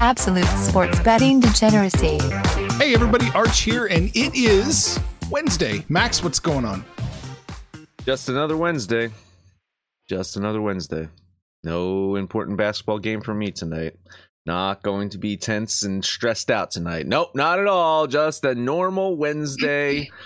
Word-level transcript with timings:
Absolute 0.00 0.44
sports 0.46 0.98
betting 1.00 1.40
degeneracy. 1.40 2.18
Hey, 2.78 2.94
everybody, 2.94 3.28
Arch 3.34 3.60
here, 3.60 3.86
and 3.86 4.08
it 4.16 4.34
is 4.34 4.98
Wednesday. 5.30 5.84
Max, 5.88 6.24
what's 6.24 6.40
going 6.40 6.64
on? 6.64 6.84
Just 8.04 8.28
another 8.28 8.56
Wednesday. 8.56 9.10
Just 10.08 10.36
another 10.36 10.60
Wednesday. 10.60 11.08
No 11.62 12.16
important 12.16 12.56
basketball 12.56 12.98
game 12.98 13.20
for 13.20 13.34
me 13.34 13.50
tonight. 13.50 13.94
Not 14.46 14.82
going 14.82 15.10
to 15.10 15.18
be 15.18 15.36
tense 15.36 15.82
and 15.82 16.04
stressed 16.04 16.50
out 16.50 16.70
tonight. 16.70 17.06
Nope, 17.06 17.32
not 17.34 17.58
at 17.58 17.66
all. 17.66 18.06
Just 18.06 18.44
a 18.44 18.54
normal 18.54 19.16
Wednesday. 19.16 20.10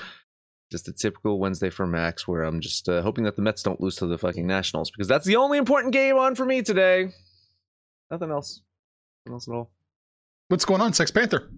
just 0.75 0.89
a 0.89 0.92
typical 0.92 1.39
Wednesday 1.39 1.70
for 1.70 1.86
Max, 1.86 2.27
where 2.27 2.42
I'm 2.42 2.61
just 2.61 2.89
uh, 2.89 3.00
hoping 3.00 3.22
that 3.25 3.36
the 3.36 3.42
Mets 3.42 3.62
don't 3.62 3.80
lose 3.80 3.94
to 3.97 4.06
the 4.08 4.19
fucking 4.19 4.44
Nationals 4.44 4.91
because 4.91 5.06
that's 5.06 5.25
the 5.25 5.36
only 5.36 5.56
important 5.56 5.92
game 5.92 6.17
on 6.17 6.34
for 6.34 6.44
me 6.44 6.62
today. 6.62 7.11
Nothing 8.11 8.33
else. 8.33 8.61
Nothing 9.25 9.34
else 9.34 9.48
at 9.48 9.55
all. 9.55 9.70
What's 10.48 10.64
going 10.64 10.80
on, 10.80 10.92
Sex 10.92 11.12
Panther? 11.12 11.48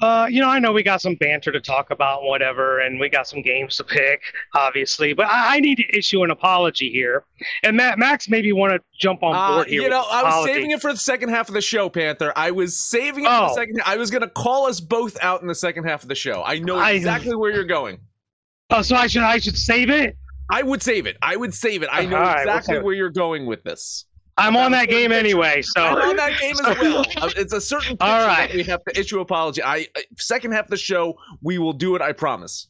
Uh, 0.00 0.26
you 0.30 0.40
know, 0.40 0.48
I 0.48 0.58
know 0.58 0.72
we 0.72 0.82
got 0.82 1.00
some 1.00 1.14
banter 1.16 1.52
to 1.52 1.60
talk 1.60 1.90
about, 1.90 2.22
whatever, 2.22 2.80
and 2.80 2.98
we 2.98 3.08
got 3.08 3.28
some 3.28 3.42
games 3.42 3.76
to 3.76 3.84
pick, 3.84 4.22
obviously. 4.54 5.12
But 5.12 5.26
I, 5.26 5.56
I 5.56 5.60
need 5.60 5.76
to 5.76 5.96
issue 5.96 6.22
an 6.22 6.30
apology 6.30 6.90
here, 6.90 7.24
and 7.62 7.76
Matt, 7.76 7.98
Max 7.98 8.28
maybe 8.28 8.52
want 8.52 8.72
to 8.72 8.80
jump 8.98 9.22
on 9.22 9.32
board 9.32 9.66
uh, 9.66 9.70
here. 9.70 9.82
You 9.82 9.88
know, 9.88 10.04
I 10.10 10.22
was 10.22 10.44
saving 10.44 10.70
it 10.70 10.80
for 10.80 10.92
the 10.92 10.98
second 10.98 11.30
half 11.30 11.48
of 11.48 11.54
the 11.54 11.60
show, 11.60 11.88
Panther. 11.88 12.32
I 12.36 12.50
was 12.50 12.76
saving 12.76 13.24
it 13.24 13.28
oh. 13.30 13.30
for 13.30 13.46
the 13.46 13.52
oh. 13.52 13.54
second. 13.54 13.82
I 13.86 13.96
was 13.96 14.10
going 14.10 14.22
to 14.22 14.30
call 14.30 14.66
us 14.66 14.80
both 14.80 15.16
out 15.22 15.42
in 15.42 15.48
the 15.48 15.54
second 15.54 15.84
half 15.84 16.02
of 16.02 16.08
the 16.08 16.14
show. 16.14 16.42
I 16.44 16.58
know 16.58 16.82
exactly 16.82 17.32
I, 17.32 17.36
where 17.36 17.52
you're 17.52 17.64
going. 17.64 18.00
Oh, 18.70 18.82
so 18.82 18.96
I 18.96 19.06
should 19.06 19.22
I 19.22 19.38
should 19.38 19.58
save 19.58 19.90
it. 19.90 20.16
I 20.50 20.62
would 20.62 20.82
save 20.82 21.06
it. 21.06 21.16
I 21.22 21.36
would 21.36 21.54
save 21.54 21.82
it. 21.82 21.88
I 21.92 22.04
know 22.04 22.18
right, 22.18 22.40
exactly 22.40 22.78
where 22.80 22.94
you're 22.94 23.10
going 23.10 23.46
with 23.46 23.62
this. 23.62 24.06
I'm 24.38 24.56
on 24.56 24.72
that 24.72 24.88
game 24.88 25.12
anyway, 25.12 25.62
so 25.62 25.82
I'm 25.82 26.10
on 26.10 26.16
that 26.16 26.38
game 26.40 26.54
as 26.64 26.78
well. 26.78 27.04
Uh, 27.16 27.30
it's 27.36 27.52
a 27.52 27.60
certain 27.60 27.96
All 28.00 28.26
right. 28.26 28.48
that 28.48 28.56
we 28.56 28.62
have 28.64 28.82
to 28.84 28.98
issue 28.98 29.20
apology. 29.20 29.62
I 29.62 29.86
second 30.16 30.52
half 30.52 30.64
of 30.64 30.70
the 30.70 30.76
show, 30.76 31.18
we 31.42 31.58
will 31.58 31.74
do 31.74 31.94
it. 31.96 32.02
I 32.02 32.12
promise. 32.12 32.68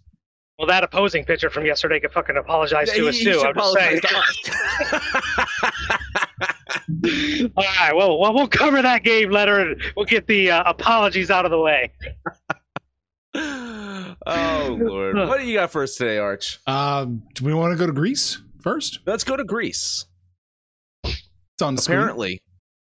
Well, 0.58 0.66
that 0.68 0.84
opposing 0.84 1.24
pitcher 1.24 1.50
from 1.50 1.64
yesterday 1.64 1.98
could 2.00 2.12
fucking 2.12 2.36
apologize 2.36 2.88
yeah, 2.88 3.02
to 3.02 3.08
us 3.08 3.18
too. 3.18 3.40
I'm 3.40 3.54
just 3.54 3.72
saying. 3.74 4.00
All 7.56 7.64
right, 7.64 7.96
well, 7.96 8.18
well, 8.18 8.34
we'll 8.34 8.48
cover 8.48 8.82
that 8.82 9.02
game 9.02 9.30
letter 9.30 9.60
and 9.60 9.80
we'll 9.96 10.06
get 10.06 10.26
the 10.26 10.50
uh, 10.50 10.62
apologies 10.66 11.30
out 11.30 11.44
of 11.44 11.50
the 11.50 11.58
way. 11.58 11.90
oh 13.34 14.76
Lord, 14.78 15.16
what 15.16 15.40
do 15.40 15.46
you 15.46 15.56
got 15.56 15.70
for 15.72 15.82
us 15.82 15.94
today, 15.96 16.18
Arch? 16.18 16.60
Um, 16.66 17.22
do 17.34 17.44
we 17.44 17.54
want 17.54 17.72
to 17.72 17.78
go 17.78 17.86
to 17.86 17.92
Greece 17.92 18.42
first? 18.60 19.00
Let's 19.06 19.24
go 19.24 19.36
to 19.36 19.44
Greece 19.44 20.04
on 21.62 21.76
apparently, 21.78 22.36
screen. 22.36 22.40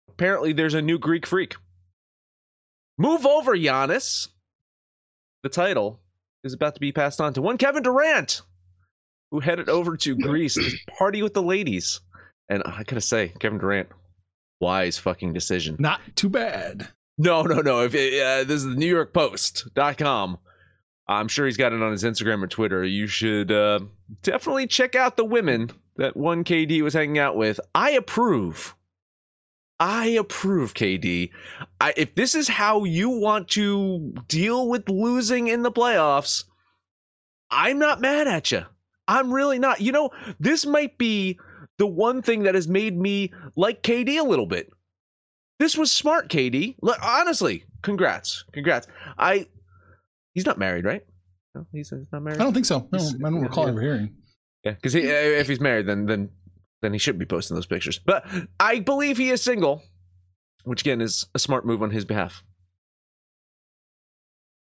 apparently, 0.10 0.54
there's 0.54 0.74
a 0.74 0.82
new 0.82 0.98
Greek 1.00 1.26
freak. 1.26 1.56
Move 2.98 3.26
over, 3.26 3.56
Giannis. 3.56 4.28
The 5.44 5.50
title 5.50 6.00
is 6.44 6.54
about 6.54 6.76
to 6.76 6.80
be 6.80 6.92
passed 6.92 7.20
on 7.22 7.34
to 7.34 7.42
one 7.42 7.58
Kevin 7.58 7.84
Durant, 7.84 8.42
who 9.32 9.40
headed 9.40 9.70
over 9.70 9.98
to 9.98 10.16
Greece 10.22 10.56
to 10.56 10.72
party 10.98 11.24
with 11.24 11.34
the 11.34 11.42
ladies. 11.42 12.00
And 12.50 12.64
I 12.66 12.84
gotta 12.84 13.02
say, 13.02 13.30
Kevin 13.40 13.60
Durant, 13.60 13.90
wise 14.60 14.98
fucking 14.98 15.34
decision. 15.34 15.78
Not 15.80 16.02
too 16.16 16.30
bad. 16.30 16.90
No, 17.18 17.44
no, 17.44 17.62
no. 17.62 17.82
If 17.82 17.96
it, 17.96 18.22
uh, 18.22 18.44
this 18.44 18.58
is 18.58 18.66
the 18.66 18.76
New 18.76 18.88
York 18.88 19.14
Post.com. 19.14 20.38
I'm 21.08 21.28
sure 21.28 21.46
he's 21.46 21.58
got 21.58 21.74
it 21.74 21.82
on 21.82 21.92
his 21.92 22.04
Instagram 22.04 22.42
or 22.44 22.48
Twitter. 22.48 22.84
You 22.84 23.08
should 23.08 23.52
uh, 23.52 23.82
definitely 24.24 24.68
check 24.68 24.96
out 24.96 25.18
the 25.18 25.26
women 25.26 25.72
that 26.02 26.18
one 26.18 26.44
KD 26.44 26.82
was 26.82 26.96
hanging 26.96 27.20
out 27.20 27.36
with. 27.36 27.60
I 27.76 27.92
approve. 27.92 28.76
I 29.80 30.08
approve, 30.08 30.74
KD. 30.74 31.30
I, 31.80 31.94
if 31.96 32.16
this 32.16 32.34
is 32.34 32.48
how 32.48 32.84
you 32.86 33.10
want 33.10 33.50
to 33.50 34.14
deal 34.28 34.68
with 34.68 34.90
losing 34.90 35.48
in 35.48 35.62
the 35.62 35.72
playoffs, 35.72 36.44
I'm 37.52 37.78
not 37.78 38.02
mad 38.02 38.28
at 38.28 38.52
you. 38.52 38.66
I'm 39.08 39.32
really 39.32 39.60
not. 39.60 39.82
You 39.82 39.92
know, 39.92 40.10
this 40.40 40.66
might 40.66 40.98
be 40.98 41.40
the 41.78 41.88
one 41.88 42.22
thing 42.22 42.44
that 42.44 42.56
has 42.56 42.68
made 42.68 42.98
me 42.98 43.32
like 43.56 43.84
KD 43.84 44.20
a 44.20 44.24
little 44.24 44.48
bit. 44.48 44.72
This 45.60 45.78
was 45.78 45.92
smart, 45.92 46.30
KD. 46.30 46.78
Honestly, 47.04 47.66
congrats, 47.84 48.44
congrats. 48.54 48.88
I 49.20 49.48
he's 50.34 50.46
not 50.48 50.58
married, 50.58 50.86
right? 50.86 51.04
No, 51.54 51.68
he's, 51.72 51.94
not 52.12 52.24
married. 52.24 52.40
I 52.40 52.44
don't 52.44 52.54
think 52.54 52.66
so. 52.66 52.88
No, 52.92 53.00
I 53.00 53.30
don't 53.30 53.42
recall 53.42 53.68
ever 53.68 53.82
hearing. 53.82 54.16
Yeah, 54.64 54.72
because 54.74 54.96
if 54.96 55.48
he's 55.48 55.60
married, 55.60 55.88
then 55.88 56.06
then 56.06 56.30
then 56.82 56.94
he 56.94 57.00
shouldn't 57.00 57.20
be 57.20 57.26
posting 57.26 57.56
those 57.56 57.66
pictures. 57.66 58.00
But 58.00 58.26
I 58.60 58.80
believe 58.80 59.18
he 59.18 59.30
is 59.30 59.42
single, 59.42 59.84
which 60.64 60.82
again 60.82 61.02
is 61.02 61.26
a 61.34 61.40
smart 61.40 61.66
move 61.66 61.82
on 61.82 61.92
his 61.92 62.06
behalf. 62.06 62.44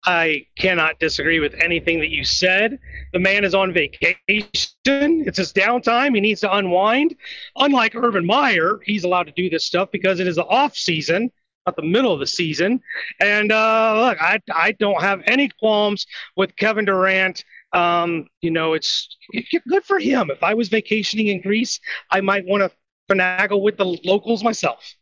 I 0.04 0.46
cannot 0.56 1.00
disagree 1.00 1.40
with 1.40 1.54
anything 1.54 1.98
that 1.98 2.10
you 2.10 2.24
said. 2.24 2.78
The 3.12 3.18
man 3.18 3.44
is 3.44 3.54
on 3.56 3.72
vacation. 3.72 4.16
It's 4.28 5.38
his 5.38 5.52
downtime. 5.52 6.14
He 6.14 6.20
needs 6.20 6.40
to 6.42 6.54
unwind. 6.54 7.16
Unlike 7.56 7.96
Urban 7.96 8.24
Meyer, 8.24 8.78
he's 8.84 9.02
allowed 9.02 9.24
to 9.24 9.32
do 9.32 9.50
this 9.50 9.64
stuff 9.66 9.88
because 9.90 10.20
it 10.20 10.28
is 10.28 10.36
the 10.36 10.46
off 10.46 10.76
season, 10.76 11.32
not 11.66 11.74
the 11.74 11.82
middle 11.82 12.12
of 12.12 12.20
the 12.20 12.26
season. 12.26 12.80
And 13.18 13.50
uh, 13.50 14.06
look, 14.06 14.22
I, 14.22 14.38
I 14.54 14.72
don't 14.72 15.02
have 15.02 15.22
any 15.26 15.48
qualms 15.58 16.06
with 16.36 16.54
Kevin 16.54 16.84
Durant 16.84 17.44
um, 17.72 18.26
you 18.40 18.50
know, 18.50 18.74
it's 18.74 19.16
good 19.68 19.84
for 19.84 19.98
him. 19.98 20.30
If 20.30 20.42
I 20.42 20.54
was 20.54 20.68
vacationing 20.68 21.28
in 21.28 21.40
Greece, 21.40 21.80
I 22.10 22.20
might 22.20 22.44
want 22.46 22.62
to 22.62 22.70
finagle 23.12 23.62
with 23.62 23.76
the 23.76 23.84
locals 24.04 24.42
myself. 24.42 24.94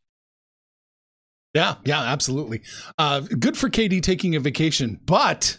Yeah, 1.54 1.76
yeah, 1.84 2.02
absolutely. 2.02 2.62
Uh, 2.98 3.20
good 3.20 3.56
for 3.56 3.70
KD 3.70 4.02
taking 4.02 4.34
a 4.34 4.40
vacation, 4.40 4.98
but 5.04 5.58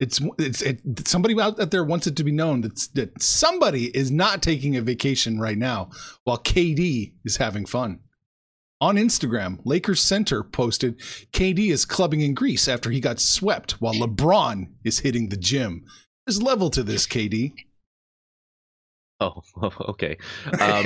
it's 0.00 0.20
it's 0.38 0.60
it, 0.60 0.80
somebody 1.06 1.40
out 1.40 1.70
there 1.70 1.84
wants 1.84 2.08
it 2.08 2.16
to 2.16 2.24
be 2.24 2.32
known 2.32 2.62
that 2.62 2.88
that 2.94 3.22
somebody 3.22 3.96
is 3.96 4.10
not 4.10 4.42
taking 4.42 4.76
a 4.76 4.82
vacation 4.82 5.38
right 5.38 5.56
now 5.56 5.90
while 6.24 6.38
KD 6.38 7.14
is 7.24 7.36
having 7.36 7.64
fun. 7.64 8.00
On 8.80 8.96
Instagram, 8.96 9.60
Lakers 9.64 10.02
center 10.02 10.42
posted 10.42 10.98
KD 11.32 11.70
is 11.70 11.84
clubbing 11.84 12.20
in 12.20 12.34
Greece 12.34 12.66
after 12.66 12.90
he 12.90 13.00
got 13.00 13.20
swept 13.20 13.80
while 13.80 13.94
LeBron 13.94 14.66
is 14.84 14.98
hitting 14.98 15.28
the 15.28 15.36
gym. 15.36 15.84
There's 16.26 16.42
level 16.42 16.70
to 16.70 16.82
this, 16.82 17.06
KD. 17.06 17.52
Oh, 19.20 19.42
okay. 19.88 20.16
Um, 20.44 20.84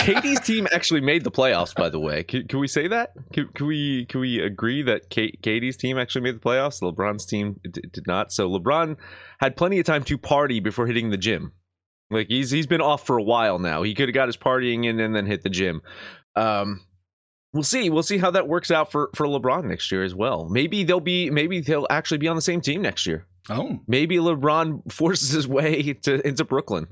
KD's 0.00 0.40
team 0.46 0.68
actually 0.72 1.00
made 1.00 1.24
the 1.24 1.30
playoffs. 1.30 1.74
By 1.74 1.88
the 1.88 1.98
way, 1.98 2.22
can, 2.22 2.46
can 2.46 2.58
we 2.58 2.68
say 2.68 2.88
that? 2.88 3.10
Can, 3.32 3.48
can, 3.48 3.66
we 3.66 4.04
can 4.06 4.20
we 4.20 4.40
agree 4.40 4.82
that 4.82 5.08
K, 5.08 5.32
KD's 5.42 5.76
team 5.76 5.98
actually 5.98 6.22
made 6.22 6.36
the 6.36 6.40
playoffs? 6.40 6.82
LeBron's 6.82 7.24
team 7.26 7.58
d- 7.64 7.82
did 7.92 8.06
not. 8.06 8.32
So 8.32 8.48
LeBron 8.48 8.96
had 9.40 9.56
plenty 9.56 9.78
of 9.80 9.86
time 9.86 10.04
to 10.04 10.18
party 10.18 10.60
before 10.60 10.86
hitting 10.86 11.10
the 11.10 11.16
gym. 11.16 11.52
Like 12.10 12.28
he's 12.28 12.50
he's 12.50 12.66
been 12.66 12.82
off 12.82 13.06
for 13.06 13.16
a 13.16 13.22
while 13.22 13.58
now. 13.58 13.82
He 13.82 13.94
could 13.94 14.08
have 14.08 14.14
got 14.14 14.28
his 14.28 14.36
partying 14.36 14.84
in 14.84 15.00
and 15.00 15.14
then 15.14 15.26
hit 15.26 15.42
the 15.42 15.50
gym. 15.50 15.80
Um, 16.36 16.82
we'll 17.52 17.62
see. 17.62 17.90
We'll 17.90 18.02
see 18.02 18.18
how 18.18 18.30
that 18.32 18.48
works 18.48 18.70
out 18.70 18.90
for 18.92 19.10
for 19.14 19.26
LeBron 19.26 19.64
next 19.64 19.90
year 19.92 20.02
as 20.02 20.14
well. 20.14 20.48
Maybe 20.48 20.84
they'll 20.84 21.00
be. 21.00 21.30
Maybe 21.30 21.60
they'll 21.60 21.86
actually 21.90 22.18
be 22.18 22.28
on 22.28 22.36
the 22.36 22.42
same 22.42 22.60
team 22.60 22.82
next 22.82 23.06
year. 23.06 23.26
Oh, 23.50 23.80
maybe 23.86 24.16
LeBron 24.16 24.90
forces 24.92 25.30
his 25.30 25.48
way 25.48 25.94
to 25.94 26.26
into 26.26 26.44
Brooklyn. 26.44 26.88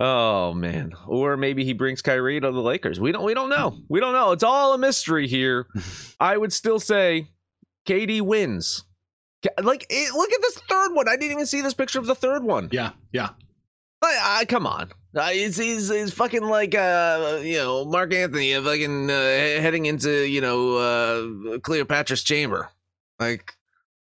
Oh 0.00 0.52
man. 0.52 0.92
Or 1.06 1.36
maybe 1.36 1.64
he 1.64 1.72
brings 1.72 2.02
Kyrie 2.02 2.40
to 2.40 2.50
the 2.50 2.60
Lakers. 2.60 2.98
We 2.98 3.12
don't 3.12 3.24
we 3.24 3.34
don't 3.34 3.50
know. 3.50 3.78
We 3.88 4.00
don't 4.00 4.12
know. 4.12 4.32
It's 4.32 4.42
all 4.42 4.74
a 4.74 4.78
mystery 4.78 5.28
here. 5.28 5.66
I 6.20 6.36
would 6.36 6.52
still 6.52 6.80
say 6.80 7.28
KD 7.86 8.22
wins. 8.22 8.84
Like 9.62 9.86
eh, 9.90 10.06
look 10.14 10.32
at 10.32 10.42
this 10.42 10.58
third 10.68 10.94
one. 10.94 11.08
I 11.08 11.16
didn't 11.16 11.32
even 11.32 11.46
see 11.46 11.60
this 11.60 11.74
picture 11.74 11.98
of 11.98 12.06
the 12.06 12.14
third 12.14 12.42
one. 12.42 12.70
Yeah, 12.72 12.90
yeah. 13.12 13.30
I, 14.02 14.38
I, 14.40 14.44
come 14.46 14.66
on. 14.66 14.90
Uh, 15.14 15.28
he's, 15.30 15.56
he's, 15.56 15.88
he's 15.90 16.12
fucking 16.12 16.42
like 16.42 16.74
uh 16.74 17.38
you 17.42 17.56
know 17.56 17.84
Mark 17.84 18.12
Antony 18.12 18.54
uh, 18.54 18.62
fucking 18.62 19.10
uh, 19.10 19.14
heading 19.14 19.86
into 19.86 20.26
you 20.26 20.40
know 20.40 20.76
uh 20.76 21.58
Cleopatra's 21.58 22.22
chamber. 22.22 22.68
Like 23.20 23.52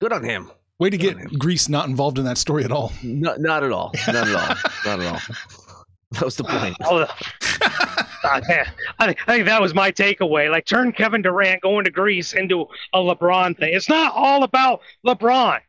good 0.02 0.12
on 0.14 0.24
him. 0.24 0.52
Way 0.80 0.90
to 0.90 0.98
Good 0.98 1.18
get. 1.18 1.40
Greece 1.40 1.70
not 1.70 1.88
involved 1.88 2.18
in 2.20 2.26
that 2.26 2.38
story 2.38 2.64
at 2.66 2.72
all. 2.72 2.92
Not 3.04 3.40
not 3.40 3.64
at 3.64 3.72
all. 3.72 3.92
Not 4.08 4.28
at 4.28 4.36
all. 4.36 4.56
Not 4.86 5.00
at 5.00 5.06
all. 5.06 5.20
That 6.12 6.24
was 6.24 6.38
the 6.38 6.46
point. 6.46 6.78
Oh, 6.86 7.00
uh, 7.00 8.42
man, 8.48 8.66
I 9.00 9.06
think, 9.08 9.18
I 9.28 9.34
think 9.34 9.46
that 9.48 9.60
was 9.60 9.74
my 9.74 9.92
takeaway. 9.92 10.50
Like, 10.50 10.66
turn 10.66 10.94
Kevin 10.94 11.22
Durant 11.22 11.62
going 11.62 11.84
to 11.84 11.92
Greece 11.92 12.32
into 12.32 12.68
a 12.94 13.00
LeBron 13.00 13.58
thing. 13.58 13.74
It's 13.74 13.90
not 13.90 14.14
all 14.16 14.44
about 14.44 14.82
LeBron. 15.06 15.60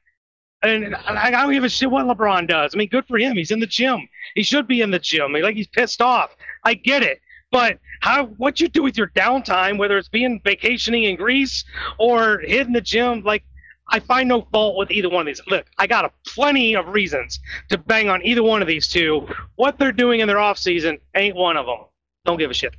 And 0.66 0.94
I, 0.94 1.30
don't 1.30 1.52
give 1.52 1.64
a 1.64 1.68
shit 1.68 1.90
what 1.90 2.06
LeBron 2.06 2.48
does. 2.48 2.74
I 2.74 2.78
mean, 2.78 2.88
good 2.88 3.06
for 3.06 3.18
him. 3.18 3.36
He's 3.36 3.50
in 3.50 3.60
the 3.60 3.66
gym. 3.66 4.08
He 4.34 4.42
should 4.42 4.66
be 4.66 4.80
in 4.80 4.90
the 4.90 4.98
gym. 4.98 5.32
Like 5.32 5.54
he's 5.54 5.68
pissed 5.68 6.02
off. 6.02 6.34
I 6.64 6.74
get 6.74 7.02
it. 7.02 7.20
But 7.52 7.78
how 8.00 8.26
what 8.26 8.60
you 8.60 8.68
do 8.68 8.82
with 8.82 8.98
your 8.98 9.08
downtime, 9.08 9.78
whether 9.78 9.96
it's 9.96 10.08
being 10.08 10.40
vacationing 10.42 11.04
in 11.04 11.16
Greece 11.16 11.64
or 11.98 12.40
hitting 12.40 12.72
the 12.72 12.80
gym, 12.80 13.22
like 13.22 13.44
I 13.88 14.00
find 14.00 14.28
no 14.28 14.42
fault 14.52 14.76
with 14.76 14.90
either 14.90 15.08
one 15.08 15.20
of 15.20 15.26
these. 15.26 15.40
Look, 15.46 15.66
I 15.78 15.86
got 15.86 16.04
a 16.04 16.10
plenty 16.26 16.74
of 16.74 16.88
reasons 16.88 17.38
to 17.68 17.78
bang 17.78 18.08
on 18.08 18.24
either 18.24 18.42
one 18.42 18.62
of 18.62 18.68
these 18.68 18.88
two. 18.88 19.28
What 19.54 19.78
they're 19.78 19.92
doing 19.92 20.20
in 20.20 20.26
their 20.26 20.40
off 20.40 20.58
season 20.58 20.98
ain't 21.14 21.36
one 21.36 21.56
of 21.56 21.66
them. 21.66 21.78
Don't 22.24 22.38
give 22.38 22.50
a 22.50 22.54
shit. 22.54 22.74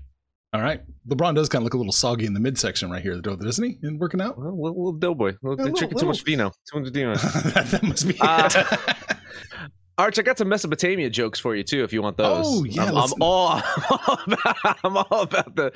All 0.53 0.61
right. 0.61 0.81
LeBron 1.07 1.35
does 1.35 1.49
kind 1.49 1.61
of 1.61 1.65
look 1.65 1.73
a 1.73 1.77
little 1.77 1.91
soggy 1.91 2.25
in 2.25 2.33
the 2.33 2.39
midsection 2.39 2.89
right 2.89 3.01
here, 3.01 3.19
though, 3.21 3.35
doesn't 3.35 3.63
he? 3.63 3.77
In 3.83 3.97
working 3.99 4.21
out? 4.21 4.37
Well, 4.37 4.51
little, 4.51 4.77
little 4.77 4.93
doughboy. 4.93 5.35
Little, 5.41 5.51
Yeah, 5.51 5.55
they 5.57 5.63
little- 5.65 5.73
drinking 5.77 5.99
too 5.99 6.05
much 6.05 6.23
vino. 6.23 6.51
Too 6.71 6.79
much 6.79 6.89
vino. 6.93 7.15
that, 7.15 7.67
that 7.71 7.83
must 7.83 8.07
be. 8.07 8.15
Uh, 8.19 8.49
Arch, 9.99 10.19
I 10.19 10.21
got 10.21 10.37
some 10.37 10.47
Mesopotamia 10.47 11.09
jokes 11.09 11.39
for 11.39 11.55
you 11.55 11.63
too, 11.63 11.83
if 11.83 11.91
you 11.91 12.03
want 12.03 12.17
those. 12.17 12.45
Oh, 12.47 12.63
yeah, 12.63 12.83
I'm, 12.85 12.95
I'm 12.97 13.13
all, 13.19 13.49
I'm 13.89 13.97
all 14.07 14.19
about, 14.27 14.77
I'm 14.83 14.97
all 14.97 15.21
about 15.23 15.55
the 15.55 15.71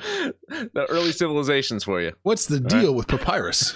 the 0.72 0.86
early 0.90 1.10
civilizations 1.10 1.82
for 1.82 2.00
you. 2.00 2.12
What's 2.22 2.46
the 2.46 2.60
deal 2.60 2.94
with 2.94 3.08
papyrus? 3.08 3.74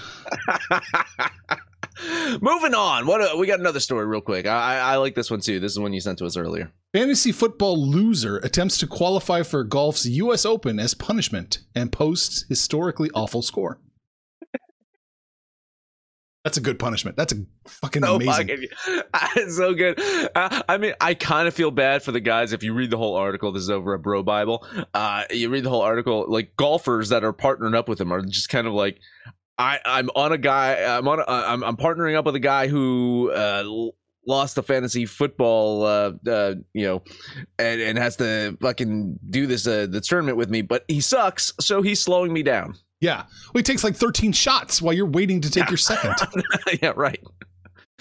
Moving 2.40 2.74
on. 2.74 3.06
What 3.06 3.20
a, 3.20 3.36
we 3.36 3.46
got 3.46 3.60
another 3.60 3.80
story 3.80 4.06
real 4.06 4.20
quick. 4.20 4.46
I, 4.46 4.78
I 4.78 4.92
I 4.92 4.96
like 4.96 5.14
this 5.14 5.30
one 5.30 5.40
too. 5.40 5.60
This 5.60 5.72
is 5.72 5.78
one 5.78 5.92
you 5.92 6.00
sent 6.00 6.18
to 6.18 6.26
us 6.26 6.36
earlier. 6.36 6.72
Fantasy 6.92 7.32
football 7.32 7.76
loser 7.90 8.36
attempts 8.38 8.78
to 8.78 8.86
qualify 8.86 9.42
for 9.42 9.64
golf's 9.64 10.06
U.S. 10.06 10.44
Open 10.44 10.78
as 10.78 10.94
punishment 10.94 11.58
and 11.74 11.92
posts 11.92 12.44
historically 12.48 13.10
awful 13.14 13.42
score. 13.42 13.80
That's 16.44 16.58
a 16.58 16.60
good 16.60 16.78
punishment. 16.78 17.16
That's 17.16 17.32
a 17.32 17.44
fucking 17.66 18.04
So 18.04 18.14
amazing. 18.16 18.46
fucking- 18.48 18.68
it's 19.36 19.56
so 19.56 19.74
good. 19.74 19.98
Uh, 20.32 20.62
I 20.68 20.78
mean, 20.78 20.94
I 21.00 21.14
kind 21.14 21.48
of 21.48 21.54
feel 21.54 21.72
bad 21.72 22.04
for 22.04 22.12
the 22.12 22.20
guys. 22.20 22.52
If 22.52 22.62
you 22.62 22.72
read 22.72 22.90
the 22.90 22.96
whole 22.96 23.16
article, 23.16 23.50
this 23.50 23.62
is 23.64 23.70
over 23.70 23.94
a 23.94 23.98
BroBible. 23.98 24.86
Uh, 24.94 25.24
you 25.30 25.48
read 25.48 25.64
the 25.64 25.70
whole 25.70 25.82
article, 25.82 26.24
like 26.28 26.54
golfers 26.56 27.08
that 27.08 27.24
are 27.24 27.32
partnering 27.32 27.74
up 27.74 27.88
with 27.88 28.00
him 28.00 28.12
are 28.12 28.22
just 28.22 28.48
kind 28.48 28.68
of 28.68 28.74
like, 28.74 29.00
I, 29.58 29.80
I'm 29.84 30.10
on 30.14 30.32
a 30.32 30.38
guy. 30.38 30.82
I'm 30.82 31.08
on. 31.08 31.20
A, 31.20 31.24
I'm, 31.26 31.64
I'm 31.64 31.76
partnering 31.76 32.16
up 32.16 32.26
with 32.26 32.34
a 32.34 32.40
guy 32.40 32.68
who 32.68 33.30
uh, 33.32 33.64
lost 34.26 34.56
the 34.56 34.62
fantasy 34.62 35.06
football. 35.06 35.84
Uh, 35.84 36.12
uh, 36.26 36.54
you 36.74 36.86
know, 36.86 37.02
and 37.58 37.80
and 37.80 37.98
has 37.98 38.16
to 38.16 38.56
fucking 38.60 39.18
do 39.30 39.46
this 39.46 39.66
uh, 39.66 39.86
the 39.88 40.00
tournament 40.00 40.36
with 40.36 40.50
me, 40.50 40.62
but 40.62 40.84
he 40.88 41.00
sucks, 41.00 41.52
so 41.60 41.82
he's 41.82 42.00
slowing 42.00 42.32
me 42.32 42.42
down. 42.42 42.74
Yeah. 43.00 43.24
Well, 43.52 43.58
he 43.58 43.62
takes 43.62 43.84
like 43.84 43.94
13 43.94 44.32
shots 44.32 44.80
while 44.80 44.94
you're 44.94 45.06
waiting 45.06 45.40
to 45.42 45.50
take 45.50 45.68
your 45.68 45.76
second. 45.76 46.14
yeah, 46.82 46.92
right. 46.96 47.22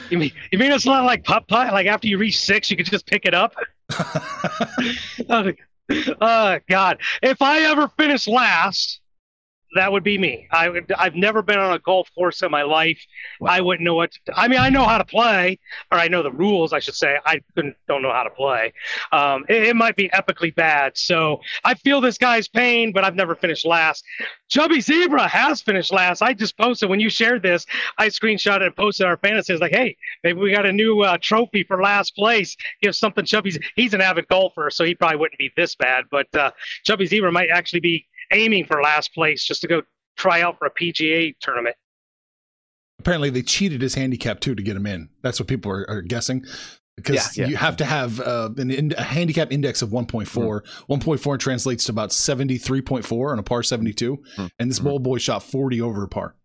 You 0.10 0.18
mean 0.18 0.32
you 0.52 0.60
mean 0.60 0.72
it's 0.72 0.86
not 0.86 1.06
like 1.06 1.24
putt 1.24 1.48
putt? 1.48 1.72
Like 1.72 1.88
after 1.88 2.08
you 2.08 2.18
reach 2.18 2.40
six, 2.40 2.70
you 2.70 2.78
could 2.78 2.86
just 2.86 3.06
pick 3.06 3.26
it 3.26 3.34
up? 3.34 3.56
oh 5.30 6.60
God! 6.70 7.00
If 7.22 7.42
I 7.42 7.62
ever 7.62 7.88
finish 7.98 8.28
last, 8.28 9.00
that 9.76 9.92
would 9.92 10.04
be 10.04 10.18
me. 10.18 10.48
I 10.52 10.70
would. 10.70 10.92
I've 10.98 11.16
never 11.16 11.42
been 11.42 11.60
on 11.60 11.74
a 11.74 11.80
golf 11.80 12.10
course 12.16 12.42
in 12.42 12.50
my 12.50 12.64
life. 12.64 13.00
I 13.46 13.62
wouldn't 13.62 13.86
know 13.86 13.96
what. 13.96 14.12
To, 14.26 14.34
I 14.36 14.48
mean, 14.48 14.60
I 14.60 14.70
know 14.70 14.86
how 14.86 14.98
to 14.98 15.06
play, 15.06 15.60
or 15.92 15.98
I 15.98 16.08
know 16.08 16.24
the 16.24 16.32
rules. 16.32 16.74
I 16.74 16.80
should 16.80 16.96
say. 16.96 17.18
I 17.26 17.42
couldn't. 17.54 17.76
Don't 17.88 18.02
know 18.02 18.12
how 18.12 18.24
to 18.24 18.30
play. 18.30 18.74
Um, 19.12 19.46
it, 19.50 19.64
it 19.68 19.76
might 19.76 19.96
be 19.96 20.10
epically 20.10 20.54
bad. 20.54 20.98
So 20.98 21.42
I 21.64 21.76
feel 21.76 22.02
this 22.02 22.18
guy's 22.18 22.48
pain, 22.48 22.92
but 22.94 23.04
I've 23.04 23.16
never 23.16 23.36
finished 23.36 23.66
last. 23.66 24.04
Chubby 24.50 24.82
Zebra 24.82 25.28
has 25.28 25.62
finished 25.62 25.92
last. 25.92 26.22
I 26.22 26.34
just 26.34 26.58
posted 26.58 26.90
when 26.90 27.00
you 27.00 27.10
shared 27.10 27.44
this. 27.44 27.66
I 27.98 28.08
screenshot 28.08 28.58
it 28.58 28.64
and 28.64 28.76
posted 28.76 29.06
our 29.06 29.18
fantasies 29.18 29.60
like, 29.60 29.72
hey, 29.74 29.98
maybe 30.24 30.40
we 30.40 30.52
got 30.52 30.66
a 30.66 30.74
new 30.74 31.02
uh, 31.02 31.18
trophy 31.22 31.64
for 31.64 31.82
last 31.82 32.16
place. 32.16 32.56
Give 32.82 32.96
something 32.96 33.26
Chubby's. 33.26 33.60
He's 33.76 33.94
an 33.94 34.02
avid 34.02 34.28
golfer, 34.28 34.70
so 34.70 34.84
he 34.84 34.96
probably 34.96 35.18
wouldn't 35.18 35.38
be 35.38 35.52
this 35.58 35.76
bad. 35.76 36.06
But 36.10 36.34
uh, 36.34 36.52
Chubby 36.86 37.06
Zebra 37.06 37.32
might 37.32 37.50
actually 37.50 37.82
be 37.82 38.06
aiming 38.32 38.66
for 38.66 38.82
last 38.82 39.14
place 39.14 39.44
just 39.44 39.62
to 39.62 39.68
go 39.68 39.82
try 40.18 40.42
out 40.42 40.58
for 40.58 40.68
a 40.68 40.72
PGA 40.72 41.34
tournament. 41.42 41.76
Apparently, 43.00 43.30
they 43.30 43.42
cheated 43.42 43.82
his 43.82 43.94
handicap 43.96 44.40
too 44.40 44.56
to 44.56 44.64
get 44.64 44.76
him 44.76 44.86
in. 44.86 45.10
That's 45.22 45.40
what 45.40 45.48
people 45.48 45.72
are, 45.72 45.90
are 45.90 46.02
guessing. 46.02 46.46
Because 46.96 47.38
Yeah, 47.38 47.44
yeah. 47.44 47.50
you 47.50 47.58
have 47.58 47.76
to 47.78 47.86
have 47.86 48.22
uh, 48.22 48.50
an 48.58 48.72
in, 48.72 48.94
a 48.98 49.04
handicap 49.04 49.52
index 49.52 49.82
of 49.82 49.90
1.4. 49.90 50.62
Hmm. 50.88 50.92
1.4 50.94 51.38
translates 51.40 51.84
to 51.86 51.92
about 51.92 52.12
73.4 52.12 53.32
on 53.32 53.38
a 53.40 53.44
par 53.44 53.64
72. 53.64 54.18
Hmm. 54.38 54.46
And 54.60 54.70
this 54.72 54.80
old 54.84 55.04
boy 55.04 55.18
shot 55.18 55.44
40 55.44 55.82
over 55.82 56.04
a 56.04 56.08
par. 56.08 56.36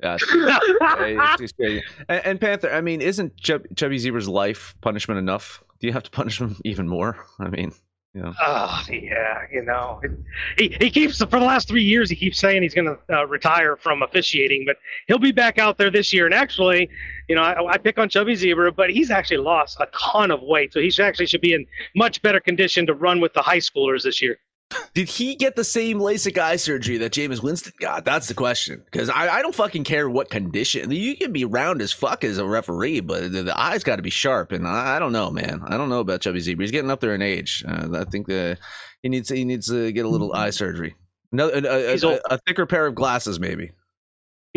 Yeah, 0.00 0.14
it's- 0.14 1.40
it's 1.40 1.52
crazy. 1.52 1.82
And, 2.08 2.24
and 2.24 2.40
Panther, 2.40 2.72
I 2.72 2.80
mean, 2.80 3.00
isn't 3.00 3.36
Chub, 3.36 3.64
Chubby 3.74 3.98
Zebra's 3.98 4.28
life 4.28 4.76
punishment 4.80 5.18
enough? 5.18 5.64
Do 5.80 5.88
you 5.88 5.92
have 5.92 6.04
to 6.04 6.10
punish 6.10 6.40
him 6.40 6.56
even 6.64 6.88
more? 6.88 7.26
I 7.40 7.48
mean, 7.48 7.72
know. 8.14 8.32
Oh 8.40 8.84
yeah, 8.90 9.42
you 9.52 9.62
know, 9.62 10.00
he 10.56 10.76
he 10.80 10.90
keeps 10.90 11.18
for 11.18 11.26
the 11.26 11.44
last 11.44 11.68
three 11.68 11.82
years 11.82 12.10
he 12.10 12.16
keeps 12.16 12.38
saying 12.38 12.62
he's 12.62 12.74
going 12.74 12.86
to 12.86 13.18
uh, 13.18 13.26
retire 13.26 13.76
from 13.76 14.02
officiating, 14.02 14.64
but 14.66 14.76
he'll 15.06 15.18
be 15.18 15.32
back 15.32 15.58
out 15.58 15.78
there 15.78 15.90
this 15.90 16.12
year. 16.12 16.26
And 16.26 16.34
actually, 16.34 16.88
you 17.28 17.36
know, 17.36 17.42
I, 17.42 17.74
I 17.74 17.78
pick 17.78 17.98
on 17.98 18.08
Chubby 18.08 18.34
Zebra, 18.34 18.72
but 18.72 18.90
he's 18.90 19.10
actually 19.10 19.38
lost 19.38 19.78
a 19.80 19.86
ton 19.86 20.30
of 20.30 20.42
weight, 20.42 20.72
so 20.72 20.80
he 20.80 20.90
should 20.90 21.04
actually 21.04 21.26
should 21.26 21.40
be 21.40 21.54
in 21.54 21.66
much 21.94 22.22
better 22.22 22.40
condition 22.40 22.86
to 22.86 22.94
run 22.94 23.20
with 23.20 23.32
the 23.34 23.42
high 23.42 23.58
schoolers 23.58 24.02
this 24.02 24.22
year. 24.22 24.38
Did 24.94 25.08
he 25.08 25.34
get 25.34 25.56
the 25.56 25.64
same 25.64 25.98
LASIK 25.98 26.36
eye 26.38 26.56
surgery 26.56 26.98
that 26.98 27.12
Jameis 27.12 27.42
Winston 27.42 27.72
got? 27.80 28.04
That's 28.04 28.28
the 28.28 28.34
question. 28.34 28.82
Because 28.84 29.08
I, 29.08 29.28
I 29.28 29.42
don't 29.42 29.54
fucking 29.54 29.84
care 29.84 30.10
what 30.10 30.28
condition. 30.28 30.90
You 30.90 31.16
can 31.16 31.32
be 31.32 31.44
round 31.44 31.80
as 31.80 31.92
fuck 31.92 32.22
as 32.24 32.38
a 32.38 32.46
referee, 32.46 33.00
but 33.00 33.32
the, 33.32 33.44
the 33.44 33.58
eyes 33.58 33.82
got 33.82 33.96
to 33.96 34.02
be 34.02 34.10
sharp. 34.10 34.52
And 34.52 34.66
I, 34.66 34.96
I 34.96 34.98
don't 34.98 35.12
know, 35.12 35.30
man. 35.30 35.62
I 35.66 35.76
don't 35.76 35.88
know 35.88 36.00
about 36.00 36.20
Chubby 36.20 36.40
Zebra. 36.40 36.64
He's 36.64 36.70
getting 36.70 36.90
up 36.90 37.00
there 37.00 37.14
in 37.14 37.22
age. 37.22 37.64
Uh, 37.66 38.00
I 38.00 38.04
think 38.04 38.26
the, 38.26 38.58
he 39.02 39.08
needs 39.08 39.28
he 39.28 39.44
needs 39.44 39.68
to 39.68 39.90
get 39.92 40.04
a 40.04 40.08
little 40.08 40.34
eye 40.34 40.50
surgery. 40.50 40.96
No, 41.32 41.48
a, 41.48 41.62
a, 41.62 41.94
a, 41.94 42.20
a 42.30 42.38
thicker 42.46 42.66
pair 42.66 42.86
of 42.86 42.94
glasses, 42.94 43.38
maybe. 43.38 43.72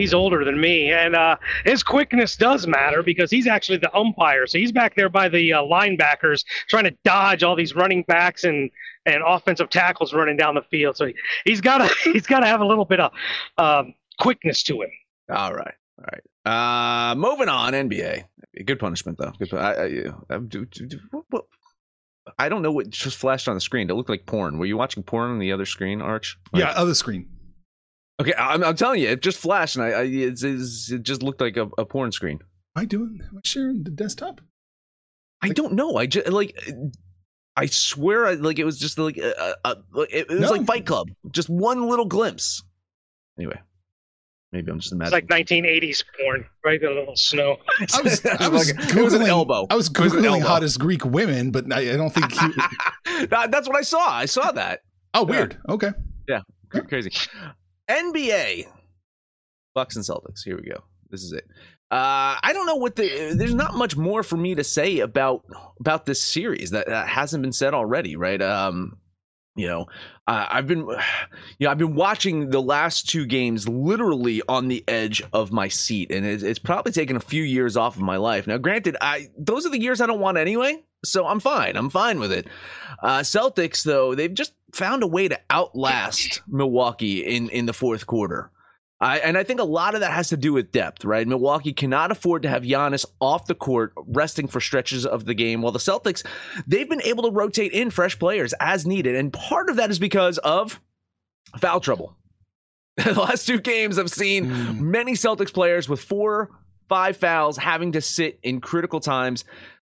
He's 0.01 0.13
older 0.13 0.43
than 0.43 0.59
me, 0.59 0.91
and 0.91 1.15
uh, 1.15 1.35
his 1.63 1.83
quickness 1.83 2.35
does 2.35 2.65
matter 2.65 3.03
because 3.03 3.29
he's 3.29 3.45
actually 3.47 3.77
the 3.77 3.95
umpire. 3.95 4.47
So 4.47 4.57
he's 4.57 4.71
back 4.71 4.95
there 4.95 5.09
by 5.09 5.29
the 5.29 5.53
uh, 5.53 5.61
linebackers 5.61 6.43
trying 6.67 6.85
to 6.85 6.95
dodge 7.03 7.43
all 7.43 7.55
these 7.55 7.75
running 7.75 8.03
backs 8.07 8.43
and 8.43 8.69
and 9.05 9.23
offensive 9.25 9.69
tackles 9.69 10.13
running 10.13 10.37
down 10.37 10.55
the 10.55 10.63
field. 10.63 10.97
So 10.97 11.05
he, 11.07 11.15
he's 11.45 11.61
got 11.61 11.77
to 11.87 11.93
he's 12.11 12.25
got 12.25 12.39
to 12.41 12.47
have 12.47 12.61
a 12.61 12.65
little 12.65 12.85
bit 12.85 12.99
of 12.99 13.11
um, 13.57 13.93
quickness 14.19 14.63
to 14.63 14.81
him. 14.81 14.89
All 15.29 15.53
right, 15.53 15.73
all 15.99 16.05
right. 16.11 16.21
Uh, 17.11 17.15
moving 17.15 17.47
on, 17.49 17.73
NBA. 17.73 18.23
Good 18.65 18.79
punishment 18.79 19.17
though. 19.19 19.31
Good. 19.37 19.49
pu- 19.51 19.57
I, 19.57 19.71
I, 19.73 19.85
I, 20.31 20.37
do, 20.39 20.65
do, 20.65 20.87
do, 20.87 20.99
what, 21.11 21.25
what- 21.29 21.45
I 22.37 22.49
don't 22.49 22.61
know 22.61 22.71
what 22.71 22.89
just 22.89 23.17
flashed 23.17 23.47
on 23.47 23.55
the 23.55 23.61
screen. 23.61 23.89
It 23.89 23.93
looked 23.93 24.09
like 24.09 24.25
porn. 24.27 24.57
Were 24.59 24.65
you 24.65 24.77
watching 24.77 25.01
porn 25.03 25.31
on 25.31 25.39
the 25.39 25.51
other 25.51 25.65
screen, 25.65 26.01
Arch? 26.01 26.37
Like- 26.53 26.61
yeah, 26.63 26.69
other 26.71 26.93
screen. 26.93 27.27
Okay, 28.21 28.33
I'm, 28.37 28.63
I'm 28.63 28.75
telling 28.75 29.01
you, 29.01 29.09
it 29.09 29.21
just 29.21 29.37
flashed, 29.39 29.75
and 29.75 29.85
I, 29.85 29.89
I 29.89 30.01
it's, 30.03 30.43
it's, 30.43 30.91
it 30.91 31.03
just 31.03 31.23
looked 31.23 31.41
like 31.41 31.57
a, 31.57 31.69
a 31.77 31.85
porn 31.85 32.11
screen. 32.11 32.39
Am 32.75 32.81
I 32.83 32.85
doing? 32.85 33.19
Am 33.29 33.37
I 33.37 33.41
sharing 33.43 33.83
the 33.83 33.91
desktop? 33.91 34.41
I 35.41 35.49
don't 35.49 35.73
know. 35.73 35.97
I 35.97 36.05
just 36.05 36.27
like. 36.29 36.55
I 37.57 37.65
swear, 37.65 38.27
I, 38.27 38.33
like 38.35 38.59
it 38.59 38.63
was 38.63 38.79
just 38.79 38.97
like 38.97 39.17
a, 39.17 39.55
a, 39.65 39.69
a, 39.69 39.99
it, 40.03 40.27
it 40.29 40.29
was 40.29 40.39
No. 40.39 40.51
like 40.51 40.65
Fight 40.65 40.85
Club, 40.85 41.09
just 41.31 41.49
one 41.49 41.89
little 41.89 42.05
glimpse. 42.05 42.63
Anyway, 43.37 43.59
maybe 44.53 44.71
I'm 44.71 44.79
just 44.79 44.93
imagining. 44.93 45.19
It's 45.23 45.31
like 45.31 45.47
1980s 45.47 46.03
porn, 46.19 46.45
right? 46.63 46.81
A 46.81 46.89
little 46.89 47.15
snow. 47.15 47.57
I 47.93 48.01
was, 48.01 48.25
I 48.25 48.47
was 48.49 48.73
Like- 48.73 48.95
it 48.95 49.03
was 49.03 49.13
an 49.13 49.21
Googling- 49.23 49.27
elbow. 49.27 49.67
I 49.69 49.75
was 49.75 49.87
It 49.89 49.99
was 49.99 50.13
an 50.13 50.19
Googling 50.19 50.25
elbow. 50.35 50.45
hottest 50.47 50.79
Greek 50.79 51.03
women, 51.03 51.51
but 51.51 51.71
I, 51.73 51.93
I 51.93 51.97
don't 51.97 52.11
think. 52.13 52.31
He, 52.31 52.47
That- 53.27 53.51
that's 53.51 53.67
what 53.67 53.77
I 53.77 53.81
saw. 53.81 54.09
I 54.09 54.25
saw 54.25 54.51
that. 54.53 54.79
oh, 55.13 55.23
weird. 55.25 55.57
Okay. 55.67 55.89
Yeah, 56.29 56.41
crazy. 56.87 57.11
NBA. 57.89 58.65
Bucks 59.73 59.95
and 59.95 60.05
Celtics. 60.05 60.43
Here 60.43 60.57
we 60.57 60.69
go. 60.69 60.83
This 61.09 61.23
is 61.23 61.31
it. 61.33 61.45
Uh, 61.91 62.39
I 62.41 62.51
don't 62.53 62.65
know 62.65 62.75
what 62.75 62.95
the. 62.95 63.33
There's 63.35 63.53
not 63.53 63.75
much 63.75 63.97
more 63.97 64.23
for 64.23 64.37
me 64.37 64.55
to 64.55 64.63
say 64.63 64.99
about 64.99 65.43
about 65.79 66.05
this 66.05 66.21
series 66.21 66.71
that, 66.71 66.87
that 66.87 67.07
hasn't 67.07 67.41
been 67.41 67.51
said 67.51 67.73
already, 67.73 68.15
right? 68.15 68.41
Um, 68.41 68.97
you 69.55 69.67
know, 69.67 69.87
uh, 70.27 70.47
I've 70.49 70.67
been, 70.67 70.79
you 71.59 71.65
know, 71.65 71.71
I've 71.71 71.77
been 71.77 71.95
watching 71.95 72.49
the 72.49 72.61
last 72.61 73.09
two 73.09 73.25
games 73.25 73.67
literally 73.67 74.41
on 74.47 74.67
the 74.67 74.83
edge 74.87 75.21
of 75.33 75.51
my 75.51 75.67
seat, 75.67 76.11
and 76.11 76.25
it's, 76.25 76.43
it's 76.43 76.59
probably 76.59 76.91
taken 76.93 77.15
a 77.15 77.21
few 77.21 77.43
years 77.43 77.75
off 77.75 77.97
of 77.97 78.01
my 78.01 78.17
life. 78.17 78.47
Now, 78.47 78.57
granted, 78.57 78.95
I 79.01 79.29
those 79.37 79.65
are 79.65 79.69
the 79.69 79.81
years 79.81 80.01
I 80.01 80.07
don't 80.07 80.21
want 80.21 80.37
anyway, 80.37 80.81
so 81.03 81.27
I'm 81.27 81.39
fine. 81.39 81.75
I'm 81.75 81.89
fine 81.89 82.19
with 82.19 82.31
it. 82.31 82.47
Uh, 83.03 83.19
Celtics, 83.19 83.83
though, 83.83 84.15
they've 84.15 84.33
just 84.33 84.53
found 84.73 85.03
a 85.03 85.07
way 85.07 85.27
to 85.27 85.39
outlast 85.49 86.41
Milwaukee 86.47 87.25
in 87.25 87.49
in 87.49 87.65
the 87.65 87.73
fourth 87.73 88.05
quarter. 88.05 88.51
I, 89.01 89.17
and 89.17 89.35
I 89.35 89.43
think 89.43 89.59
a 89.59 89.63
lot 89.63 89.95
of 89.95 90.01
that 90.01 90.11
has 90.11 90.29
to 90.29 90.37
do 90.37 90.53
with 90.53 90.71
depth, 90.71 91.03
right? 91.03 91.27
Milwaukee 91.27 91.73
cannot 91.73 92.11
afford 92.11 92.43
to 92.43 92.49
have 92.49 92.61
Giannis 92.61 93.03
off 93.19 93.47
the 93.47 93.55
court 93.55 93.93
resting 94.05 94.47
for 94.47 94.61
stretches 94.61 95.07
of 95.07 95.25
the 95.25 95.33
game, 95.33 95.63
while 95.63 95.71
the 95.71 95.79
Celtics, 95.79 96.23
they've 96.67 96.87
been 96.87 97.01
able 97.01 97.23
to 97.23 97.31
rotate 97.31 97.71
in 97.71 97.89
fresh 97.89 98.19
players 98.19 98.53
as 98.59 98.85
needed. 98.85 99.15
And 99.15 99.33
part 99.33 99.71
of 99.71 99.77
that 99.77 99.89
is 99.89 99.97
because 99.97 100.37
of 100.37 100.79
foul 101.57 101.79
trouble. 101.79 102.15
the 102.97 103.13
last 103.13 103.47
two 103.47 103.59
games, 103.59 103.97
I've 103.97 104.11
seen 104.11 104.45
mm. 104.45 104.79
many 104.79 105.13
Celtics 105.13 105.51
players 105.51 105.89
with 105.89 106.01
four, 106.01 106.51
five 106.87 107.17
fouls 107.17 107.57
having 107.57 107.93
to 107.93 108.01
sit 108.01 108.39
in 108.43 108.61
critical 108.61 108.99
times. 108.99 109.45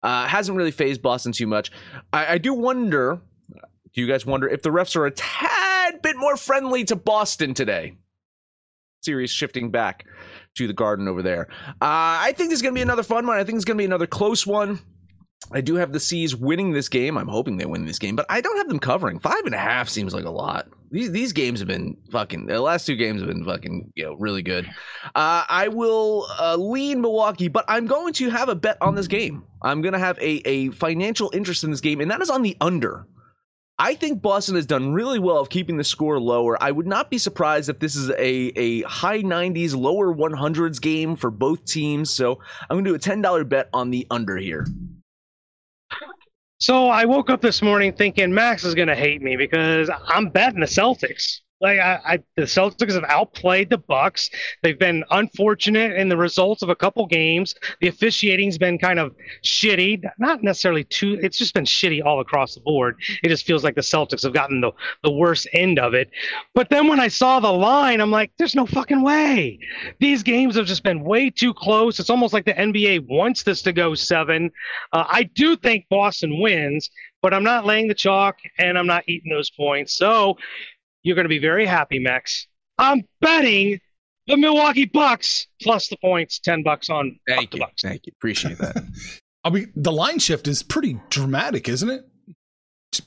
Uh, 0.04 0.26
hasn't 0.26 0.56
really 0.56 0.70
phased 0.70 1.02
Boston 1.02 1.32
too 1.32 1.48
much. 1.48 1.72
I, 2.12 2.34
I 2.34 2.38
do 2.38 2.54
wonder, 2.54 3.20
do 3.94 4.00
you 4.00 4.06
guys 4.06 4.26
wonder 4.26 4.48
if 4.48 4.62
the 4.62 4.70
refs 4.70 4.96
are 4.96 5.06
a 5.06 5.10
tad 5.10 6.02
bit 6.02 6.16
more 6.16 6.36
friendly 6.36 6.84
to 6.84 6.96
Boston 6.96 7.54
today? 7.54 7.96
series 9.02 9.30
shifting 9.30 9.70
back 9.70 10.06
to 10.54 10.66
the 10.66 10.72
Garden 10.72 11.08
over 11.08 11.22
there. 11.22 11.48
Uh, 11.66 12.20
I 12.20 12.34
think 12.36 12.50
this 12.50 12.58
is 12.58 12.62
going 12.62 12.74
to 12.74 12.78
be 12.78 12.82
another 12.82 13.02
fun 13.02 13.26
one. 13.26 13.38
I 13.38 13.44
think 13.44 13.56
it's 13.56 13.64
going 13.64 13.76
to 13.76 13.80
be 13.80 13.86
another 13.86 14.06
close 14.06 14.46
one. 14.46 14.80
I 15.52 15.62
do 15.62 15.76
have 15.76 15.92
the 15.92 16.00
C's 16.00 16.36
winning 16.36 16.72
this 16.72 16.88
game. 16.88 17.16
I'm 17.16 17.28
hoping 17.28 17.56
they 17.56 17.64
win 17.64 17.86
this 17.86 17.98
game, 17.98 18.14
but 18.14 18.26
I 18.28 18.40
don't 18.40 18.58
have 18.58 18.68
them 18.68 18.78
covering. 18.78 19.18
Five 19.18 19.46
and 19.46 19.54
a 19.54 19.58
half 19.58 19.88
seems 19.88 20.12
like 20.12 20.26
a 20.26 20.30
lot. 20.30 20.68
These 20.90 21.12
these 21.12 21.32
games 21.32 21.60
have 21.60 21.68
been 21.68 21.96
fucking. 22.10 22.46
The 22.46 22.60
last 22.60 22.84
two 22.84 22.96
games 22.96 23.20
have 23.20 23.28
been 23.28 23.44
fucking, 23.44 23.92
you 23.94 24.04
know, 24.04 24.14
really 24.14 24.42
good. 24.42 24.66
Uh, 25.14 25.44
I 25.48 25.68
will 25.68 26.26
uh, 26.38 26.56
lean 26.56 27.00
Milwaukee, 27.00 27.48
but 27.48 27.64
I'm 27.68 27.86
going 27.86 28.12
to 28.14 28.28
have 28.28 28.48
a 28.48 28.54
bet 28.54 28.76
on 28.80 28.94
this 28.96 29.08
game. 29.08 29.44
I'm 29.62 29.80
going 29.80 29.94
to 29.94 29.98
have 29.98 30.18
a 30.18 30.46
a 30.46 30.70
financial 30.72 31.30
interest 31.32 31.64
in 31.64 31.70
this 31.70 31.80
game, 31.80 32.00
and 32.00 32.10
that 32.10 32.20
is 32.20 32.28
on 32.28 32.42
the 32.42 32.56
under. 32.60 33.06
I 33.80 33.94
think 33.94 34.20
Boston 34.20 34.56
has 34.56 34.66
done 34.66 34.92
really 34.92 35.18
well 35.18 35.38
of 35.38 35.48
keeping 35.48 35.78
the 35.78 35.84
score 35.84 36.20
lower. 36.20 36.62
I 36.62 36.70
would 36.70 36.86
not 36.86 37.10
be 37.10 37.16
surprised 37.16 37.70
if 37.70 37.78
this 37.78 37.96
is 37.96 38.10
a, 38.10 38.52
a 38.54 38.82
high 38.82 39.22
90s, 39.22 39.74
lower 39.74 40.14
100s 40.14 40.78
game 40.82 41.16
for 41.16 41.30
both 41.30 41.64
teams. 41.64 42.10
So 42.10 42.40
I'm 42.68 42.76
going 42.76 42.84
to 42.84 42.90
do 42.90 42.94
a 42.94 42.98
$10 42.98 43.48
bet 43.48 43.70
on 43.72 43.88
the 43.88 44.06
under 44.10 44.36
here. 44.36 44.66
So 46.58 46.88
I 46.88 47.06
woke 47.06 47.30
up 47.30 47.40
this 47.40 47.62
morning 47.62 47.94
thinking 47.94 48.34
Max 48.34 48.64
is 48.64 48.74
going 48.74 48.88
to 48.88 48.94
hate 48.94 49.22
me 49.22 49.36
because 49.36 49.88
I'm 50.08 50.28
betting 50.28 50.60
the 50.60 50.66
Celtics. 50.66 51.40
Like 51.60 51.78
I, 51.78 52.00
I, 52.04 52.18
the 52.36 52.42
Celtics 52.42 52.94
have 52.94 53.04
outplayed 53.04 53.68
the 53.68 53.78
Bucks. 53.78 54.30
They've 54.62 54.78
been 54.78 55.04
unfortunate 55.10 55.92
in 55.92 56.08
the 56.08 56.16
results 56.16 56.62
of 56.62 56.70
a 56.70 56.74
couple 56.74 57.06
games. 57.06 57.54
The 57.80 57.88
officiating's 57.88 58.56
been 58.56 58.78
kind 58.78 58.98
of 58.98 59.14
shitty. 59.44 60.02
Not 60.18 60.42
necessarily 60.42 60.84
too. 60.84 61.18
It's 61.22 61.36
just 61.36 61.52
been 61.52 61.64
shitty 61.64 62.04
all 62.04 62.20
across 62.20 62.54
the 62.54 62.60
board. 62.60 62.96
It 63.22 63.28
just 63.28 63.44
feels 63.44 63.62
like 63.62 63.74
the 63.74 63.82
Celtics 63.82 64.22
have 64.22 64.32
gotten 64.32 64.60
the 64.60 64.72
the 65.02 65.10
worst 65.10 65.48
end 65.52 65.78
of 65.78 65.92
it. 65.94 66.10
But 66.54 66.70
then 66.70 66.88
when 66.88 67.00
I 67.00 67.08
saw 67.08 67.40
the 67.40 67.52
line, 67.52 68.00
I'm 68.00 68.10
like, 68.10 68.32
there's 68.38 68.54
no 68.54 68.66
fucking 68.66 69.02
way. 69.02 69.58
These 69.98 70.22
games 70.22 70.56
have 70.56 70.66
just 70.66 70.82
been 70.82 71.04
way 71.04 71.28
too 71.28 71.52
close. 71.52 72.00
It's 72.00 72.10
almost 72.10 72.32
like 72.32 72.46
the 72.46 72.54
NBA 72.54 73.06
wants 73.06 73.42
this 73.42 73.60
to 73.62 73.72
go 73.72 73.94
seven. 73.94 74.50
Uh, 74.92 75.04
I 75.08 75.24
do 75.24 75.56
think 75.56 75.86
Boston 75.90 76.40
wins, 76.40 76.90
but 77.22 77.34
I'm 77.34 77.44
not 77.44 77.66
laying 77.66 77.88
the 77.88 77.94
chalk 77.94 78.38
and 78.58 78.78
I'm 78.78 78.86
not 78.86 79.04
eating 79.06 79.30
those 79.30 79.50
points. 79.50 79.94
So 79.94 80.36
you're 81.02 81.16
going 81.16 81.24
to 81.24 81.30
be 81.30 81.38
very 81.38 81.66
happy, 81.66 81.98
Max. 81.98 82.46
I'm 82.78 83.02
betting 83.20 83.80
the 84.26 84.36
Milwaukee 84.36 84.86
Bucks 84.86 85.46
plus 85.62 85.88
the 85.88 85.96
points, 85.98 86.38
ten 86.38 86.62
bucks 86.62 86.88
on 86.88 87.18
Thank 87.26 87.54
you. 87.54 87.60
Bucks. 87.60 87.82
Thank 87.82 88.06
you. 88.06 88.12
Appreciate 88.16 88.58
that. 88.58 88.82
I 89.44 89.50
mean, 89.50 89.72
the 89.74 89.92
line 89.92 90.18
shift 90.18 90.46
is 90.48 90.62
pretty 90.62 91.00
dramatic, 91.08 91.68
isn't 91.68 91.88
it? 91.88 92.06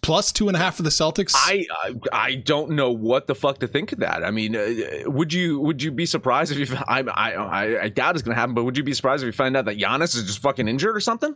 Plus 0.01 0.31
two 0.31 0.47
and 0.47 0.55
a 0.55 0.59
half 0.59 0.75
for 0.75 0.83
the 0.83 0.89
Celtics. 0.89 1.33
I, 1.35 1.65
I, 1.83 1.95
I 2.11 2.35
don't 2.35 2.71
know 2.71 2.91
what 2.91 3.27
the 3.27 3.35
fuck 3.35 3.59
to 3.59 3.67
think 3.67 3.91
of 3.91 3.99
that. 3.99 4.23
I 4.23 4.31
mean, 4.31 4.55
uh, 4.55 5.09
would 5.11 5.33
you 5.33 5.59
would 5.59 5.83
you 5.83 5.91
be 5.91 6.05
surprised 6.05 6.51
if 6.51 6.69
you? 6.69 6.77
I 6.87 7.01
I 7.01 7.83
I 7.83 7.89
doubt 7.89 8.15
it's 8.15 8.23
going 8.23 8.33
to 8.33 8.39
happen, 8.39 8.55
but 8.55 8.63
would 8.63 8.77
you 8.77 8.83
be 8.83 8.93
surprised 8.93 9.23
if 9.23 9.27
you 9.27 9.33
find 9.33 9.57
out 9.57 9.65
that 9.65 9.77
Giannis 9.77 10.15
is 10.15 10.23
just 10.23 10.39
fucking 10.39 10.67
injured 10.67 10.95
or 10.95 11.01
something? 11.01 11.35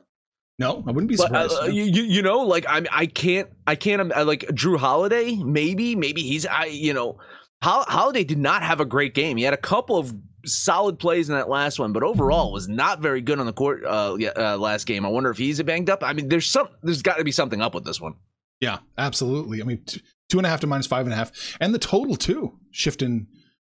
No, 0.60 0.84
I 0.88 0.92
wouldn't 0.92 1.08
be 1.08 1.18
surprised. 1.18 1.56
But, 1.60 1.70
uh, 1.70 1.72
you, 1.72 1.84
you 1.84 2.22
know, 2.22 2.40
like 2.40 2.66
I 2.68 2.84
I 2.92 3.06
can't 3.06 3.50
I 3.68 3.76
can't 3.76 4.12
uh, 4.12 4.26
like 4.26 4.42
Jrue 4.48 4.78
Holiday. 4.78 5.36
Maybe 5.36 5.96
maybe 5.96 6.24
he's 6.24 6.46
I 6.48 6.66
you 6.66 6.94
know 6.94 7.20
Holiday 7.62 8.24
did 8.24 8.40
not 8.40 8.64
have 8.64 8.80
a 8.80 8.86
great 8.86 9.14
game. 9.14 9.38
He 9.38 9.44
had 9.44 9.54
a 9.54 9.58
couple 9.58 9.98
of 9.98 10.14
solid 10.46 10.98
plays 10.98 11.30
in 11.30 11.36
that 11.36 11.50
last 11.50 11.80
one, 11.80 11.94
but 11.94 12.04
overall 12.04 12.52
was 12.52 12.68
not 12.68 13.02
very 13.02 13.22
good 13.22 13.40
on 13.40 13.46
the 13.46 13.54
court 13.54 13.84
uh, 13.84 14.18
uh, 14.36 14.58
last 14.58 14.86
game. 14.86 15.06
I 15.06 15.10
wonder 15.10 15.30
if 15.30 15.38
he's 15.38 15.62
banged 15.62 15.90
up. 15.90 16.04
I 16.04 16.14
mean, 16.14 16.28
there's 16.30 16.50
some 16.50 16.70
there's 16.82 17.02
got 17.02 17.18
to 17.18 17.24
be 17.24 17.32
something 17.32 17.62
up 17.62 17.76
with 17.76 17.86
this 17.86 18.02
one. 18.02 18.16
Yeah, 18.60 18.80
absolutely. 18.98 19.62
I 19.62 19.66
mean, 19.66 19.84
t- 19.86 20.02
two 20.30 20.40
and 20.40 20.46
a 20.48 20.50
half 20.50 20.62
to 20.62 20.68
minus 20.68 20.88
five 20.88 21.06
and 21.06 21.14
a 21.14 21.16
half, 21.16 21.32
and 21.60 21.74
the 21.74 21.80
total 21.80 22.16
too 22.16 22.58
shifting 22.72 23.28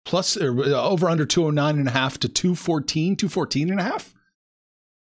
plus 0.05 0.37
uh, 0.37 0.45
over 0.45 1.09
under 1.09 1.25
209 1.25 1.77
and 1.77 1.87
a 1.87 1.91
half 1.91 2.17
to 2.19 2.29
214 2.29 3.17
214 3.17 3.69
and 3.69 3.79
a 3.79 3.83
half 3.83 4.13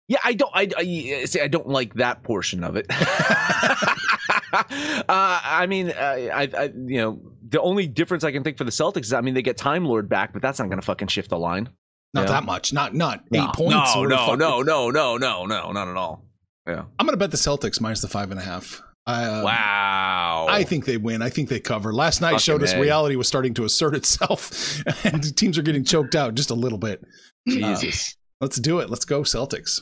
yeah, 0.07 0.19
I 0.23 0.33
don't. 0.33 0.51
I, 0.53 0.69
I 0.77 1.25
see. 1.25 1.41
I 1.41 1.47
don't 1.47 1.67
like 1.67 1.95
that 1.95 2.23
portion 2.23 2.63
of 2.63 2.75
it. 2.75 2.85
uh, 2.91 4.63
I 5.09 5.65
mean, 5.67 5.91
I, 5.91 6.49
I, 6.55 6.63
you 6.75 7.01
know, 7.01 7.19
the 7.49 7.59
only 7.61 7.87
difference 7.87 8.23
I 8.23 8.31
can 8.31 8.43
think 8.43 8.57
for 8.57 8.65
the 8.65 8.71
Celtics 8.71 9.03
is, 9.03 9.13
I 9.13 9.21
mean, 9.21 9.33
they 9.33 9.41
get 9.41 9.57
Time 9.57 9.85
Lord 9.85 10.07
back, 10.07 10.31
but 10.31 10.41
that's 10.41 10.59
not 10.59 10.67
going 10.67 10.79
to 10.79 10.85
fucking 10.85 11.07
shift 11.07 11.29
the 11.29 11.39
line. 11.39 11.69
Not 12.13 12.27
that 12.27 12.43
much. 12.45 12.71
Not 12.71 12.93
not 12.93 13.23
eight 13.33 13.39
no, 13.39 13.51
points. 13.53 13.95
No, 13.95 14.03
no, 14.03 14.35
no, 14.35 14.61
no, 14.61 14.89
no, 14.89 15.17
no, 15.17 15.45
no, 15.45 15.71
not 15.71 15.87
at 15.87 15.97
all. 15.97 16.23
Yeah, 16.67 16.83
I'm 16.99 17.05
going 17.05 17.13
to 17.13 17.17
bet 17.17 17.31
the 17.31 17.37
Celtics 17.37 17.81
minus 17.81 18.01
the 18.01 18.07
five 18.07 18.31
and 18.31 18.39
a 18.39 18.43
half. 18.43 18.81
Uh, 19.07 19.41
wow. 19.43 20.47
I 20.49 20.63
think 20.63 20.85
they 20.85 20.97
win. 20.97 21.21
I 21.21 21.29
think 21.29 21.49
they 21.49 21.59
cover. 21.59 21.93
Last 21.93 22.21
night 22.21 22.31
Fucking 22.31 22.39
showed 22.39 22.63
us 22.63 22.73
a. 22.73 22.79
reality 22.79 23.15
was 23.15 23.27
starting 23.27 23.53
to 23.55 23.65
assert 23.65 23.95
itself, 23.95 24.81
and 25.05 25.35
teams 25.35 25.57
are 25.57 25.61
getting 25.61 25.83
choked 25.83 26.15
out 26.15 26.35
just 26.35 26.49
a 26.49 26.55
little 26.55 26.79
bit. 26.79 27.03
Jesus. 27.47 28.11
Uh, 28.11 28.45
let's 28.45 28.59
do 28.59 28.79
it. 28.79 28.89
Let's 28.89 29.05
go 29.05 29.21
Celtics. 29.21 29.81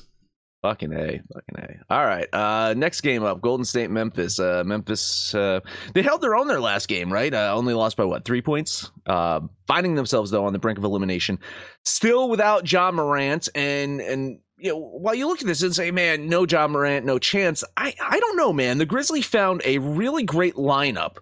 Fucking 0.64 0.94
A. 0.94 1.22
Fucking 1.34 1.58
A. 1.58 1.94
All 1.94 2.06
right. 2.06 2.28
Uh, 2.34 2.74
next 2.76 3.02
game 3.02 3.24
up 3.24 3.42
Golden 3.42 3.66
State, 3.66 3.92
Memphis. 3.92 4.40
Uh, 4.40 4.64
Memphis, 4.66 5.36
uh, 5.36 5.60
they 5.94 6.02
held 6.02 6.22
their 6.22 6.36
own 6.36 6.48
their 6.48 6.62
last 6.62 6.88
game, 6.88 7.12
right? 7.12 7.34
Uh, 7.34 7.54
only 7.54 7.74
lost 7.74 7.98
by 7.98 8.06
what? 8.06 8.24
Three 8.24 8.42
points? 8.42 8.90
Uh, 9.06 9.42
finding 9.68 9.96
themselves, 9.96 10.32
though, 10.32 10.46
on 10.46 10.54
the 10.54 10.60
brink 10.60 10.78
of 10.78 10.86
elimination. 10.86 11.38
Still 11.84 12.30
without 12.30 12.72
Ja 12.72 12.92
Morant. 12.92 13.50
And, 13.54 14.00
and, 14.00 14.40
you 14.58 14.72
know, 14.72 14.78
while 14.80 15.14
you 15.14 15.28
look 15.28 15.42
at 15.42 15.48
this 15.48 15.64
and 15.64 15.76
say, 15.76 15.92
man, 15.92 16.30
no 16.30 16.46
Ja 16.50 16.66
Morant, 16.70 17.06
no 17.06 17.20
chance, 17.20 17.66
I, 17.76 17.94
I 18.02 18.18
don't 18.22 18.38
know, 18.38 18.54
man. 18.54 18.78
The 18.78 18.86
Grizzlies 18.86 19.26
found 19.26 19.62
a 19.66 19.80
really 19.80 20.24
great 20.24 20.56
lineup 20.56 21.18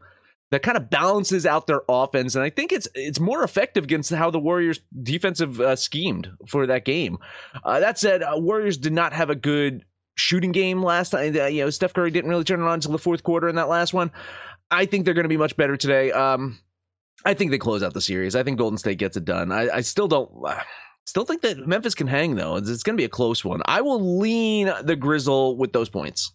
that 0.52 0.64
kind 0.64 0.78
of 0.78 0.90
balances 0.90 1.46
out 1.46 1.66
their 1.66 1.82
offense, 1.90 2.36
and 2.36 2.44
I 2.44 2.50
think 2.50 2.72
it's 2.72 2.88
it's 2.94 3.20
more 3.20 3.44
effective 3.44 3.86
against 3.86 4.12
how 4.12 4.30
the 4.30 4.40
Warriors 4.40 4.82
defensive 5.02 5.60
uh, 5.60 5.76
schemed 5.76 6.30
for 6.48 6.68
that 6.68 6.86
game. 6.86 7.18
Uh, 7.64 7.80
that 7.80 7.98
said, 7.98 8.22
uh, 8.22 8.34
Warriors 8.36 8.78
did 8.78 8.94
not 8.94 9.14
have 9.14 9.30
a 9.30 9.36
good 9.36 9.86
shooting 10.16 10.52
game 10.52 10.84
last 10.84 11.12
time. 11.12 11.36
Uh, 11.36 11.46
you 11.46 11.64
know, 11.64 11.70
Steph 11.70 11.94
Curry 11.94 12.12
didn't 12.12 12.30
really 12.30 12.44
turn 12.44 12.62
it 12.62 12.66
on 12.66 12.76
until 12.76 12.92
the 12.92 13.00
fourth 13.00 13.24
quarter 13.24 13.48
in 13.48 13.56
that 13.56 13.70
last 13.70 13.94
one. 13.94 14.12
I 14.70 14.86
think 14.86 15.06
they're 15.06 15.14
going 15.14 15.24
to 15.24 15.30
be 15.30 15.38
much 15.38 15.56
better 15.58 15.78
today. 15.78 16.12
Um, 16.12 16.60
I 17.26 17.34
think 17.34 17.52
they 17.52 17.58
close 17.58 17.84
out 17.84 17.94
the 17.94 18.02
series. 18.02 18.36
I 18.36 18.44
think 18.44 18.58
Golden 18.58 18.78
State 18.78 18.98
gets 18.98 19.16
it 19.18 19.26
done. 19.26 19.52
I, 19.52 19.70
I 19.70 19.82
still 19.82 20.08
don't. 20.08 20.30
Uh, 20.46 20.60
still 21.06 21.26
think 21.26 21.42
that 21.42 21.66
Memphis 21.68 21.96
can 21.96 22.08
hang 22.08 22.36
though. 22.36 22.58
It's, 22.58 22.70
it's 22.70 22.84
going 22.84 22.96
to 22.96 23.02
be 23.02 23.06
a 23.06 23.10
close 23.10 23.46
one. 23.46 23.62
I 23.66 23.82
will 23.82 24.20
lean 24.20 24.72
the 24.84 24.96
Grizzle 24.96 25.56
with 25.58 25.72
those 25.72 25.90
points. 25.90 26.32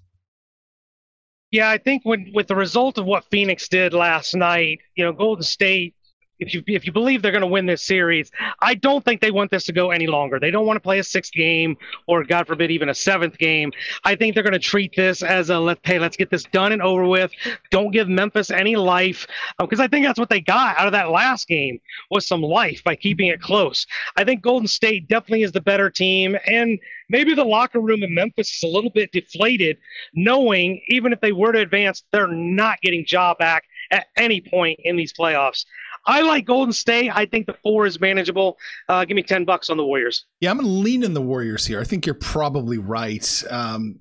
Yeah, 1.51 1.71
I 1.71 1.79
think 1.79 2.03
when 2.05 2.33
with 2.35 2.49
the 2.49 2.57
result 2.57 2.99
of 2.99 3.07
what 3.07 3.25
Phoenix 3.31 3.69
did 3.69 3.95
last 3.95 4.35
night, 4.35 4.81
you 4.95 5.05
know, 5.05 5.13
Golden 5.13 5.45
State 5.45 5.95
if 6.39 6.53
you 6.53 6.63
if 6.67 6.87
you 6.87 6.93
believe 6.93 7.23
they're 7.23 7.33
going 7.33 7.41
to 7.41 7.47
win 7.47 7.67
this 7.67 7.83
series, 7.83 8.31
I 8.61 8.75
don't 8.75 9.05
think 9.05 9.21
they 9.21 9.31
want 9.31 9.51
this 9.51 9.65
to 9.65 9.73
go 9.73 9.91
any 9.91 10.07
longer. 10.07 10.39
They 10.39 10.51
don't 10.51 10.67
want 10.67 10.77
to 10.77 10.81
play 10.81 10.99
a 10.99 11.05
sixth 11.05 11.33
game 11.33 11.77
or 12.07 12.25
God 12.25 12.47
forbid 12.47 12.71
even 12.71 12.89
a 12.89 12.95
seventh 12.95 13.39
game. 13.39 13.73
I 14.05 14.17
think 14.17 14.35
they're 14.35 14.43
going 14.43 14.53
to 14.53 14.59
treat 14.59 14.95
this 14.95 15.23
as 15.23 15.51
a 15.51 15.59
let's 15.59 15.81
hey 15.85 15.99
let's 15.99 16.17
get 16.17 16.31
this 16.31 16.45
done 16.45 16.73
and 16.73 16.83
over 16.83 17.07
with. 17.07 17.33
Don't 17.71 17.91
give 17.91 18.09
Memphis 18.09 18.51
any 18.51 18.77
life 18.77 19.27
because 19.59 19.81
um, 19.81 19.85
I 19.85 19.89
think 19.89 20.07
that's 20.07 20.19
what 20.19 20.29
they 20.29 20.41
got 20.41 20.79
out 20.79 20.87
of 20.87 20.93
that 20.93 21.11
last 21.11 21.49
game 21.49 21.81
was 22.11 22.27
some 22.27 22.43
life 22.43 22.83
by 22.85 22.97
keeping 22.97 23.29
it 23.29 23.41
close. 23.41 23.87
I 24.17 24.25
think 24.25 24.43
Golden 24.43 24.69
State 24.69 25.09
definitely 25.09 25.43
is 25.43 25.53
the 25.53 25.61
better 25.61 25.91
team 25.91 26.37
and 26.47 26.79
maybe 27.09 27.35
the 27.35 27.45
locker 27.45 27.81
room 27.81 28.03
in 28.03 28.15
Memphis 28.15 28.55
is 28.55 28.63
a 28.63 28.73
little 28.73 28.91
bit 28.91 29.13
deflated, 29.13 29.79
knowing 30.15 30.81
even 30.89 31.13
if 31.13 31.21
they 31.21 31.33
were 31.33 31.53
to 31.53 31.61
advance, 31.61 32.03
they're 32.13 32.27
not 32.27 32.81
getting 32.81 33.05
Ja 33.09 33.35
back 33.35 33.65
at 33.91 34.07
any 34.17 34.41
point 34.41 34.81
in 34.83 34.97
these 34.97 35.13
playoffs. 35.13 35.65
I 36.07 36.23
like 36.23 36.45
Golden 36.45 36.73
State. 36.73 37.11
I 37.13 37.27
think 37.27 37.47
the 37.47 37.57
four 37.63 37.87
is 37.87 38.01
manageable. 38.01 38.59
Uh, 38.89 39.05
give 39.05 39.17
me 39.17 39.23
ten 39.23 39.45
bucks 39.45 39.71
on 39.71 39.77
the 39.77 39.85
Warriors. 39.85 40.25
Yeah, 40.41 40.51
I'm 40.51 40.59
going 40.59 40.67
to 40.67 40.73
lean 40.73 41.03
in 41.03 41.15
the 41.15 41.23
Warriors 41.23 41.67
here. 41.67 41.81
I 41.81 41.85
think 41.85 42.07
you're 42.07 42.15
probably 42.15 42.79
right. 42.79 43.45
Um, 43.51 43.99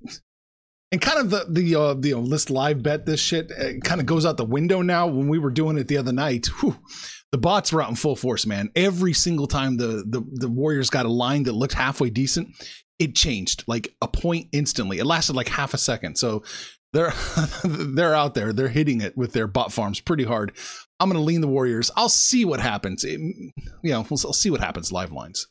and 0.92 1.00
kind 1.00 1.18
of 1.18 1.30
the 1.30 1.46
the 1.50 1.74
uh, 1.74 1.94
the 1.94 2.14
list 2.14 2.50
live 2.50 2.82
bet 2.82 3.06
this 3.06 3.20
shit 3.20 3.50
uh, 3.52 3.78
kind 3.82 4.00
of 4.00 4.06
goes 4.06 4.24
out 4.24 4.36
the 4.36 4.44
window 4.44 4.82
now. 4.82 5.06
When 5.06 5.28
we 5.28 5.38
were 5.38 5.50
doing 5.50 5.78
it 5.78 5.88
the 5.88 5.98
other 5.98 6.12
night, 6.12 6.46
whew, 6.60 6.78
the 7.32 7.38
bots 7.38 7.72
were 7.72 7.82
out 7.82 7.90
in 7.90 7.96
full 7.96 8.16
force, 8.16 8.46
man. 8.46 8.70
Every 8.76 9.12
single 9.12 9.46
time 9.46 9.76
the 9.76 10.04
the 10.06 10.22
the 10.32 10.48
Warriors 10.48 10.90
got 10.90 11.06
a 11.06 11.10
line 11.10 11.42
that 11.44 11.52
looked 11.52 11.74
halfway 11.74 12.10
decent, 12.10 12.48
it 12.98 13.16
changed 13.16 13.64
like 13.66 13.94
a 14.00 14.08
point 14.08 14.48
instantly. 14.52 14.98
It 14.98 15.06
lasted 15.06 15.34
like 15.34 15.48
half 15.48 15.74
a 15.74 15.78
second. 15.78 16.16
So 16.16 16.44
they're 16.92 17.12
they're 17.64 18.14
out 18.14 18.34
there. 18.34 18.52
They're 18.52 18.68
hitting 18.68 19.00
it 19.00 19.16
with 19.16 19.32
their 19.32 19.46
bot 19.46 19.72
farms 19.72 20.00
pretty 20.00 20.24
hard. 20.24 20.56
I'm 20.98 21.08
going 21.10 21.20
to 21.20 21.24
lean 21.24 21.40
the 21.42 21.48
Warriors. 21.48 21.90
I'll 21.96 22.08
see 22.08 22.44
what 22.44 22.60
happens. 22.60 23.04
It, 23.04 23.20
you 23.20 23.52
know, 23.84 24.00
we'll, 24.08 24.20
I'll 24.24 24.32
see 24.32 24.50
what 24.50 24.60
happens. 24.60 24.90
Live 24.92 25.12
lines. 25.12 25.46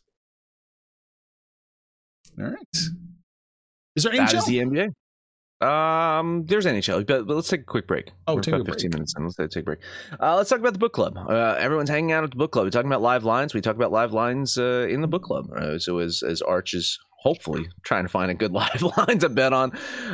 All 2.39 2.45
right. 2.45 2.77
Is 3.95 4.03
there 4.03 4.11
That 4.15 4.29
NHL? 4.29 4.37
is 4.37 4.45
the 4.45 4.57
NBA. 4.57 4.89
Um, 5.65 6.45
there's 6.47 6.65
NHL, 6.65 7.07
but, 7.07 7.25
but 7.27 7.35
let's 7.35 7.47
take 7.47 7.61
a 7.61 7.65
quick 7.65 7.87
break. 7.87 8.11
Oh, 8.27 8.35
We're 8.35 8.41
take 8.41 8.53
a 8.53 8.57
about 8.57 8.73
15 8.73 8.91
minutes 8.91 9.13
in. 9.17 9.23
Let's 9.23 9.37
take 9.37 9.61
a 9.61 9.63
break. 9.63 9.79
Uh, 10.19 10.35
let's 10.35 10.49
talk 10.49 10.59
about 10.59 10.73
the 10.73 10.79
book 10.79 10.91
club. 10.93 11.17
Uh, 11.17 11.55
everyone's 11.57 11.89
hanging 11.89 12.11
out 12.11 12.23
at 12.25 12.31
the 12.31 12.35
book 12.35 12.51
club. 12.51 12.65
We're 12.65 12.71
talking 12.71 12.89
about 12.89 13.01
live 13.01 13.23
lines. 13.23 13.53
We 13.53 13.61
talk 13.61 13.75
about 13.75 13.91
live 13.91 14.11
lines 14.11 14.57
uh, 14.57 14.85
in 14.89 14.99
the 15.01 15.07
book 15.07 15.23
club. 15.23 15.49
Uh, 15.55 15.79
so 15.79 15.99
as 15.99 16.23
as 16.23 16.41
Arch 16.41 16.73
is 16.73 16.99
hopefully 17.25 17.67
trying 17.81 18.03
to 18.03 18.09
find 18.09 18.29
a 18.29 18.35
good 18.35 18.51
live 18.53 18.83
line 18.97 19.17
to 19.19 19.27
bet 19.27 19.51
on, 19.51 19.71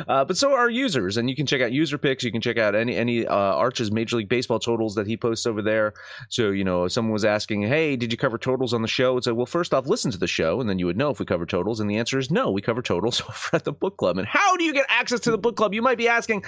uh, 0.08 0.24
but 0.24 0.36
so 0.36 0.54
are 0.54 0.70
users. 0.70 1.18
And 1.18 1.28
you 1.28 1.36
can 1.36 1.46
check 1.46 1.60
out 1.60 1.70
user 1.70 1.98
picks. 1.98 2.24
You 2.24 2.32
can 2.32 2.40
check 2.40 2.58
out 2.58 2.74
any 2.74 2.96
any 2.96 3.26
uh, 3.26 3.34
Arch's 3.34 3.92
Major 3.92 4.16
League 4.16 4.28
Baseball 4.28 4.58
totals 4.58 4.94
that 4.94 5.06
he 5.06 5.16
posts 5.16 5.46
over 5.46 5.62
there. 5.62 5.92
So 6.30 6.50
you 6.50 6.64
know, 6.64 6.88
someone 6.88 7.12
was 7.12 7.24
asking, 7.24 7.62
"Hey, 7.62 7.96
did 7.96 8.10
you 8.10 8.18
cover 8.18 8.38
totals 8.38 8.72
on 8.74 8.82
the 8.82 8.88
show?" 8.88 9.16
It's 9.16 9.26
like, 9.26 9.36
well, 9.36 9.46
first 9.46 9.74
off, 9.74 9.86
listen 9.86 10.10
to 10.10 10.18
the 10.18 10.26
show, 10.26 10.60
and 10.60 10.68
then 10.68 10.78
you 10.78 10.86
would 10.86 10.96
know 10.96 11.10
if 11.10 11.20
we 11.20 11.26
cover 11.26 11.46
totals. 11.46 11.80
And 11.80 11.88
the 11.88 11.98
answer 11.98 12.18
is 12.18 12.30
no, 12.30 12.50
we 12.50 12.62
cover 12.62 12.82
totals 12.82 13.20
over 13.28 13.50
at 13.52 13.64
the 13.64 13.72
book 13.72 13.98
club. 13.98 14.18
And 14.18 14.26
how 14.26 14.56
do 14.56 14.64
you 14.64 14.72
get 14.72 14.86
access 14.88 15.20
to 15.20 15.30
the 15.30 15.38
book 15.38 15.56
club? 15.56 15.74
You 15.74 15.82
might 15.82 15.98
be 15.98 16.08
asking. 16.08 16.44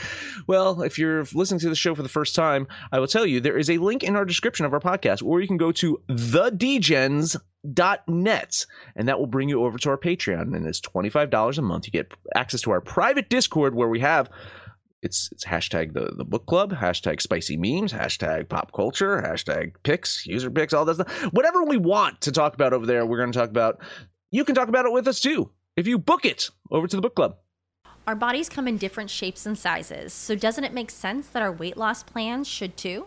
Well, 0.46 0.82
if 0.82 0.98
you're 0.98 1.24
listening 1.34 1.60
to 1.60 1.68
the 1.68 1.76
show 1.76 1.94
for 1.94 2.02
the 2.02 2.08
first 2.08 2.34
time, 2.34 2.66
I 2.90 2.98
will 2.98 3.06
tell 3.06 3.26
you 3.26 3.40
there 3.40 3.58
is 3.58 3.70
a 3.70 3.78
link 3.78 4.02
in 4.02 4.16
our 4.16 4.24
description 4.24 4.66
of 4.66 4.72
our 4.72 4.80
podcast, 4.80 5.22
or 5.22 5.40
you 5.40 5.46
can 5.46 5.56
go 5.56 5.72
to 5.72 6.00
thedgens.net, 7.64 8.66
and 8.96 9.08
that 9.08 9.18
will 9.18 9.26
bring 9.26 9.48
you 9.48 9.64
over 9.64 9.78
to 9.78 9.90
our 9.90 9.98
Patreon. 9.98 10.54
And 10.54 10.66
it's 10.66 10.80
twenty 10.80 11.08
five 11.08 11.30
dollars 11.30 11.58
a 11.58 11.62
month. 11.62 11.86
You 11.86 11.92
get 11.92 12.12
access 12.34 12.60
to 12.62 12.70
our 12.70 12.80
private 12.80 13.28
Discord 13.28 13.74
where 13.74 13.88
we 13.88 14.00
have 14.00 14.30
it's 15.02 15.28
it's 15.32 15.44
hashtag 15.44 15.92
the 15.92 16.12
the 16.16 16.24
book 16.24 16.46
club, 16.46 16.72
hashtag 16.72 17.20
spicy 17.20 17.56
memes, 17.56 17.92
hashtag 17.92 18.48
pop 18.48 18.72
culture, 18.72 19.22
hashtag 19.22 19.74
picks, 19.82 20.26
user 20.26 20.50
picks, 20.50 20.72
all 20.72 20.84
that 20.84 20.94
stuff. 20.94 21.32
Whatever 21.32 21.64
we 21.64 21.76
want 21.76 22.20
to 22.22 22.32
talk 22.32 22.54
about 22.54 22.72
over 22.72 22.86
there, 22.86 23.04
we're 23.06 23.18
going 23.18 23.32
to 23.32 23.38
talk 23.38 23.50
about. 23.50 23.80
You 24.30 24.44
can 24.44 24.54
talk 24.54 24.68
about 24.68 24.86
it 24.86 24.92
with 24.92 25.06
us 25.06 25.20
too 25.20 25.50
if 25.76 25.86
you 25.86 25.98
book 25.98 26.24
it 26.24 26.50
over 26.70 26.86
to 26.86 26.96
the 26.96 27.02
book 27.02 27.14
club. 27.14 27.36
Our 28.06 28.14
bodies 28.14 28.50
come 28.50 28.68
in 28.68 28.76
different 28.76 29.08
shapes 29.08 29.46
and 29.46 29.56
sizes, 29.56 30.12
so 30.12 30.34
doesn't 30.34 30.64
it 30.64 30.74
make 30.74 30.90
sense 30.90 31.28
that 31.28 31.42
our 31.42 31.52
weight 31.52 31.76
loss 31.76 32.02
plans 32.02 32.46
should 32.46 32.76
too? 32.76 33.06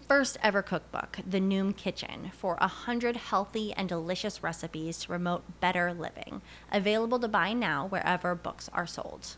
first 0.11 0.37
ever 0.43 0.61
cookbook, 0.61 1.19
The 1.25 1.39
Noom 1.39 1.73
Kitchen, 1.73 2.31
for 2.33 2.57
a 2.59 2.67
hundred 2.67 3.15
healthy 3.15 3.71
and 3.71 3.87
delicious 3.87 4.43
recipes 4.43 4.97
to 4.97 5.07
promote 5.07 5.61
better 5.61 5.93
living. 5.93 6.41
Available 6.69 7.17
to 7.19 7.29
buy 7.29 7.53
now 7.53 7.87
wherever 7.87 8.35
books 8.35 8.69
are 8.73 8.85
sold. 8.85 9.37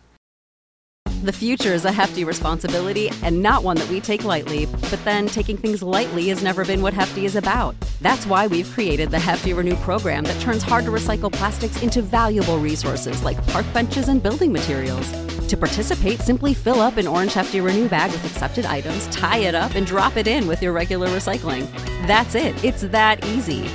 The 1.21 1.31
future 1.31 1.75
is 1.75 1.85
a 1.85 1.91
hefty 1.91 2.23
responsibility 2.23 3.11
and 3.21 3.43
not 3.43 3.63
one 3.63 3.77
that 3.77 3.87
we 3.87 4.01
take 4.01 4.23
lightly. 4.23 4.65
But 4.65 4.99
then 5.05 5.27
taking 5.27 5.57
things 5.57 5.83
lightly 5.83 6.29
has 6.29 6.41
never 6.41 6.65
been 6.65 6.81
what 6.81 6.95
Hefty 6.95 7.25
is 7.25 7.35
about. 7.35 7.75
That's 8.01 8.25
why 8.25 8.47
we've 8.47 8.69
created 8.71 9.11
the 9.11 9.19
Hefty 9.19 9.53
Renew 9.53 9.75
program 9.75 10.23
that 10.23 10.41
turns 10.41 10.63
hard 10.63 10.85
to 10.85 10.91
recycle 10.91 11.31
plastics 11.31 11.83
into 11.83 12.01
valuable 12.01 12.57
resources 12.57 13.23
like 13.23 13.45
park 13.49 13.67
benches 13.75 14.09
and 14.09 14.23
building 14.23 14.51
materials. 14.51 15.32
To 15.49 15.57
participate, 15.57 16.19
simply 16.19 16.53
fill 16.53 16.81
up 16.81 16.97
an 16.97 17.05
orange 17.07 17.33
Hefty 17.33 17.61
Renew 17.61 17.87
bag 17.87 18.11
with 18.11 18.25
accepted 18.25 18.65
items, 18.65 19.07
tie 19.07 19.37
it 19.39 19.53
up, 19.55 19.75
and 19.75 19.85
drop 19.85 20.17
it 20.17 20.27
in 20.27 20.47
with 20.47 20.61
your 20.63 20.73
regular 20.73 21.07
recycling. 21.09 21.69
That's 22.07 22.33
it. 22.35 22.61
It's 22.63 22.81
that 22.83 23.23
easy. 23.25 23.65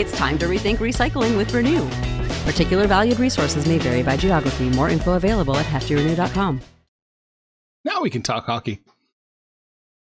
It's 0.00 0.16
time 0.16 0.38
to 0.38 0.46
rethink 0.46 0.76
recycling 0.76 1.36
with 1.36 1.52
Renew. 1.52 1.86
Particular 2.50 2.86
valued 2.86 3.18
resources 3.18 3.66
may 3.66 3.78
vary 3.78 4.02
by 4.02 4.16
geography. 4.16 4.70
More 4.70 4.88
info 4.88 5.14
available 5.14 5.56
at 5.56 5.66
heftyrenew.com. 5.66 6.60
Now 7.84 8.00
we 8.02 8.10
can 8.10 8.22
talk 8.22 8.46
hockey. 8.46 8.82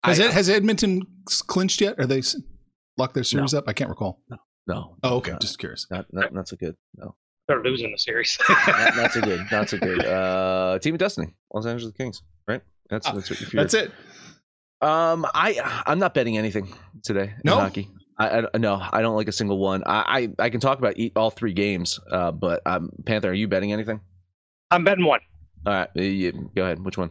Has 0.04 0.20
I- 0.20 0.24
it 0.26 0.30
has 0.32 0.48
Edmonton 0.48 1.02
clinched 1.26 1.80
yet? 1.80 1.98
Are 1.98 2.06
they 2.06 2.22
locked 2.96 3.14
their 3.14 3.24
series 3.24 3.52
up? 3.52 3.64
I 3.68 3.72
can't 3.72 3.90
recall. 3.90 4.22
No. 4.66 4.96
Oh, 5.02 5.16
okay. 5.16 5.32
Not, 5.32 5.40
Just 5.40 5.58
curious. 5.58 5.86
not, 5.90 6.06
not, 6.12 6.32
not 6.32 6.48
so 6.48 6.56
good. 6.56 6.76
No. 6.96 7.16
They're 7.50 7.62
losing 7.64 7.90
the 7.90 7.98
series. 7.98 8.38
not, 8.48 8.96
not 8.96 9.12
so 9.12 9.20
good. 9.22 9.44
Not 9.50 9.68
so 9.68 9.76
good. 9.88 10.04
Uh, 10.06 10.78
Team 10.78 10.94
of 10.94 11.00
Destiny, 11.00 11.34
Los 11.52 11.66
Angeles 11.66 11.92
Kings, 11.94 12.22
right? 12.46 12.60
That's 12.88 13.08
Ah, 13.08 13.12
that's 13.12 13.28
what 13.28 13.40
you're 13.40 13.60
That's 13.60 13.74
it. 13.74 13.90
Um, 14.80 15.26
I 15.34 15.82
I'm 15.84 15.98
not 15.98 16.14
betting 16.14 16.38
anything 16.38 16.72
today. 17.02 17.34
No? 17.44 17.54
in 17.54 17.58
hockey. 17.58 17.88
I, 18.18 18.42
I 18.54 18.58
no, 18.58 18.80
I 18.92 19.02
don't 19.02 19.16
like 19.16 19.26
a 19.26 19.32
single 19.32 19.58
one. 19.58 19.82
I 19.84 20.28
I, 20.38 20.44
I 20.44 20.50
can 20.50 20.60
talk 20.60 20.78
about 20.78 20.94
eat 20.96 21.14
all 21.16 21.30
three 21.30 21.52
games. 21.52 21.98
Uh, 22.08 22.30
but 22.30 22.62
um, 22.66 22.90
Panther, 23.04 23.30
are 23.30 23.34
you 23.34 23.48
betting 23.48 23.72
anything? 23.72 24.00
I'm 24.70 24.84
betting 24.84 25.04
one. 25.04 25.20
All 25.66 25.72
right, 25.72 25.88
uh, 25.98 26.00
you- 26.02 26.50
go 26.54 26.62
ahead. 26.62 26.84
Which 26.84 26.96
one? 26.96 27.10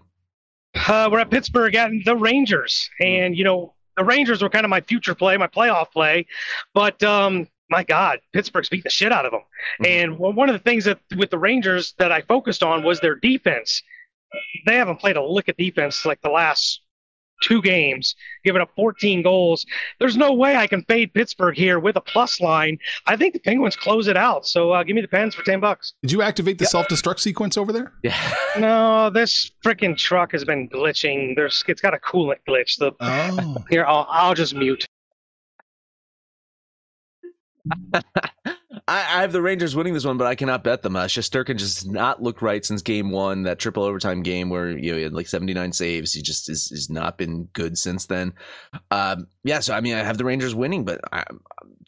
Uh, 0.87 1.09
we're 1.11 1.19
at 1.19 1.29
Pittsburgh 1.29 1.75
at 1.75 1.91
the 2.05 2.15
Rangers, 2.15 2.89
and 3.01 3.35
you 3.35 3.43
know 3.43 3.73
the 3.97 4.05
Rangers 4.05 4.41
were 4.41 4.49
kind 4.49 4.63
of 4.65 4.69
my 4.69 4.79
future 4.81 5.13
play, 5.15 5.35
my 5.35 5.47
playoff 5.47 5.91
play, 5.91 6.25
but 6.73 7.03
um, 7.03 7.45
my 7.69 7.83
God, 7.83 8.19
Pittsburgh's 8.33 8.69
beat 8.69 8.83
the 8.83 8.89
shit 8.89 9.11
out 9.11 9.25
of 9.25 9.31
them. 9.31 9.41
And 9.85 10.17
one 10.17 10.35
one 10.35 10.49
of 10.49 10.53
the 10.53 10.59
things 10.59 10.85
that 10.85 10.99
with 11.17 11.29
the 11.29 11.37
Rangers 11.37 11.93
that 11.97 12.11
I 12.11 12.21
focused 12.21 12.63
on 12.63 12.83
was 12.83 12.99
their 12.99 13.15
defense. 13.15 13.81
They 14.65 14.75
haven't 14.75 14.97
played 14.97 15.17
a 15.17 15.23
lick 15.23 15.47
of 15.47 15.57
defense 15.57 16.05
like 16.05 16.21
the 16.21 16.29
last 16.29 16.81
two 17.41 17.61
games, 17.61 18.15
giving 18.43 18.61
up 18.61 18.69
14 18.75 19.21
goals. 19.21 19.65
There's 19.99 20.17
no 20.17 20.33
way 20.33 20.55
I 20.55 20.67
can 20.67 20.83
fade 20.83 21.13
Pittsburgh 21.13 21.55
here 21.55 21.79
with 21.79 21.95
a 21.95 22.01
plus 22.01 22.41
line. 22.41 22.77
I 23.07 23.15
think 23.15 23.33
the 23.33 23.39
Penguins 23.39 23.75
close 23.75 24.07
it 24.07 24.17
out. 24.17 24.45
So 24.45 24.71
uh, 24.71 24.83
give 24.83 24.95
me 24.95 25.01
the 25.01 25.07
Pens 25.07 25.35
for 25.35 25.43
10 25.43 25.59
bucks. 25.59 25.93
Did 26.01 26.11
you 26.11 26.21
activate 26.21 26.57
the 26.57 26.65
self 26.65 26.87
destruct 26.87 27.19
sequence 27.19 27.57
over 27.57 27.71
there? 27.71 27.93
Yeah. 28.03 28.15
No, 28.57 29.09
this 29.11 29.51
freaking 29.63 29.95
truck 29.95 30.31
has 30.31 30.43
been 30.43 30.67
glitching. 30.67 31.35
There's 31.35 31.63
it's 31.67 31.81
got 31.81 31.93
a 31.93 31.97
coolant 31.97 32.39
glitch. 32.47 32.77
The 32.77 32.91
Oh, 32.99 33.57
here 33.69 33.85
I'll 33.85 34.07
I'll 34.09 34.33
just 34.33 34.55
mute. 34.55 34.85
I, 38.87 39.21
have 39.21 39.31
the 39.31 39.41
Rangers 39.41 39.75
winning 39.75 39.93
this 39.93 40.05
one, 40.05 40.17
but 40.17 40.25
I 40.25 40.35
cannot 40.35 40.63
bet 40.63 40.81
them. 40.81 40.95
Uh, 40.95 41.05
Shesterkin 41.05 41.57
just 41.57 41.87
not 41.87 42.23
looked 42.23 42.41
right 42.41 42.65
since 42.65 42.81
game 42.81 43.11
one, 43.11 43.43
that 43.43 43.59
triple 43.59 43.83
overtime 43.83 44.23
game 44.23 44.49
where 44.49 44.69
you 44.69 44.91
know 44.91 44.97
he 44.97 45.03
had 45.03 45.13
like 45.13 45.27
79 45.27 45.73
saves. 45.73 46.13
He 46.13 46.21
just 46.21 46.49
is 46.49 46.69
has 46.69 46.89
not 46.89 47.17
been 47.17 47.45
good 47.53 47.77
since 47.77 48.07
then. 48.07 48.33
Um, 48.89 49.27
yeah, 49.43 49.59
so 49.59 49.75
I 49.75 49.81
mean, 49.81 49.95
I 49.95 50.03
have 50.03 50.17
the 50.17 50.25
Rangers 50.25 50.55
winning, 50.55 50.85
but 50.85 51.01
I, 51.11 51.23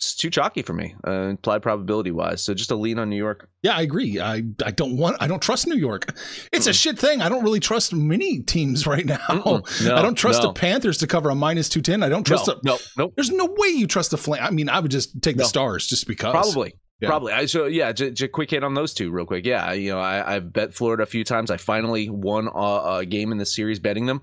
it's 0.01 0.15
too 0.15 0.31
chalky 0.31 0.63
for 0.63 0.73
me, 0.73 0.95
uh, 1.05 1.11
implied 1.11 1.61
probability 1.61 2.09
wise. 2.09 2.41
So 2.41 2.55
just 2.55 2.71
a 2.71 2.75
lean 2.75 2.97
on 2.97 3.07
New 3.07 3.17
York. 3.17 3.47
yeah, 3.61 3.75
I 3.75 3.81
agree. 3.83 4.19
I 4.19 4.43
I 4.65 4.71
don't 4.71 4.97
want. 4.97 5.17
I 5.19 5.27
don't 5.27 5.41
trust 5.41 5.67
New 5.67 5.77
York. 5.77 6.11
It's 6.51 6.65
a 6.65 6.73
shit 6.73 6.97
thing. 6.97 7.21
I 7.21 7.29
don't 7.29 7.43
really 7.43 7.59
trust 7.59 7.93
many 7.93 8.39
teams 8.39 8.87
right 8.87 9.05
now. 9.05 9.19
No, 9.29 9.61
I 9.95 10.01
don't 10.01 10.15
trust 10.15 10.41
no. 10.41 10.47
the 10.47 10.53
Panthers 10.53 10.97
to 10.99 11.07
cover 11.07 11.29
a 11.29 11.35
minus 11.35 11.69
two 11.69 11.83
ten. 11.83 12.01
I 12.01 12.09
don't 12.09 12.23
trust. 12.23 12.47
no, 12.47 12.55
the, 12.55 12.61
no, 12.63 12.77
nope. 12.97 13.13
There's 13.15 13.29
no 13.29 13.45
way 13.45 13.67
you 13.67 13.85
trust 13.85 14.09
the 14.09 14.17
Flame. 14.17 14.41
I 14.41 14.49
mean, 14.49 14.69
I 14.69 14.79
would 14.79 14.89
just 14.89 15.21
take 15.21 15.37
the 15.37 15.45
Stars 15.45 15.85
just 15.85 16.07
because. 16.07 16.31
Probably. 16.31 16.73
Yeah. 16.99 17.09
Probably. 17.09 17.33
I, 17.33 17.45
so 17.45 17.65
yeah, 17.65 17.91
just, 17.91 18.13
just 18.13 18.31
quick 18.31 18.49
hit 18.49 18.63
on 18.63 18.73
those 18.73 18.93
two 18.95 19.11
real 19.11 19.25
quick. 19.25 19.45
Yeah, 19.45 19.71
you 19.73 19.91
know, 19.91 19.99
I, 19.99 20.35
I've 20.35 20.51
bet 20.51 20.73
Florida 20.73 21.03
a 21.03 21.07
few 21.07 21.23
times. 21.23 21.51
I 21.51 21.57
finally 21.57 22.09
won 22.09 22.47
a, 22.47 22.97
a 22.97 23.05
game 23.07 23.31
in 23.31 23.37
this 23.37 23.55
series 23.55 23.79
betting 23.79 24.07
them. 24.07 24.21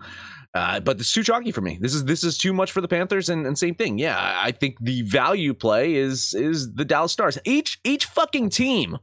Uh, 0.54 0.80
but 0.80 0.98
it's 0.98 1.12
too 1.12 1.22
chalky 1.22 1.52
for 1.52 1.60
me. 1.60 1.78
This 1.80 1.94
is 1.94 2.04
this 2.06 2.24
is 2.24 2.38
too 2.38 2.52
much 2.52 2.72
for 2.72 2.80
the 2.80 2.88
Panthers, 2.88 3.28
and, 3.28 3.46
and 3.46 3.56
same 3.58 3.74
thing. 3.74 3.98
Yeah, 3.98 4.16
I 4.42 4.50
think 4.50 4.76
the 4.80 5.02
value 5.02 5.52
play 5.54 5.94
is 5.94 6.32
is 6.34 6.72
the 6.74 6.84
Dallas 6.84 7.12
Stars. 7.12 7.38
Each 7.44 7.78
each 7.84 8.06
fucking 8.06 8.50
team 8.50 8.96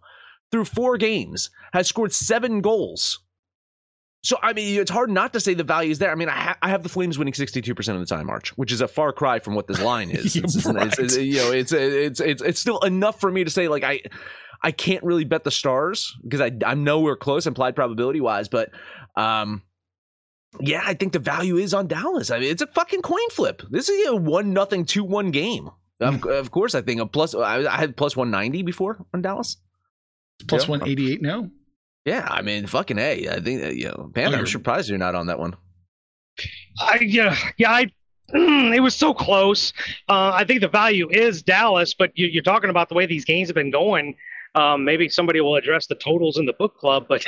through 0.51 0.65
four 0.65 0.97
games 0.97 1.51
has 1.73 1.88
scored 1.88 2.13
seven 2.13 2.62
goals. 2.62 3.21
So 4.23 4.38
I 4.41 4.53
mean, 4.53 4.79
it's 4.81 4.89
hard 4.89 5.12
not 5.12 5.34
to 5.34 5.39
say 5.39 5.53
the 5.53 5.63
value 5.63 5.91
is 5.91 5.99
there. 5.99 6.12
I 6.12 6.15
mean, 6.15 6.29
I, 6.29 6.36
ha- 6.36 6.58
I 6.63 6.69
have 6.69 6.81
the 6.81 6.89
Flames 6.89 7.19
winning 7.19 7.36
sixty-two 7.36 7.75
percent 7.75 7.95
of 7.95 8.01
the 8.05 8.13
time, 8.13 8.27
Arch, 8.27 8.49
which 8.58 8.71
is 8.71 8.81
a 8.81 8.88
far 8.88 9.13
cry 9.13 9.38
from 9.38 9.53
what 9.53 9.67
this 9.67 9.79
line 9.79 10.10
is. 10.12 10.36
it's, 10.36 10.55
it's, 10.55 10.65
Right. 10.65 10.88
it's- 10.93 11.15
you 11.15 11.36
know, 11.38 11.51
it's 11.51 11.71
it's 11.71 12.19
it's 12.19 12.41
it's 12.41 12.60
still 12.60 12.79
enough 12.79 13.19
for 13.19 13.29
me 13.29 13.43
to 13.43 13.51
say 13.51 13.67
like 13.67 13.84
I 13.84 14.01
I 14.63 14.71
can't 14.71 15.03
really 15.03 15.25
bet 15.25 15.43
the 15.43 15.51
Stars 15.51 16.17
because 16.23 16.41
I 16.41 16.51
I'm 16.65 16.84
nowhere 16.84 17.15
close 17.15 17.45
implied 17.45 17.75
probability 17.75 18.19
wise, 18.19 18.49
but 18.49 18.71
um. 19.15 19.62
Yeah, 20.59 20.83
I 20.85 20.93
think 20.93 21.13
the 21.13 21.19
value 21.19 21.57
is 21.57 21.73
on 21.73 21.87
Dallas. 21.87 22.31
I 22.31 22.39
mean, 22.39 22.51
it's 22.51 22.61
a 22.61 22.67
fucking 22.67 23.01
coin 23.01 23.29
flip. 23.31 23.61
This 23.69 23.89
is 23.89 24.07
a 24.07 24.15
one 24.15 24.53
nothing 24.53 24.85
two 24.85 25.03
one 25.03 25.31
game. 25.31 25.69
Of, 25.99 26.21
hmm. 26.21 26.29
of 26.29 26.51
course, 26.51 26.75
I 26.75 26.81
think 26.81 27.01
a 27.01 27.05
plus. 27.05 27.33
I, 27.35 27.65
I 27.65 27.77
had 27.77 27.95
plus 27.95 28.15
one 28.15 28.31
ninety 28.31 28.61
before 28.61 29.05
on 29.13 29.21
Dallas. 29.21 29.57
Plus 30.47 30.63
Yeah. 30.63 30.69
188 30.69 31.21
now. 31.21 31.49
Yeah, 32.05 32.27
I 32.29 32.41
mean, 32.41 32.67
fucking 32.67 32.99
a. 32.99 33.29
I 33.29 33.39
think 33.39 33.63
uh, 33.63 33.67
you 33.69 33.85
know, 33.85 34.11
Panther. 34.13 34.37
I'm 34.37 34.47
surprised 34.47 34.89
you're 34.89 34.97
not 34.97 35.15
on 35.15 35.27
that 35.27 35.39
one. 35.39 35.55
I 36.79 36.99
yeah 37.01 37.35
yeah 37.57 37.71
I. 37.71 37.91
Mm, 38.33 38.75
it 38.75 38.79
was 38.79 38.95
so 38.95 39.13
close. 39.13 39.71
Uh, 40.09 40.31
I 40.33 40.45
think 40.45 40.61
the 40.61 40.67
value 40.67 41.07
is 41.11 41.43
Dallas, 41.43 41.93
but 41.93 42.11
you, 42.15 42.25
you're 42.25 42.43
talking 42.43 42.71
about 42.71 42.89
the 42.89 42.95
way 42.95 43.05
these 43.05 43.23
games 43.23 43.49
have 43.49 43.55
been 43.55 43.71
going. 43.71 44.15
Um, 44.55 44.85
maybe 44.85 45.09
somebody 45.09 45.41
will 45.41 45.55
address 45.55 45.87
the 45.87 45.95
totals 45.95 46.37
in 46.37 46.45
the 46.45 46.53
book 46.53 46.77
club, 46.77 47.05
but 47.09 47.25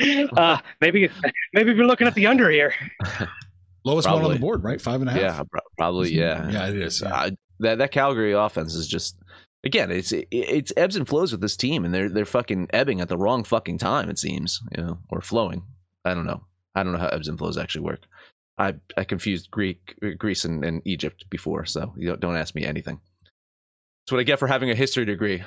uh, 0.36 0.58
maybe 0.80 1.08
maybe 1.52 1.70
if 1.70 1.76
you're 1.76 1.86
looking 1.86 2.06
at 2.06 2.14
the 2.14 2.26
under 2.26 2.50
here. 2.50 2.74
Lowest 3.84 4.08
one 4.10 4.24
on 4.24 4.32
the 4.32 4.38
board, 4.38 4.64
right? 4.64 4.80
Five 4.80 5.02
and 5.02 5.10
a 5.10 5.12
half. 5.12 5.20
Yeah, 5.20 5.60
probably. 5.76 6.12
Yeah, 6.12 6.50
Yeah, 6.50 6.68
it 6.68 6.76
is. 6.76 7.02
Yeah. 7.02 7.14
Uh, 7.14 7.30
that 7.60 7.78
that 7.78 7.92
Calgary 7.92 8.32
offense 8.32 8.74
is 8.74 8.88
just 8.88 9.16
again, 9.64 9.90
it's 9.90 10.12
it, 10.12 10.28
it's 10.30 10.72
ebbs 10.76 10.96
and 10.96 11.08
flows 11.08 11.32
with 11.32 11.40
this 11.40 11.56
team, 11.56 11.84
and 11.84 11.92
they're 11.92 12.08
they're 12.08 12.24
fucking 12.24 12.68
ebbing 12.72 13.00
at 13.00 13.08
the 13.08 13.16
wrong 13.16 13.44
fucking 13.44 13.78
time. 13.78 14.08
It 14.08 14.18
seems, 14.18 14.60
you 14.76 14.82
know, 14.82 14.98
or 15.10 15.20
flowing. 15.20 15.62
I 16.04 16.14
don't 16.14 16.26
know. 16.26 16.44
I 16.74 16.82
don't 16.82 16.92
know 16.92 16.98
how 16.98 17.08
ebbs 17.08 17.28
and 17.28 17.38
flows 17.38 17.58
actually 17.58 17.84
work. 17.84 18.06
I 18.58 18.74
I 18.96 19.04
confused 19.04 19.50
Greek, 19.50 19.98
Greece, 20.18 20.44
and, 20.44 20.64
and 20.64 20.82
Egypt 20.84 21.24
before, 21.30 21.64
so 21.64 21.92
you 21.96 22.08
don't, 22.08 22.20
don't 22.20 22.36
ask 22.36 22.54
me 22.54 22.64
anything. 22.64 23.00
That's 23.24 24.12
what 24.12 24.20
I 24.20 24.24
get 24.24 24.38
for 24.38 24.46
having 24.46 24.70
a 24.70 24.74
history 24.74 25.04
degree. 25.04 25.42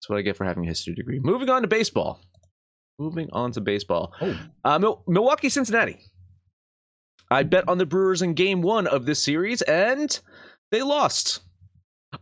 That's 0.00 0.08
what 0.08 0.18
I 0.18 0.22
get 0.22 0.36
for 0.36 0.44
having 0.44 0.64
a 0.64 0.68
history 0.68 0.94
degree. 0.94 1.18
Moving 1.20 1.50
on 1.50 1.62
to 1.62 1.68
baseball. 1.68 2.20
Moving 2.98 3.28
on 3.32 3.52
to 3.52 3.60
baseball. 3.60 4.12
Oh, 4.20 4.38
Uh, 4.64 4.78
Mil- 4.78 5.02
Milwaukee, 5.06 5.48
Cincinnati. 5.50 5.98
I 7.30 7.42
bet 7.44 7.68
on 7.68 7.78
the 7.78 7.86
Brewers 7.86 8.22
in 8.22 8.34
game 8.34 8.60
one 8.62 8.86
of 8.86 9.06
this 9.06 9.22
series, 9.22 9.62
and 9.62 10.18
they 10.70 10.82
lost. 10.82 11.40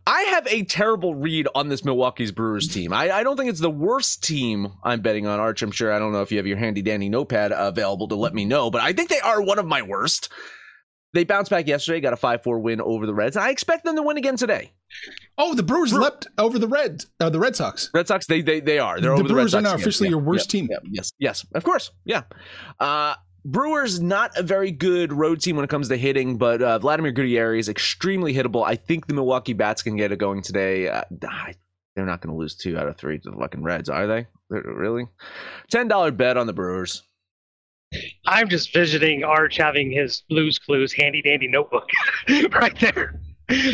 I 0.05 0.21
have 0.23 0.45
a 0.47 0.63
terrible 0.65 1.15
read 1.15 1.47
on 1.55 1.67
this 1.69 1.83
Milwaukee's 1.83 2.31
Brewers 2.31 2.67
team. 2.67 2.93
I, 2.93 3.09
I 3.11 3.23
don't 3.23 3.35
think 3.37 3.49
it's 3.49 3.59
the 3.59 3.71
worst 3.71 4.23
team 4.23 4.67
I'm 4.83 5.01
betting 5.01 5.25
on, 5.25 5.39
Arch. 5.39 5.61
I'm 5.63 5.71
sure 5.71 5.91
I 5.91 5.97
don't 5.99 6.11
know 6.11 6.21
if 6.21 6.31
you 6.31 6.37
have 6.37 6.45
your 6.45 6.57
handy 6.57 6.81
dandy 6.83 7.09
notepad 7.09 7.51
available 7.55 8.07
to 8.09 8.15
let 8.15 8.35
me 8.35 8.45
know, 8.45 8.69
but 8.69 8.81
I 8.81 8.93
think 8.93 9.09
they 9.09 9.19
are 9.21 9.41
one 9.41 9.57
of 9.57 9.65
my 9.65 9.81
worst. 9.81 10.29
They 11.13 11.23
bounced 11.23 11.49
back 11.49 11.67
yesterday, 11.67 12.01
got 12.01 12.13
a 12.13 12.17
5 12.17 12.43
4 12.43 12.59
win 12.59 12.81
over 12.81 13.05
the 13.05 13.13
Reds. 13.15 13.35
I 13.35 13.49
expect 13.49 13.83
them 13.83 13.95
to 13.95 14.03
win 14.03 14.17
again 14.17 14.35
today. 14.37 14.71
oh, 15.37 15.55
the 15.55 15.63
Brewers 15.63 15.91
Brew- 15.91 16.01
leapt 16.03 16.27
over 16.37 16.59
the 16.59 16.67
Red, 16.67 17.03
uh, 17.19 17.29
the 17.29 17.39
Red 17.39 17.55
Sox. 17.55 17.89
Red 17.93 18.07
Sox, 18.07 18.27
they 18.27 18.41
they, 18.41 18.59
they 18.59 18.77
are. 18.79 18.99
They're 19.01 19.09
The 19.11 19.13
over 19.15 19.23
the 19.27 19.33
Brewers 19.33 19.53
Red 19.53 19.59
are 19.59 19.63
Sox 19.63 19.63
now 19.63 19.69
again. 19.75 19.81
officially 19.81 20.07
Yeah, 20.07 20.11
your 20.11 20.19
worst 20.19 20.53
yeah, 20.53 20.59
team. 20.61 20.67
yeah, 20.71 20.77
yes, 20.91 21.11
yes, 21.19 21.45
of 21.55 21.63
course. 21.63 21.91
Yeah. 22.05 22.23
Uh, 22.79 23.15
Brewers 23.45 23.99
not 24.01 24.37
a 24.37 24.43
very 24.43 24.69
good 24.69 25.13
road 25.13 25.41
team 25.41 25.55
when 25.55 25.63
it 25.63 25.69
comes 25.69 25.87
to 25.89 25.97
hitting, 25.97 26.37
but 26.37 26.61
uh, 26.61 26.77
Vladimir 26.77 27.11
Gutierrez 27.11 27.65
is 27.65 27.69
extremely 27.69 28.33
hittable. 28.33 28.63
I 28.65 28.75
think 28.75 29.07
the 29.07 29.13
Milwaukee 29.13 29.53
Bats 29.53 29.81
can 29.81 29.95
get 29.95 30.11
it 30.11 30.19
going 30.19 30.41
today. 30.43 30.89
Uh, 30.89 31.03
they're 31.95 32.05
not 32.05 32.21
going 32.21 32.33
to 32.33 32.37
lose 32.39 32.55
two 32.55 32.77
out 32.77 32.87
of 32.87 32.97
three 32.97 33.17
to 33.17 33.31
the 33.31 33.37
fucking 33.37 33.63
Reds, 33.63 33.89
are 33.89 34.05
they? 34.07 34.27
They're- 34.49 34.61
really? 34.63 35.07
Ten 35.71 35.87
dollar 35.87 36.11
bet 36.11 36.35
on 36.37 36.47
the 36.47 36.53
Brewers. 36.53 37.03
I'm 38.25 38.49
just 38.49 38.73
visiting 38.73 39.23
Arch 39.23 39.57
having 39.57 39.91
his 39.91 40.23
Blues 40.29 40.59
Clues 40.59 40.93
handy 40.93 41.21
dandy 41.21 41.47
notebook 41.47 41.89
right 42.51 42.77
there, 42.79 43.19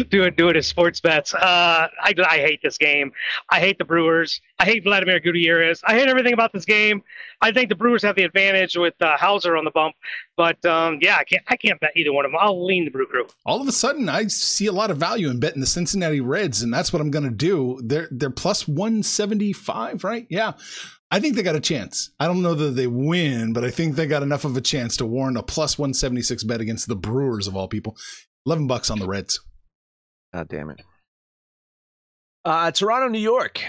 doing 0.09 0.33
doing 0.35 0.55
his 0.55 0.67
sports 0.67 1.01
bets. 1.01 1.33
Uh, 1.33 1.87
I 2.01 2.13
I 2.25 2.37
hate 2.37 2.61
this 2.63 2.77
game. 2.77 3.11
I 3.49 3.59
hate 3.59 3.77
the 3.77 3.83
Brewers. 3.83 4.39
I 4.57 4.65
hate 4.65 4.85
Vladimir 4.85 5.19
Gutierrez. 5.19 5.81
I 5.85 5.95
hate 5.95 6.07
everything 6.07 6.33
about 6.33 6.53
this 6.53 6.63
game. 6.63 7.03
I 7.41 7.51
think 7.51 7.67
the 7.67 7.75
Brewers 7.75 8.03
have 8.03 8.15
the 8.15 8.23
advantage 8.23 8.77
with 8.77 8.93
uh, 9.01 9.17
Houser 9.17 9.57
on 9.57 9.65
the 9.65 9.71
bump, 9.71 9.95
but 10.37 10.63
um, 10.65 10.99
yeah, 11.01 11.17
I 11.17 11.25
can't 11.25 11.43
I 11.49 11.57
can't 11.57 11.79
bet 11.81 11.91
either 11.97 12.13
one 12.13 12.23
of 12.23 12.31
them. 12.31 12.39
I'll 12.41 12.65
lean 12.65 12.85
the 12.85 12.91
Brew 12.91 13.07
Crew. 13.07 13.27
All 13.45 13.59
of 13.61 13.67
a 13.67 13.73
sudden, 13.73 14.07
I 14.07 14.27
see 14.27 14.67
a 14.67 14.71
lot 14.71 14.91
of 14.91 14.97
value 14.97 15.29
in 15.29 15.41
betting 15.41 15.59
the 15.59 15.67
Cincinnati 15.67 16.21
Reds, 16.21 16.61
and 16.61 16.73
that's 16.73 16.93
what 16.93 17.01
I'm 17.01 17.11
going 17.11 17.25
to 17.25 17.35
do. 17.35 17.81
They're 17.83 18.07
they're 18.11 18.29
plus 18.29 18.65
175, 18.65 20.05
right? 20.05 20.25
Yeah. 20.29 20.53
I 21.11 21.19
think 21.19 21.35
they 21.35 21.43
got 21.43 21.55
a 21.55 21.59
chance. 21.61 22.11
I 22.19 22.27
don't 22.27 22.41
know 22.41 22.55
that 22.55 22.71
they 22.71 22.87
win, 22.87 23.53
but 23.53 23.63
I 23.63 23.69
think 23.69 23.95
they 23.95 24.07
got 24.07 24.23
enough 24.23 24.43
of 24.43 24.57
a 24.57 24.61
chance 24.61 24.97
to 24.97 25.05
warrant 25.05 25.37
a 25.37 25.43
plus 25.43 25.77
176 25.77 26.43
bet 26.43 26.61
against 26.61 26.87
the 26.87 26.95
Brewers 26.95 27.47
of 27.47 27.55
all 27.55 27.67
people. 27.67 27.95
11 28.45 28.67
bucks 28.67 28.89
on 28.89 28.99
the 28.99 29.07
Reds. 29.07 29.39
God 30.33 30.47
damn 30.49 30.69
it. 30.71 30.81
Uh, 32.43 32.71
Toronto, 32.71 33.07
New 33.07 33.19
York. 33.19 33.61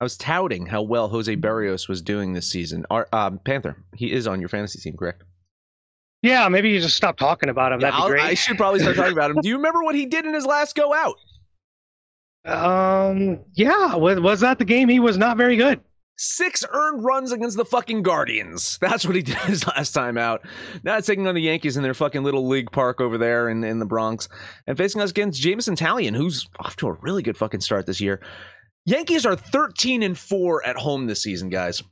I 0.00 0.04
was 0.04 0.16
touting 0.16 0.66
how 0.66 0.82
well 0.82 1.08
Jose 1.08 1.34
Berrios 1.36 1.88
was 1.88 2.02
doing 2.02 2.32
this 2.32 2.46
season. 2.46 2.86
Our, 2.90 3.08
um, 3.12 3.40
Panther, 3.44 3.76
he 3.94 4.12
is 4.12 4.26
on 4.26 4.40
your 4.40 4.48
fantasy 4.48 4.78
team, 4.78 4.96
correct? 4.96 5.22
Yeah, 6.22 6.48
maybe 6.48 6.70
you 6.70 6.80
just 6.80 6.96
stop 6.96 7.16
talking 7.18 7.48
about 7.48 7.72
him. 7.72 7.80
Yeah, 7.80 7.90
That'd 7.90 7.98
be 7.98 8.02
I'll- 8.02 8.08
great. 8.10 8.22
I 8.24 8.34
should 8.34 8.56
probably 8.56 8.80
start 8.80 8.96
talking 8.96 9.12
about 9.12 9.30
him. 9.30 9.38
Do 9.40 9.48
you 9.48 9.56
remember 9.56 9.82
what 9.82 9.94
he 9.94 10.06
did 10.06 10.24
in 10.26 10.34
his 10.34 10.46
last 10.46 10.74
go 10.74 10.92
out? 10.94 11.14
Um, 12.44 13.40
yeah, 13.54 13.94
was, 13.96 14.20
was 14.20 14.40
that 14.40 14.58
the 14.58 14.64
game? 14.64 14.88
He 14.88 15.00
was 15.00 15.18
not 15.18 15.36
very 15.36 15.56
good. 15.56 15.80
Six 16.20 16.64
earned 16.68 17.04
runs 17.04 17.30
against 17.30 17.56
the 17.56 17.64
fucking 17.64 18.02
Guardians. 18.02 18.76
That's 18.80 19.06
what 19.06 19.14
he 19.14 19.22
did 19.22 19.36
his 19.38 19.66
last 19.66 19.92
time 19.92 20.18
out. 20.18 20.44
Now 20.82 20.96
it's 20.96 21.06
taking 21.06 21.28
on 21.28 21.36
the 21.36 21.40
Yankees 21.40 21.76
in 21.76 21.84
their 21.84 21.94
fucking 21.94 22.24
little 22.24 22.48
league 22.48 22.72
park 22.72 23.00
over 23.00 23.16
there 23.16 23.48
in, 23.48 23.62
in 23.62 23.78
the 23.78 23.86
Bronx 23.86 24.28
and 24.66 24.76
facing 24.76 25.00
us 25.00 25.10
against 25.10 25.40
Jameson 25.40 25.76
Taillon, 25.76 26.16
who's 26.16 26.48
off 26.58 26.74
to 26.76 26.88
a 26.88 26.92
really 26.94 27.22
good 27.22 27.36
fucking 27.36 27.60
start 27.60 27.86
this 27.86 28.00
year. 28.00 28.20
Yankees 28.84 29.24
are 29.26 29.36
13 29.36 30.02
and 30.02 30.18
4 30.18 30.66
at 30.66 30.76
home 30.76 31.06
this 31.06 31.22
season, 31.22 31.50
guys. 31.50 31.82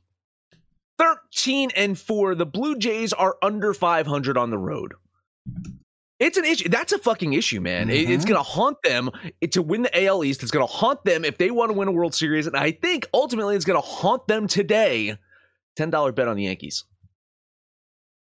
13 0.97 1.69
and 1.75 1.97
4. 1.97 2.35
The 2.35 2.45
Blue 2.45 2.77
Jays 2.77 3.13
are 3.13 3.37
under 3.41 3.73
500 3.73 4.37
on 4.37 4.49
the 4.49 4.57
road. 4.57 4.93
It's 6.19 6.37
an 6.37 6.45
issue. 6.45 6.69
That's 6.69 6.93
a 6.93 6.97
fucking 6.97 7.33
issue, 7.33 7.61
man. 7.61 7.89
It- 7.89 8.09
It's 8.09 8.23
mm-hmm. 8.23 8.33
going 8.33 8.43
to 8.43 8.49
haunt 8.49 8.77
them 8.83 9.11
to 9.51 9.61
win 9.61 9.83
the 9.83 10.05
AL 10.05 10.23
East. 10.23 10.41
It's 10.41 10.51
going 10.51 10.65
to 10.65 10.71
haunt 10.71 11.03
them 11.03 11.23
if 11.23 11.37
they 11.37 11.51
want 11.51 11.69
to 11.71 11.77
win 11.77 11.87
a 11.87 11.91
World 11.91 12.15
Series. 12.15 12.47
And 12.47 12.55
I 12.55 12.71
think 12.71 13.07
ultimately 13.13 13.55
it's 13.55 13.65
going 13.65 13.79
to 13.79 13.87
haunt 13.87 14.27
them 14.27 14.47
today. 14.47 15.17
$10 15.77 16.15
bet 16.15 16.27
on 16.27 16.35
the 16.35 16.43
Yankees. 16.45 16.85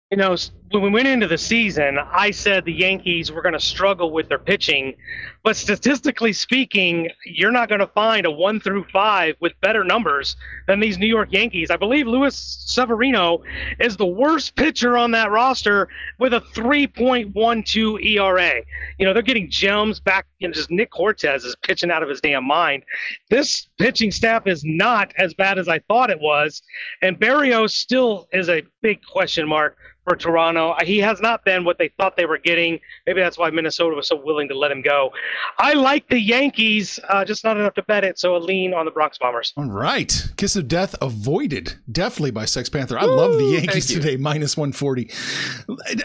You 0.09 0.17
know, 0.17 0.33
s- 0.33 0.51
when 0.71 0.81
we 0.81 0.89
went 0.89 1.07
into 1.07 1.27
the 1.27 1.37
season, 1.37 1.99
I 1.99 2.31
said 2.31 2.63
the 2.63 2.71
Yankees 2.73 3.31
were 3.31 3.41
going 3.41 3.53
to 3.53 3.59
struggle 3.59 4.11
with 4.11 4.29
their 4.29 4.39
pitching, 4.39 4.95
but 5.43 5.55
statistically 5.55 6.33
speaking, 6.33 7.09
you're 7.25 7.51
not 7.51 7.67
going 7.67 7.79
to 7.79 7.87
find 7.87 8.25
a 8.25 8.31
one 8.31 8.59
through 8.59 8.85
five 8.85 9.35
with 9.41 9.59
better 9.61 9.83
numbers 9.83 10.35
than 10.67 10.79
these 10.79 10.97
New 10.97 11.07
York 11.07 11.29
Yankees. 11.31 11.69
I 11.71 11.75
believe 11.75 12.07
Luis 12.07 12.35
Severino 12.65 13.43
is 13.79 13.97
the 13.97 14.05
worst 14.05 14.55
pitcher 14.55 14.97
on 14.97 15.11
that 15.11 15.31
roster 15.31 15.89
with 16.19 16.33
a 16.33 16.41
3.12 16.41 18.05
ERA. 18.05 18.61
You 18.97 19.05
know, 19.05 19.13
they're 19.13 19.21
getting 19.21 19.49
gems 19.49 19.99
back, 19.99 20.25
and 20.41 20.53
just 20.53 20.71
Nick 20.71 20.91
Cortes 20.91 21.43
is 21.43 21.55
pitching 21.63 21.91
out 21.91 22.03
of 22.03 22.09
his 22.09 22.21
damn 22.21 22.45
mind. 22.45 22.83
This 23.29 23.67
pitching 23.77 24.11
staff 24.11 24.47
is 24.47 24.63
not 24.63 25.11
as 25.17 25.33
bad 25.33 25.59
as 25.59 25.67
I 25.67 25.79
thought 25.79 26.09
it 26.09 26.21
was, 26.21 26.61
and 27.01 27.19
Berrios 27.19 27.71
still 27.71 28.27
is 28.31 28.47
a 28.47 28.63
big 28.81 29.01
question 29.05 29.47
mark 29.47 29.77
for 30.03 30.15
Toronto. 30.15 30.60
He 30.83 30.99
has 30.99 31.21
not 31.21 31.43
been 31.45 31.63
what 31.63 31.77
they 31.77 31.89
thought 31.97 32.15
they 32.17 32.25
were 32.25 32.37
getting. 32.37 32.79
Maybe 33.05 33.21
that's 33.21 33.37
why 33.37 33.49
Minnesota 33.49 33.95
was 33.95 34.07
so 34.07 34.15
willing 34.15 34.47
to 34.49 34.57
let 34.57 34.71
him 34.71 34.81
go. 34.81 35.11
I 35.59 35.73
like 35.73 36.07
the 36.09 36.19
Yankees, 36.19 36.99
uh, 37.09 37.25
just 37.25 37.43
not 37.43 37.57
enough 37.57 37.73
to 37.75 37.83
bet 37.83 38.03
it, 38.03 38.19
so 38.19 38.35
a 38.35 38.37
lean 38.37 38.73
on 38.73 38.85
the 38.85 38.91
Bronx 38.91 39.17
Bombers. 39.17 39.53
All 39.57 39.65
right. 39.65 40.29
Kiss 40.37 40.55
of 40.55 40.67
Death 40.67 40.95
avoided 41.01 41.73
definitely 41.91 42.31
by 42.31 42.45
Sex 42.45 42.69
Panther. 42.69 42.97
I 42.97 43.05
love 43.05 43.33
the 43.33 43.45
Yankees 43.45 43.87
today, 43.87 44.17
minus 44.17 44.57
140. 44.57 45.09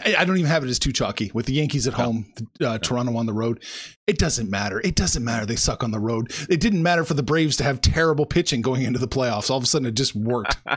I, 0.05 0.15
I 0.19 0.25
don't 0.25 0.37
even 0.37 0.49
have 0.49 0.63
it 0.63 0.69
as 0.69 0.79
too 0.79 0.91
chalky 0.91 1.31
with 1.33 1.45
the 1.45 1.53
Yankees 1.53 1.87
at 1.87 1.93
home, 1.93 2.31
uh, 2.61 2.77
Toronto 2.79 3.15
on 3.17 3.25
the 3.25 3.33
road. 3.33 3.63
It 4.07 4.17
doesn't 4.17 4.49
matter. 4.49 4.79
It 4.83 4.95
doesn't 4.95 5.23
matter. 5.23 5.45
They 5.45 5.55
suck 5.55 5.83
on 5.83 5.91
the 5.91 5.99
road. 5.99 6.31
It 6.49 6.59
didn't 6.59 6.81
matter 6.81 7.03
for 7.03 7.13
the 7.13 7.23
Braves 7.23 7.57
to 7.57 7.63
have 7.63 7.81
terrible 7.81 8.25
pitching 8.25 8.61
going 8.61 8.83
into 8.83 8.99
the 8.99 9.07
playoffs. 9.07 9.49
All 9.49 9.57
of 9.57 9.63
a 9.63 9.67
sudden, 9.67 9.87
it 9.87 9.95
just 9.95 10.15
worked. 10.15 10.57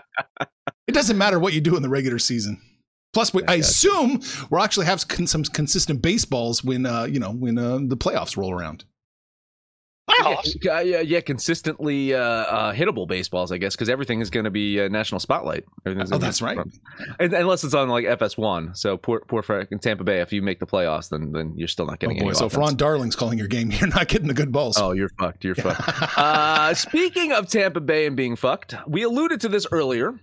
it 0.87 0.93
doesn't 0.93 1.16
matter 1.19 1.38
what 1.38 1.53
you 1.53 1.61
do 1.61 1.77
in 1.77 1.83
the 1.83 1.88
regular 1.88 2.19
season. 2.19 2.61
Plus, 3.12 3.35
we, 3.35 3.42
I 3.49 3.57
assume 3.57 4.20
we'll 4.51 4.62
actually 4.62 4.87
have 4.87 5.07
con- 5.09 5.27
some 5.27 5.42
consistent 5.42 6.01
baseballs 6.01 6.62
when 6.62 6.87
uh, 6.87 7.05
you 7.05 7.18
know 7.18 7.33
when 7.33 7.59
uh, 7.59 7.79
the 7.83 7.96
playoffs 7.96 8.37
roll 8.37 8.53
around. 8.53 8.85
playoffs. 10.09 10.57
Yeah, 10.62 10.81
yeah, 10.81 11.01
yeah, 11.01 11.20
consistently 11.20 12.14
uh, 12.14 12.18
uh, 12.20 12.73
hittable 12.73 13.07
baseballs, 13.09 13.53
I 13.53 13.59
guess, 13.59 13.75
because 13.75 13.88
everything 13.88 14.20
is 14.20 14.31
going 14.31 14.44
to 14.44 14.51
be 14.51 14.81
uh, 14.81 14.88
national 14.88 15.20
spotlight. 15.20 15.64
Everything's 15.87 16.11
Oh, 16.11 16.18
gonna 16.18 16.20
be- 16.20 16.27
that's 16.27 16.42
right. 16.42 16.59
And- 17.18 17.33
unless 17.33 17.64
it's 17.64 17.75
on 17.75 17.88
like 17.88 18.05
FS1. 18.05 18.77
So 18.77 18.96
poor, 18.96 19.20
poor 19.27 19.42
for 19.42 19.61
in 19.62 19.79
Tampa 19.81 20.05
Bay. 20.05 20.20
If 20.20 20.33
you 20.33 20.42
make 20.42 20.59
the 20.61 20.66
playoffs, 20.66 21.09
then 21.09 21.33
then 21.33 21.53
you're 21.57 21.68
still 21.68 21.87
not 21.87 21.94
Oh 21.94 21.96
getting 22.09 22.18
boy! 22.18 22.27
any. 22.27 22.35
So 22.35 22.46
if. 22.46 22.57
Ron 22.57 22.77
Darling's 22.77 23.16
calling 23.16 23.38
your 23.38 23.49
game, 23.49 23.70
you're 23.73 23.88
not 23.88 24.09
getting 24.09 24.29
the 24.29 24.35
good 24.35 24.53
balls. 24.53 24.79
Oh, 24.79 24.92
you're 24.92 25.11
fucked. 25.18 25.44
You're 25.44 25.55
fucked. 25.57 25.83
Uh, 26.18 26.75
speaking 26.75 27.33
of 27.33 27.49
Tampa 27.49 27.81
Bay 27.81 28.07
and 28.07 28.16
being 28.16 28.37
fucked, 28.37 28.75
we 28.87 29.03
alluded 29.03 29.40
to 29.42 29.49
this 29.49 29.66
earlier. 29.73 30.14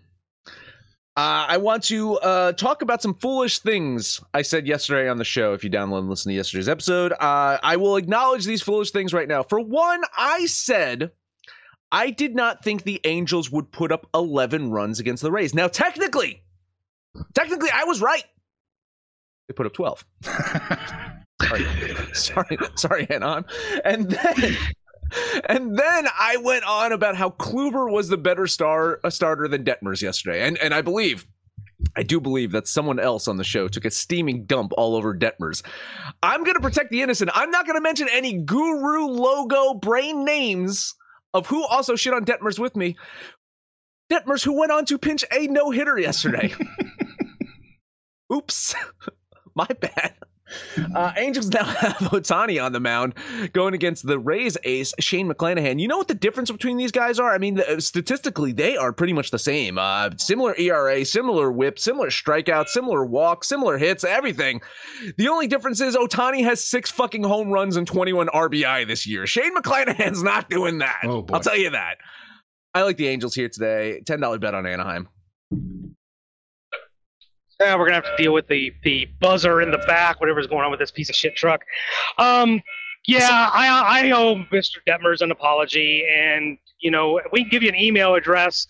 Uh, 1.18 1.48
I 1.50 1.58
want 1.58 1.82
to 1.86 2.14
uh, 2.20 2.52
talk 2.52 2.84
about 2.84 3.02
some 3.02 3.16
foolish 3.16 3.58
things 3.58 4.22
I 4.36 4.44
said 4.44 4.68
yesterday 4.68 5.10
on 5.10 5.18
the 5.18 5.24
show. 5.24 5.54
If 5.54 5.64
you 5.64 5.70
download 5.72 6.00
and 6.00 6.10
listen 6.10 6.30
to 6.30 6.36
yesterday's 6.36 6.70
episode, 6.70 7.12
uh, 7.14 7.58
I 7.64 7.76
will 7.76 7.96
acknowledge 7.96 8.46
these 8.46 8.62
foolish 8.62 8.92
things 8.92 9.16
right 9.16 9.28
now. 9.28 9.42
For 9.42 9.60
one, 9.60 10.04
I 10.16 10.46
said 10.46 11.10
I 11.92 12.12
did 12.12 12.36
not 12.36 12.64
think 12.64 12.84
the 12.84 13.02
Angels 13.04 13.52
would 13.52 13.72
put 13.72 13.92
up 13.92 14.08
11 14.14 14.70
runs 14.70 15.00
against 15.00 15.24
the 15.24 15.32
Rays. 15.32 15.56
Now, 15.56 15.68
technically, 15.68 16.44
technically, 17.34 17.72
I 17.74 17.86
was 17.86 18.00
right. 18.00 18.26
They 19.48 19.56
put 19.56 19.66
up 19.66 19.74
12. 19.74 20.06
sorry, 21.42 21.66
sorry, 22.14 22.58
sorry, 22.76 23.10
Anon. 23.10 23.44
And 23.84 24.12
then, 24.12 24.56
and 25.48 25.78
then 25.78 26.08
I 26.20 26.38
went 26.38 26.66
on 26.66 26.92
about 26.92 27.16
how 27.16 27.32
Kluber 27.32 27.92
was 27.92 28.10
the 28.10 28.18
better 28.18 28.48
star, 28.48 29.00
a 29.04 29.12
starter 29.12 29.48
than 29.48 29.64
Detmers 29.64 30.02
yesterday, 30.02 30.46
and 30.46 30.58
and 30.58 30.74
I 30.74 30.82
believe. 30.82 31.26
I 31.96 32.02
do 32.02 32.20
believe 32.20 32.52
that 32.52 32.68
someone 32.68 33.00
else 33.00 33.28
on 33.28 33.38
the 33.38 33.44
show 33.44 33.68
took 33.68 33.86
a 33.86 33.92
steaming 33.92 34.46
dump 34.46 34.72
all 34.78 34.96
over 34.96 35.16
Detmers. 35.16 35.64
I'm 36.24 36.44
going 36.44 36.56
to 36.56 36.62
protect 36.62 36.90
the 36.90 37.02
innocent. 37.04 37.30
I'm 37.34 37.52
not 37.52 37.66
going 37.66 37.78
to 37.78 37.82
mention 37.82 38.08
any 38.12 38.34
guru 38.42 39.06
logo 39.06 39.76
brain 39.76 40.26
names 40.26 40.96
of 41.36 41.46
who 41.48 41.66
also 41.66 41.96
shit 41.96 42.14
on 42.14 42.26
Detmers 42.26 42.58
with 42.58 42.76
me. 42.76 42.98
Detmers, 44.12 44.44
who 44.44 44.58
went 44.58 44.72
on 44.72 44.86
to 44.86 44.98
pinch 44.98 45.24
a 45.32 45.48
no 45.48 45.70
hitter 45.70 46.00
yesterday. 46.00 46.54
Oops. 48.34 48.76
My 49.56 49.68
bad. 49.80 50.16
Uh, 50.96 51.14
Angels 51.18 51.50
now 51.50 51.64
have 51.66 51.96
Ohtani 51.98 52.64
on 52.64 52.72
the 52.72 52.80
mound 52.80 53.14
going 53.54 53.74
against 53.74 54.06
the 54.08 54.20
Rays 54.20 54.58
ace, 54.64 54.94
Shane 55.00 55.30
McClanahan. 55.32 55.80
You 55.80 55.88
know 55.88 55.98
what 55.98 56.08
the 56.08 56.14
difference 56.16 56.52
between 56.52 56.78
these 56.78 56.92
guys 56.92 57.20
are? 57.20 57.34
I 57.34 57.38
mean, 57.38 57.62
statistically, 57.80 58.52
they 58.52 58.78
are 58.78 58.94
pretty 58.94 59.14
much 59.14 59.32
the 59.32 59.40
same. 59.40 59.78
Uh, 59.78 60.12
similar 60.18 60.56
ERA, 60.58 61.04
similar 61.06 61.52
whip, 61.52 61.80
similar 61.80 62.10
strikeouts, 62.10 62.70
similar 62.70 63.06
walks, 63.06 63.48
similar 63.48 63.78
hits, 63.78 64.04
everything. 64.04 64.62
The 65.18 65.28
only 65.28 65.48
difference 65.48 65.82
is 65.82 65.96
Ohtani 65.96 66.44
has 66.44 66.64
six 66.64 66.90
fucking 66.92 67.24
home 67.24 67.52
runs 67.52 67.78
and 67.78 67.88
21 67.88 68.28
RBI 68.28 68.88
this 68.88 69.06
year. 69.06 69.28
Shane 69.28 69.56
McClanahan's 69.56 70.24
not 70.28 70.50
doing 70.50 70.80
that. 70.80 71.00
Oh. 71.04 71.26
I'll 71.32 71.40
tell 71.40 71.58
you 71.58 71.72
that. 71.72 71.98
I 72.74 72.84
like 72.84 72.98
the 72.98 73.08
Angels 73.08 73.34
here 73.34 73.50
today. 73.50 74.02
$10 74.06 74.40
bet 74.40 74.54
on 74.54 74.66
Anaheim. 74.66 75.08
Yeah, 77.60 77.76
we're 77.76 77.86
gonna 77.86 77.96
have 77.96 78.18
to 78.18 78.24
deal 78.24 78.34
with 78.34 78.48
the 78.48 78.72
the 78.84 79.08
buzzer 79.20 79.62
in 79.62 79.72
the 79.72 79.80
back, 79.80 80.20
whatever's 80.20 80.46
going 80.46 80.64
on 80.64 80.70
with 80.70 80.80
this 80.80 80.92
piece 80.92 81.10
of 81.10 81.16
shit 81.16 81.36
truck. 81.36 81.64
Um, 82.20 82.62
yeah, 83.08 83.50
I 83.52 84.04
I 84.04 84.12
owe 84.12 84.36
Mr. 84.52 84.78
Detmers 84.88 85.22
an 85.22 85.32
apology, 85.32 86.06
and 86.08 86.58
you 86.80 86.92
know 86.92 87.20
we 87.32 87.42
can 87.42 87.50
give 87.50 87.64
you 87.64 87.70
an 87.70 87.76
email 87.76 88.14
address, 88.14 88.68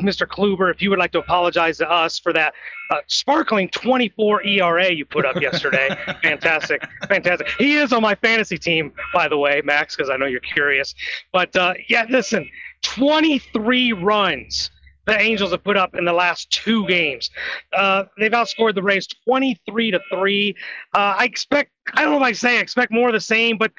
Mr. 0.00 0.26
Kluber, 0.26 0.70
if 0.70 0.82
you 0.82 0.90
would 0.90 0.98
like 0.98 1.12
to 1.12 1.20
apologize 1.20 1.78
to 1.78 1.90
us 1.90 2.18
for 2.18 2.34
that 2.34 2.52
uh, 2.90 2.96
sparkling 3.06 3.68
24 3.70 4.44
ERA 4.44 4.92
you 4.92 5.06
put 5.06 5.24
up 5.24 5.40
yesterday. 5.40 5.88
fantastic, 6.22 6.86
fantastic. 7.08 7.48
He 7.58 7.76
is 7.76 7.92
on 7.94 8.02
my 8.02 8.14
fantasy 8.14 8.58
team, 8.58 8.92
by 9.14 9.28
the 9.28 9.38
way, 9.38 9.62
Max, 9.64 9.96
because 9.96 10.10
I 10.10 10.16
know 10.16 10.26
you're 10.26 10.40
curious. 10.40 10.94
But 11.32 11.54
uh, 11.56 11.74
yeah, 11.88 12.04
listen, 12.10 12.48
23 12.82 13.92
runs 13.94 14.70
the 15.08 15.18
Angels 15.18 15.52
have 15.52 15.64
put 15.64 15.78
up 15.78 15.94
in 15.94 16.04
the 16.04 16.12
last 16.12 16.50
two 16.50 16.86
games. 16.86 17.30
Uh, 17.72 18.04
they've 18.18 18.30
outscored 18.30 18.74
the 18.74 18.82
Rays 18.82 19.06
23 19.24 19.92
to 19.92 20.00
3. 20.12 20.54
Uh, 20.94 20.98
I 21.18 21.24
expect, 21.24 21.72
I 21.94 22.02
don't 22.02 22.12
know 22.12 22.18
if 22.18 22.22
I 22.22 22.32
say 22.32 22.58
I 22.58 22.60
expect 22.60 22.92
more 22.92 23.08
of 23.08 23.14
the 23.14 23.20
same, 23.20 23.56
but 23.56 23.72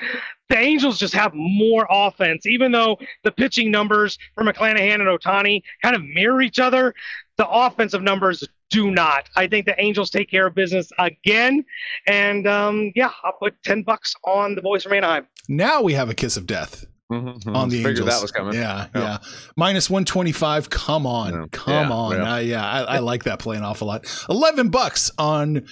the 0.49 0.57
Angels 0.57 0.97
just 0.97 1.13
have 1.13 1.31
more 1.35 1.85
offense. 1.89 2.47
Even 2.47 2.71
though 2.71 2.97
the 3.23 3.31
pitching 3.31 3.69
numbers 3.69 4.17
for 4.33 4.43
McClanahan 4.43 4.95
and 4.95 5.03
Ohtani 5.03 5.61
kind 5.83 5.95
of 5.95 6.03
mirror 6.03 6.41
each 6.41 6.57
other, 6.57 6.95
the 7.37 7.47
offensive 7.47 8.01
numbers 8.01 8.43
do 8.71 8.89
not. 8.89 9.29
I 9.35 9.45
think 9.47 9.67
the 9.67 9.79
Angels 9.79 10.09
take 10.09 10.31
care 10.31 10.47
of 10.47 10.55
business 10.55 10.91
again. 10.97 11.63
And 12.07 12.47
um, 12.47 12.91
yeah, 12.95 13.11
I'll 13.23 13.33
put 13.33 13.61
10 13.63 13.83
bucks 13.83 14.15
on 14.23 14.55
the 14.55 14.63
boys 14.63 14.81
from 14.81 14.93
Anaheim. 14.93 15.27
now 15.47 15.83
we 15.83 15.93
have 15.93 16.09
a 16.09 16.15
kiss 16.15 16.37
of 16.37 16.47
death 16.47 16.87
Mm-hmm. 17.11 17.55
on 17.55 17.69
the 17.69 17.77
Figured 17.77 17.97
Angels. 17.99 18.09
that 18.09 18.21
was 18.21 18.31
coming. 18.31 18.53
Yeah, 18.53 18.87
Yeah. 18.93 19.01
yeah. 19.01 19.17
Minus 19.57 19.89
125. 19.89 20.69
Come 20.69 21.07
on. 21.07 21.33
Yeah. 21.33 21.45
Come 21.51 21.89
Yeah, 21.89 21.95
on. 21.95 22.15
yeah. 22.17 22.33
Uh, 22.33 22.37
yeah, 22.37 22.65
I, 22.69 22.81
I 22.81 22.99
like 22.99 23.23
that 23.23 23.39
play 23.39 23.57
an 23.57 23.63
awful 23.63 23.87
lot. 23.87 24.05
11 24.29 24.69
bucks 24.69 25.09
on 25.17 25.65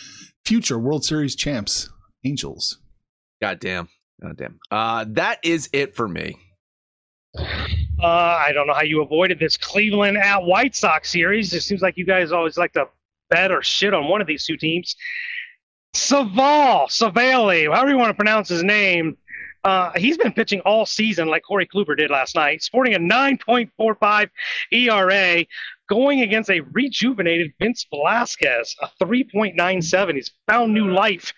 future 0.45 0.79
World 0.79 1.05
Series 1.05 1.35
champs, 1.35 1.89
Angels. 2.25 2.79
God 3.41 3.59
damn. 3.59 3.87
God 4.21 4.35
damn. 4.37 4.59
Uh, 4.71 5.05
that 5.09 5.39
is 5.43 5.69
it 5.73 5.95
for 5.95 6.07
me. 6.07 6.37
Uh, 7.37 8.03
I 8.03 8.51
don't 8.53 8.65
know 8.67 8.73
how 8.73 8.81
you 8.83 9.01
avoided 9.03 9.37
this 9.39 9.57
Cleveland 9.57 10.17
at 10.17 10.43
White 10.43 10.75
Sox 10.75 11.11
series. 11.11 11.53
It 11.53 11.61
seems 11.61 11.81
like 11.81 11.97
you 11.97 12.05
guys 12.05 12.31
always 12.31 12.57
like 12.57 12.73
to 12.73 12.85
bet 13.29 13.51
or 13.51 13.61
shit 13.61 13.93
on 13.93 14.07
one 14.07 14.21
of 14.21 14.27
these 14.27 14.45
two 14.45 14.57
teams. 14.57 14.95
Saval, 15.93 16.87
Savali, 16.87 17.71
however 17.71 17.89
you 17.91 17.97
want 17.97 18.09
to 18.09 18.13
pronounce 18.13 18.49
his 18.49 18.63
name, 18.63 19.17
uh, 19.67 19.91
he's 19.97 20.17
been 20.17 20.31
pitching 20.31 20.61
all 20.61 20.85
season 20.85 21.27
like 21.27 21.43
Corey 21.43 21.67
Kluber 21.67 21.97
did 21.97 22.09
last 22.09 22.35
night, 22.35 22.63
sporting 22.63 22.95
a 22.95 22.99
9.45 22.99 24.29
ERA, 24.71 25.45
going 25.89 26.21
against 26.21 26.49
a 26.49 26.61
rejuvenated 26.71 27.51
Vince 27.59 27.85
Velasquez, 27.89 28.77
a 28.81 28.89
3.97. 29.03 30.15
He's 30.15 30.31
found 30.47 30.73
new 30.73 30.89
life 30.89 31.33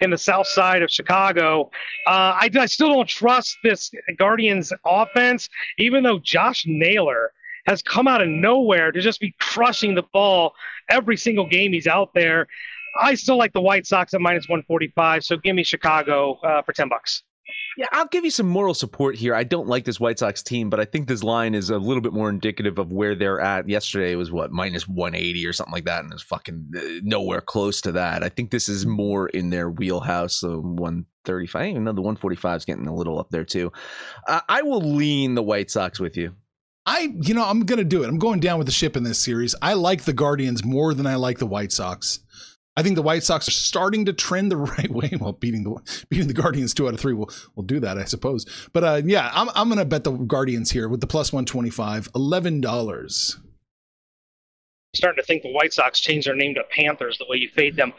in 0.00 0.08
the 0.08 0.16
south 0.16 0.46
side 0.46 0.80
of 0.80 0.90
Chicago. 0.90 1.70
Uh, 2.06 2.40
I, 2.40 2.50
I 2.58 2.64
still 2.64 2.88
don't 2.88 3.06
trust 3.06 3.58
this 3.62 3.90
Guardians 4.16 4.72
offense, 4.86 5.50
even 5.76 6.02
though 6.02 6.18
Josh 6.18 6.64
Naylor 6.66 7.30
has 7.66 7.82
come 7.82 8.08
out 8.08 8.22
of 8.22 8.28
nowhere 8.28 8.90
to 8.90 9.02
just 9.02 9.20
be 9.20 9.34
crushing 9.38 9.94
the 9.94 10.04
ball 10.14 10.54
every 10.88 11.18
single 11.18 11.46
game 11.46 11.74
he's 11.74 11.86
out 11.86 12.14
there. 12.14 12.46
I 12.98 13.16
still 13.16 13.36
like 13.36 13.52
the 13.52 13.60
White 13.60 13.86
Sox 13.86 14.14
at 14.14 14.22
minus 14.22 14.48
145, 14.48 15.24
so 15.24 15.36
give 15.36 15.54
me 15.54 15.62
Chicago 15.62 16.40
uh, 16.42 16.62
for 16.62 16.72
10 16.72 16.88
bucks. 16.88 17.22
Yeah, 17.76 17.88
I'll 17.92 18.06
give 18.06 18.24
you 18.24 18.30
some 18.30 18.48
moral 18.48 18.72
support 18.72 19.16
here. 19.16 19.34
I 19.34 19.44
don't 19.44 19.68
like 19.68 19.84
this 19.84 20.00
White 20.00 20.18
Sox 20.18 20.42
team, 20.42 20.70
but 20.70 20.80
I 20.80 20.86
think 20.86 21.08
this 21.08 21.22
line 21.22 21.54
is 21.54 21.68
a 21.68 21.76
little 21.76 22.00
bit 22.00 22.14
more 22.14 22.30
indicative 22.30 22.78
of 22.78 22.90
where 22.90 23.14
they're 23.14 23.40
at. 23.40 23.68
Yesterday 23.68 24.14
was 24.14 24.32
what 24.32 24.50
minus 24.50 24.88
180 24.88 25.46
or 25.46 25.52
something 25.52 25.74
like 25.74 25.84
that, 25.84 26.02
and 26.02 26.10
it's 26.10 26.22
fucking 26.22 26.70
uh, 26.74 26.80
nowhere 27.02 27.42
close 27.42 27.82
to 27.82 27.92
that. 27.92 28.22
I 28.22 28.30
think 28.30 28.50
this 28.50 28.70
is 28.70 28.86
more 28.86 29.28
in 29.28 29.50
their 29.50 29.68
wheelhouse. 29.68 30.40
So 30.40 30.60
135. 30.60 31.60
I 31.60 31.68
even 31.68 31.84
know 31.84 31.92
the 31.92 32.00
145 32.00 32.56
is 32.56 32.64
getting 32.64 32.86
a 32.86 32.94
little 32.94 33.18
up 33.18 33.28
there 33.28 33.44
too. 33.44 33.70
Uh, 34.26 34.40
I 34.48 34.62
will 34.62 34.80
lean 34.80 35.34
the 35.34 35.42
White 35.42 35.70
Sox 35.70 36.00
with 36.00 36.16
you. 36.16 36.34
I, 36.86 37.12
you 37.20 37.34
know, 37.34 37.44
I'm 37.44 37.66
going 37.66 37.78
to 37.78 37.84
do 37.84 38.04
it. 38.04 38.08
I'm 38.08 38.18
going 38.18 38.40
down 38.40 38.58
with 38.58 38.68
the 38.68 38.72
ship 38.72 38.96
in 38.96 39.02
this 39.02 39.18
series. 39.18 39.54
I 39.60 39.74
like 39.74 40.04
the 40.04 40.12
Guardians 40.12 40.64
more 40.64 40.94
than 40.94 41.06
I 41.06 41.16
like 41.16 41.38
the 41.38 41.46
White 41.46 41.72
Sox. 41.72 42.20
I 42.76 42.82
think 42.82 42.96
the 42.96 43.02
White 43.02 43.22
Sox 43.22 43.48
are 43.48 43.52
starting 43.52 44.04
to 44.04 44.12
trend 44.12 44.50
the 44.52 44.56
right 44.78 44.90
way. 44.90 45.10
Well, 45.20 45.32
beating 45.32 45.64
the 45.64 46.04
beating 46.10 46.28
the 46.28 46.34
Guardians 46.34 46.74
two 46.74 46.86
out 46.88 46.94
of 46.94 47.00
three 47.00 47.14
will 47.14 47.30
will 47.54 47.62
do 47.64 47.80
that, 47.80 47.98
I 47.98 48.04
suppose. 48.04 48.44
But 48.72 48.84
uh, 48.84 49.02
yeah, 49.04 49.30
I'm 49.34 49.48
I'm 49.54 49.70
to 49.76 49.84
bet 49.84 50.04
the 50.04 50.12
Guardians 50.12 50.70
here 50.70 50.88
with 50.88 51.00
the 51.00 51.06
plus 51.06 51.32
one 51.32 51.44
twenty 51.46 51.70
five, 51.70 52.08
eleven 52.14 52.60
dollars. 52.60 53.38
starting 54.94 55.20
to 55.22 55.26
think 55.26 55.42
the 55.42 55.52
White 55.52 55.72
Sox 55.72 56.00
changed 56.00 56.26
their 56.26 56.34
name 56.36 56.54
to 56.54 56.64
Panthers 56.70 57.18
the 57.18 57.26
way 57.28 57.36
you 57.38 57.48
fade 57.48 57.76
them. 57.76 57.92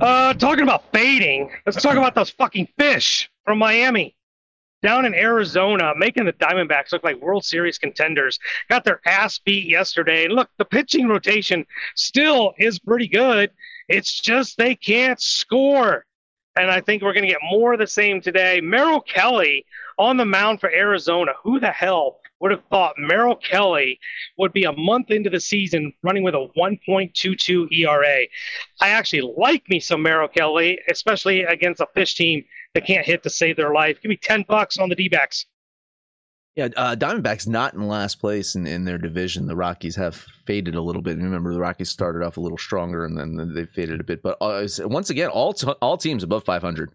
Uh, 0.00 0.34
talking 0.34 0.62
about 0.62 0.84
fading, 0.92 1.50
let's 1.66 1.80
talk 1.82 1.96
about 1.96 2.14
those 2.14 2.30
fucking 2.30 2.68
fish 2.78 3.30
from 3.44 3.58
Miami. 3.58 4.14
Down 4.82 5.04
in 5.06 5.14
Arizona, 5.14 5.92
making 5.96 6.24
the 6.24 6.32
Diamondbacks 6.32 6.90
look 6.90 7.04
like 7.04 7.20
World 7.22 7.44
Series 7.44 7.78
contenders. 7.78 8.38
Got 8.68 8.82
their 8.84 9.00
ass 9.06 9.38
beat 9.38 9.68
yesterday. 9.68 10.26
Look, 10.26 10.50
the 10.58 10.64
pitching 10.64 11.06
rotation 11.06 11.64
still 11.94 12.52
is 12.58 12.80
pretty 12.80 13.06
good. 13.06 13.52
It's 13.92 14.20
just 14.20 14.56
they 14.56 14.74
can't 14.74 15.20
score. 15.20 16.06
And 16.56 16.70
I 16.70 16.80
think 16.80 17.02
we're 17.02 17.12
going 17.12 17.26
to 17.26 17.32
get 17.32 17.40
more 17.50 17.74
of 17.74 17.78
the 17.78 17.86
same 17.86 18.22
today. 18.22 18.58
Merrill 18.62 19.02
Kelly 19.02 19.66
on 19.98 20.16
the 20.16 20.24
mound 20.24 20.60
for 20.60 20.70
Arizona. 20.70 21.32
Who 21.42 21.60
the 21.60 21.70
hell 21.70 22.20
would 22.40 22.52
have 22.52 22.64
thought 22.70 22.94
Merrill 22.96 23.36
Kelly 23.36 24.00
would 24.38 24.54
be 24.54 24.64
a 24.64 24.72
month 24.72 25.10
into 25.10 25.28
the 25.28 25.40
season 25.40 25.92
running 26.02 26.22
with 26.22 26.34
a 26.34 26.48
1.22 26.58 27.70
ERA? 27.70 28.26
I 28.80 28.88
actually 28.88 29.30
like 29.36 29.68
me 29.68 29.78
some 29.78 30.02
Merrill 30.02 30.28
Kelly, 30.28 30.78
especially 30.90 31.42
against 31.42 31.82
a 31.82 31.86
fish 31.94 32.14
team 32.14 32.44
that 32.72 32.86
can't 32.86 33.06
hit 33.06 33.22
to 33.24 33.30
save 33.30 33.56
their 33.56 33.74
life. 33.74 34.00
Give 34.00 34.08
me 34.08 34.16
10 34.16 34.46
bucks 34.48 34.78
on 34.78 34.88
the 34.88 34.96
D 34.96 35.08
backs. 35.08 35.44
Yeah, 36.54 36.68
uh, 36.76 36.94
Diamondbacks 36.96 37.48
not 37.48 37.72
in 37.72 37.88
last 37.88 38.20
place 38.20 38.54
in, 38.56 38.66
in 38.66 38.84
their 38.84 38.98
division. 38.98 39.46
The 39.46 39.56
Rockies 39.56 39.96
have 39.96 40.16
faded 40.46 40.74
a 40.74 40.82
little 40.82 41.00
bit. 41.00 41.16
Remember, 41.16 41.52
the 41.52 41.60
Rockies 41.60 41.88
started 41.88 42.22
off 42.22 42.36
a 42.36 42.40
little 42.40 42.58
stronger 42.58 43.06
and 43.06 43.16
then 43.16 43.54
they 43.54 43.64
faded 43.64 44.00
a 44.00 44.04
bit. 44.04 44.22
But 44.22 44.36
uh, 44.40 44.66
once 44.80 45.08
again, 45.08 45.30
all 45.30 45.54
t- 45.54 45.66
all 45.80 45.96
teams 45.96 46.22
above 46.22 46.44
500. 46.44 46.92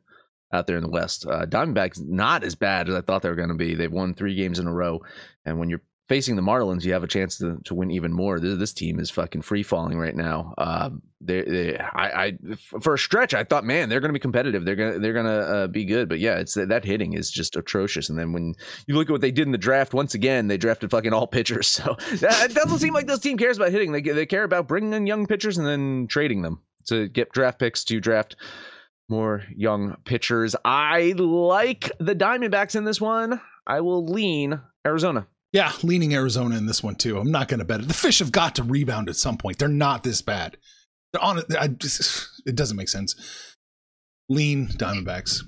out 0.53 0.67
there 0.67 0.77
in 0.77 0.83
the 0.83 0.89
West. 0.89 1.25
Uh, 1.25 1.45
Diamondbacks 1.45 1.99
not 2.07 2.43
as 2.43 2.55
bad 2.55 2.87
as 2.87 2.95
I 2.95 3.01
thought 3.01 3.21
they 3.23 3.29
were 3.29 3.35
going 3.35 3.49
to 3.49 3.55
be. 3.55 3.73
They've 3.75 3.91
won 3.91 4.13
three 4.13 4.35
games 4.35 4.59
in 4.59 4.67
a 4.67 4.73
row, 4.73 5.01
and 5.45 5.59
when 5.59 5.69
you're 5.69 5.81
facing 6.07 6.35
the 6.35 6.41
Marlins, 6.41 6.83
you 6.83 6.93
have 6.93 7.03
a 7.03 7.07
chance 7.07 7.37
to, 7.37 7.57
to 7.65 7.75
win 7.75 7.91
even 7.91 8.13
more. 8.13 8.39
This, 8.39 8.57
this 8.57 8.73
team 8.73 8.99
is 8.99 9.09
fucking 9.09 9.41
free 9.41 9.63
falling 9.63 9.99
right 9.99 10.15
now. 10.15 10.53
Uh, 10.57 10.89
they, 11.19 11.41
they, 11.41 11.77
I, 11.77 12.25
I, 12.25 12.37
for 12.79 12.93
a 12.93 12.97
stretch, 12.97 13.33
I 13.33 13.43
thought, 13.43 13.65
man, 13.65 13.89
they're 13.89 13.99
going 13.99 14.09
to 14.09 14.13
be 14.13 14.19
competitive. 14.19 14.63
They're 14.63 14.75
gonna, 14.75 14.99
they're 14.99 15.13
gonna 15.13 15.29
uh, 15.29 15.67
be 15.67 15.83
good. 15.83 16.07
But 16.07 16.19
yeah, 16.19 16.37
it's 16.37 16.53
that 16.53 16.85
hitting 16.85 17.13
is 17.13 17.29
just 17.29 17.55
atrocious. 17.55 18.09
And 18.09 18.17
then 18.17 18.31
when 18.31 18.55
you 18.87 18.95
look 18.95 19.09
at 19.09 19.11
what 19.11 19.21
they 19.21 19.31
did 19.31 19.47
in 19.47 19.51
the 19.51 19.57
draft, 19.57 19.93
once 19.93 20.13
again, 20.13 20.47
they 20.47 20.57
drafted 20.57 20.91
fucking 20.91 21.13
all 21.13 21.27
pitchers. 21.27 21.67
So 21.77 21.95
that 22.17 22.53
doesn't 22.55 22.79
seem 22.79 22.93
like 22.93 23.05
this 23.05 23.19
team 23.19 23.37
cares 23.37 23.57
about 23.57 23.71
hitting. 23.71 23.91
They, 23.91 24.01
they 24.01 24.25
care 24.25 24.43
about 24.43 24.67
bringing 24.67 24.93
in 24.93 25.05
young 25.05 25.27
pitchers 25.27 25.59
and 25.59 25.67
then 25.67 26.07
trading 26.07 26.41
them 26.41 26.59
to 26.87 27.07
get 27.07 27.31
draft 27.31 27.59
picks 27.59 27.83
to 27.85 27.99
draft 27.99 28.35
more 29.09 29.43
young 29.55 29.95
pitchers. 30.05 30.55
I 30.65 31.13
like 31.17 31.91
the 31.99 32.15
Diamondbacks 32.15 32.75
in 32.75 32.83
this 32.83 32.99
one. 32.99 33.39
I 33.67 33.81
will 33.81 34.05
lean 34.05 34.59
Arizona. 34.85 35.27
Yeah, 35.53 35.71
leaning 35.81 36.13
Arizona 36.13 36.57
in 36.57 36.65
this 36.65 36.83
one 36.83 36.95
too. 36.95 37.17
I'm 37.17 37.31
not 37.31 37.47
going 37.47 37.59
to 37.59 37.65
bet 37.65 37.79
it. 37.79 37.87
The 37.87 37.93
fish 37.93 38.19
have 38.19 38.31
got 38.31 38.55
to 38.55 38.63
rebound 38.63 39.09
at 39.09 39.15
some 39.15 39.37
point. 39.37 39.57
They're 39.57 39.69
not 39.69 40.03
this 40.03 40.21
bad. 40.21 40.57
They're 41.13 41.23
on 41.23 41.37
it. 41.39 41.45
It 42.45 42.55
doesn't 42.55 42.75
make 42.77 42.89
sense. 42.89 43.15
Lean 44.29 44.67
Diamondbacks. 44.67 45.39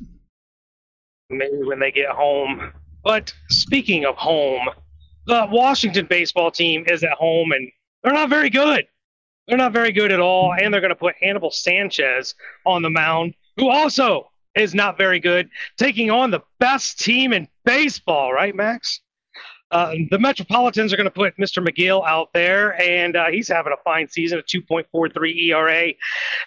Maybe 1.29 1.63
when 1.63 1.79
they 1.79 1.91
get 1.91 2.09
home. 2.09 2.71
But 3.03 3.33
speaking 3.49 4.05
of 4.05 4.15
home, 4.15 4.69
the 5.27 5.47
Washington 5.51 6.07
baseball 6.09 6.49
team 6.49 6.85
is 6.87 7.03
at 7.03 7.11
home 7.11 7.51
and 7.51 7.69
they're 8.03 8.13
not 8.13 8.29
very 8.29 8.49
good. 8.49 8.85
They're 9.47 9.57
not 9.57 9.73
very 9.73 9.91
good 9.91 10.11
at 10.11 10.21
all. 10.21 10.53
And 10.53 10.73
they're 10.73 10.81
going 10.81 10.89
to 10.89 10.95
put 10.95 11.15
Anibal 11.21 11.51
Sanchez 11.51 12.35
on 12.65 12.81
the 12.81 12.89
mound, 12.89 13.33
who 13.57 13.69
also 13.69 14.31
is 14.55 14.73
not 14.73 14.97
very 14.97 15.19
good, 15.19 15.49
taking 15.77 16.09
on 16.09 16.31
the 16.31 16.41
best 16.59 16.99
team 16.99 17.33
in 17.33 17.47
baseball, 17.65 18.31
right, 18.31 18.55
Max? 18.55 19.01
Uh, 19.71 19.93
the 20.09 20.17
Metropolitans 20.17 20.91
are 20.91 20.97
going 20.97 21.05
to 21.05 21.11
put 21.11 21.37
Mr. 21.37 21.63
Megill 21.65 22.05
out 22.05 22.29
there, 22.33 22.79
and 22.81 23.15
uh, 23.15 23.27
he's 23.27 23.47
having 23.47 23.71
a 23.71 23.83
fine 23.83 24.07
season, 24.07 24.39
a 24.39 24.43
2.43 24.43 25.49
ERA. 25.49 25.93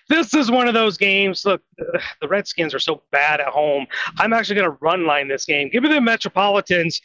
This 0.08 0.34
is 0.34 0.50
one 0.50 0.66
of 0.66 0.74
those 0.74 0.96
games. 0.96 1.44
Look, 1.44 1.62
the 1.76 2.28
Redskins 2.28 2.74
are 2.74 2.80
so 2.80 3.02
bad 3.12 3.40
at 3.40 3.48
home. 3.48 3.86
I'm 4.18 4.32
actually 4.32 4.56
going 4.56 4.70
to 4.70 4.78
run 4.80 5.06
line 5.06 5.28
this 5.28 5.44
game. 5.44 5.68
Give 5.68 5.82
me 5.82 5.88
the 5.88 6.00
Metropolitans 6.00 7.00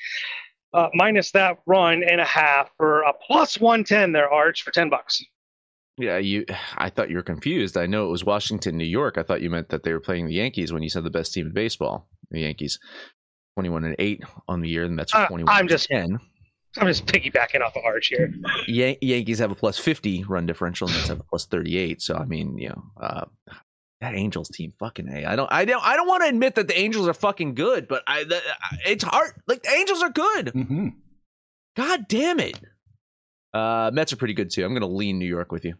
uh, 0.73 0.89
minus 0.93 1.32
that 1.32 1.60
run 1.65 2.03
and 2.03 2.19
a 2.19 2.25
half 2.25 2.71
for 2.77 3.01
a 3.01 3.13
plus 3.13 3.60
110 3.60 4.12
there, 4.12 4.32
Arch, 4.32 4.63
for 4.63 4.71
10 4.71 4.89
bucks. 4.89 5.23
Yeah, 5.97 6.17
you. 6.17 6.45
I 6.77 6.89
thought 6.89 7.10
you 7.10 7.15
were 7.15 7.23
confused. 7.23 7.75
I 7.75 7.88
know 7.88 8.06
it 8.06 8.12
was 8.12 8.23
Washington, 8.23 8.77
New 8.77 8.86
York. 8.86 9.17
I 9.17 9.23
thought 9.23 9.41
you 9.41 9.49
meant 9.49 9.69
that 9.69 9.82
they 9.82 9.93
were 9.93 9.99
playing 9.99 10.27
the 10.27 10.36
Yankees 10.36 10.71
when 10.71 10.84
you 10.84 10.89
said 10.89 11.03
the 11.03 11.10
best 11.10 11.34
team 11.34 11.47
in 11.47 11.53
baseball. 11.53 12.08
The 12.30 12.41
Yankees. 12.41 12.80
21 13.58 13.86
and 13.86 13.96
8 13.98 14.24
on 14.48 14.62
the 14.62 14.70
year, 14.70 14.84
and 14.84 15.00
that's 15.00 15.12
21 15.12 15.50
uh, 15.50 15.52
I'm 15.52 15.67
just 15.67 15.88
10. 15.88 16.20
I'm 16.78 16.86
just 16.86 17.08
piggybacking 17.08 17.60
off 17.62 17.76
of 17.76 17.84
Arch 17.86 18.06
here. 18.06 18.32
Yan- 18.67 18.98
Yankees 19.02 19.39
have 19.39 19.50
a 19.50 19.56
plus 19.56 19.80
50 19.80 20.26
run 20.26 20.46
differential, 20.46 20.88
and 20.88 20.96
Mets 20.96 21.08
have 21.08 21.20
a 21.20 21.24
plus 21.24 21.48
38. 21.48 22.00
So 22.00 22.15
I 22.15 22.26
mean, 22.26 22.56
you 22.60 22.70
know, 22.70 22.84
uh, 23.02 23.26
that 24.00 24.13
Angels 24.13 24.50
team, 24.50 24.74
fucking 24.78 25.10
a. 25.10 25.26
I 25.26 25.36
don't, 25.36 25.52
I 25.52 25.65
don't, 25.65 25.84
I 25.84 25.96
don't 25.96 26.08
want 26.08 26.22
to 26.22 26.30
admit 26.30 26.54
that 26.54 26.67
the 26.67 26.78
Angels 26.78 27.08
are 27.08 27.15
fucking 27.15 27.56
good, 27.56 27.88
but 27.88 28.04
I, 28.06 28.26
the, 28.26 28.39
it's 28.86 29.04
hard. 29.04 29.32
Like 29.48 29.63
the 29.63 29.72
Angels 29.72 30.04
are 30.04 30.12
good. 30.12 30.46
Mm-hmm. 30.54 30.89
God 31.76 32.08
damn 32.08 32.39
it. 32.39 32.60
Uh, 33.56 33.89
Mets 33.91 34.13
are 34.13 34.17
pretty 34.17 34.36
good 34.36 34.52
too. 34.52 34.63
I'm 34.63 34.70
going 34.70 34.82
to 34.82 34.88
lean 34.88 35.17
New 35.17 35.26
York 35.26 35.52
with 35.52 35.65
you. 35.65 35.74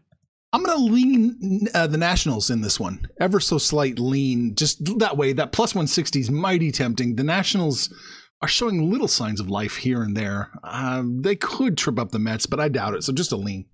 I'm 0.52 0.62
going 0.62 0.78
to 0.78 0.92
lean 0.92 1.66
uh, 1.74 1.86
the 1.86 1.98
Nationals 1.98 2.50
in 2.50 2.62
this 2.62 2.80
one. 2.80 3.06
Ever 3.20 3.38
so 3.38 3.58
slight 3.58 3.98
lean, 3.98 4.54
just 4.54 4.82
that 4.98 5.16
way. 5.16 5.32
That 5.34 5.52
plus 5.52 5.74
160 5.74 6.20
is 6.20 6.30
mighty 6.30 6.72
tempting. 6.72 7.16
The 7.16 7.24
Nationals 7.24 7.92
are 8.40 8.48
showing 8.48 8.90
little 8.90 9.08
signs 9.08 9.40
of 9.40 9.50
life 9.50 9.76
here 9.76 10.02
and 10.02 10.16
there. 10.16 10.50
Uh, 10.64 11.02
they 11.04 11.36
could 11.36 11.76
trip 11.76 11.98
up 11.98 12.12
the 12.12 12.18
Mets, 12.18 12.46
but 12.46 12.60
I 12.60 12.68
doubt 12.68 12.94
it. 12.94 13.02
So 13.04 13.12
just 13.12 13.32
a 13.32 13.36
lean. 13.36 13.66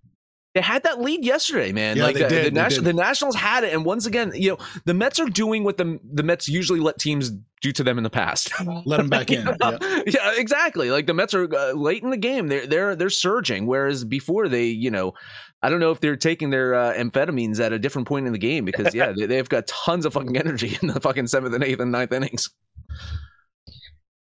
They 0.55 0.61
had 0.61 0.85
that 0.85 1.01
lead 1.01 1.25
yesterday, 1.25 1.73
man. 1.73 1.97
Yeah, 1.97 2.05
like 2.05 2.15
they 2.15 2.25
uh, 2.25 2.29
did, 2.29 2.47
the, 2.47 2.51
they 2.51 2.55
Nash- 2.63 2.75
did. 2.77 2.85
the 2.85 2.93
Nationals 2.93 3.35
had 3.35 3.65
it, 3.65 3.73
and 3.73 3.85
once 3.85 4.07
again, 4.07 4.31
you 4.37 4.51
know, 4.51 4.59
the 4.85 4.95
Mets 4.95 5.19
are 5.19 5.29
doing 5.29 5.65
what 5.65 5.79
the 5.79 5.99
the 6.05 6.23
Mets 6.23 6.49
usually 6.49 6.79
let 6.79 6.97
teams 6.97 7.33
do 7.61 7.73
to 7.73 7.83
them 7.83 7.99
in 7.99 8.05
the 8.05 8.11
past. 8.11 8.53
Let 8.85 8.99
them 8.99 9.09
back 9.09 9.31
in. 9.33 9.49
Yeah. 9.61 9.79
yeah, 10.07 10.33
exactly. 10.37 10.91
Like 10.91 11.07
the 11.07 11.15
Mets 11.15 11.33
are 11.35 11.53
uh, 11.53 11.73
late 11.73 12.03
in 12.05 12.11
the 12.11 12.17
game; 12.17 12.47
they're 12.47 12.67
they're 12.69 12.95
they're 12.95 13.11
surging. 13.11 13.67
Whereas 13.67 14.05
before, 14.05 14.49
they 14.49 14.67
you 14.67 14.91
know, 14.93 15.15
I 15.65 15.71
don't 15.71 15.81
know 15.81 15.93
if 15.93 16.01
they're 16.01 16.15
taking 16.15 16.51
their 16.51 16.75
uh, 16.75 16.93
amphetamines 16.93 17.59
at 17.59 17.73
a 17.73 17.79
different 17.79 18.07
point 18.07 18.27
in 18.27 18.35
the 18.35 18.39
game 18.39 18.67
because 18.67 18.95
yeah, 18.95 19.13
they, 19.13 19.25
they've 19.25 19.49
got 19.49 19.67
tons 19.67 20.05
of 20.05 20.13
fucking 20.13 20.37
energy 20.37 20.77
in 20.83 20.89
the 20.89 21.01
fucking 21.01 21.27
seventh 21.27 21.55
and 21.55 21.65
eighth 21.65 21.81
and 21.81 21.91
ninth 21.91 22.13
innings. 22.13 22.51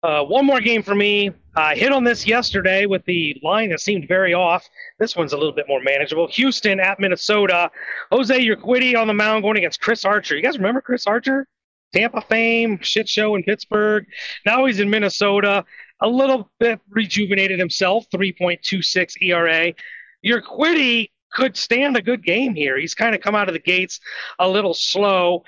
Uh, 0.03 0.23
one 0.25 0.45
more 0.45 0.61
game 0.61 0.83
for 0.83 0.95
me. 0.95 1.31
I 1.57 1.75
hit 1.75 1.90
on 1.90 2.05
this 2.05 2.27
yesterday 2.27 2.85
with 2.85 3.03
the 3.07 3.35
line 3.42 3.71
that 3.71 3.81
seemed 3.81 4.09
very 4.09 4.35
off. 4.35 4.68
This 4.99 5.16
one's 5.16 5.33
a 5.33 5.38
little 5.38 5.55
bit 5.55 5.64
more 5.68 5.81
manageable. 5.83 6.29
Houston 6.33 6.79
at 6.79 7.01
Minnesota. 7.01 7.71
Jose 8.11 8.47
Urquidy 8.47 8.95
on 8.95 9.07
the 9.07 9.14
mound 9.14 9.42
going 9.42 9.57
against 9.57 9.81
Chris 9.81 10.05
Archer. 10.05 10.37
You 10.37 10.42
guys 10.42 10.59
remember 10.59 10.83
Chris 10.83 11.07
Archer? 11.07 11.47
Tampa 11.95 12.21
fame, 12.21 12.79
shit 12.83 13.09
show 13.09 13.37
in 13.37 13.42
Pittsburgh. 13.42 14.05
Now 14.45 14.66
he's 14.66 14.81
in 14.81 14.90
Minnesota. 14.90 15.64
A 16.01 16.09
little 16.09 16.51
bit 16.61 16.79
rejuvenated 16.90 17.59
himself, 17.59 18.05
3.26 18.12 19.14
ERA. 19.23 19.73
Urquidy 20.27 21.09
could 21.33 21.57
stand 21.57 21.97
a 21.97 22.03
good 22.03 22.25
game 22.25 22.55
here. 22.55 22.79
He's 22.79 22.95
kind 22.95 23.14
of 23.14 23.21
come 23.21 23.35
out 23.35 23.49
of 23.49 23.55
the 23.55 23.61
gates 23.61 24.01
a 24.38 24.49
little 24.49 24.75
slow 24.75 25.45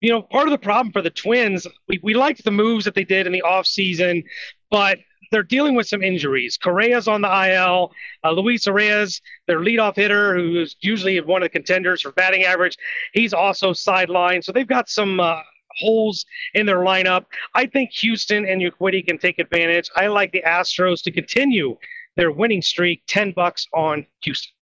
you 0.00 0.10
know, 0.10 0.22
part 0.22 0.46
of 0.46 0.52
the 0.52 0.58
problem 0.58 0.92
for 0.92 1.02
the 1.02 1.10
Twins, 1.10 1.66
we, 1.88 1.98
we 2.02 2.14
liked 2.14 2.44
the 2.44 2.50
moves 2.50 2.84
that 2.84 2.94
they 2.94 3.04
did 3.04 3.26
in 3.26 3.32
the 3.32 3.42
offseason, 3.44 4.24
but 4.70 4.98
they're 5.30 5.42
dealing 5.42 5.74
with 5.74 5.86
some 5.86 6.02
injuries. 6.02 6.56
Correa's 6.56 7.08
on 7.08 7.20
the 7.20 7.28
IL. 7.28 7.92
Uh, 8.24 8.30
Luis 8.30 8.66
Arraez, 8.66 9.20
their 9.46 9.60
leadoff 9.60 9.96
hitter, 9.96 10.34
who's 10.34 10.76
usually 10.80 11.20
one 11.20 11.42
of 11.42 11.46
the 11.46 11.50
contenders 11.50 12.00
for 12.00 12.12
batting 12.12 12.44
average, 12.44 12.76
he's 13.12 13.34
also 13.34 13.72
sidelined. 13.72 14.44
So 14.44 14.52
they've 14.52 14.66
got 14.66 14.88
some 14.88 15.20
uh, 15.20 15.40
holes 15.80 16.24
in 16.54 16.64
their 16.64 16.78
lineup. 16.78 17.26
I 17.54 17.66
think 17.66 17.90
Houston 17.92 18.46
and 18.46 18.62
Urquidy 18.62 19.06
can 19.06 19.18
take 19.18 19.38
advantage. 19.38 19.90
I 19.96 20.06
like 20.06 20.32
the 20.32 20.42
Astros 20.46 21.02
to 21.02 21.10
continue 21.10 21.76
their 22.16 22.30
winning 22.30 22.62
streak. 22.62 23.02
Ten 23.06 23.32
bucks 23.32 23.66
on 23.74 24.06
Houston. 24.22 24.57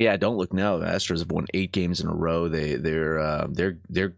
Yeah, 0.00 0.16
don't 0.16 0.38
look 0.38 0.54
now. 0.54 0.78
The 0.78 0.86
Astros 0.86 1.18
have 1.18 1.30
won 1.30 1.44
eight 1.52 1.72
games 1.72 2.00
in 2.00 2.08
a 2.08 2.14
row. 2.14 2.48
They 2.48 2.76
they're 2.76 3.18
uh, 3.18 3.48
they're 3.50 3.78
they're 3.90 4.16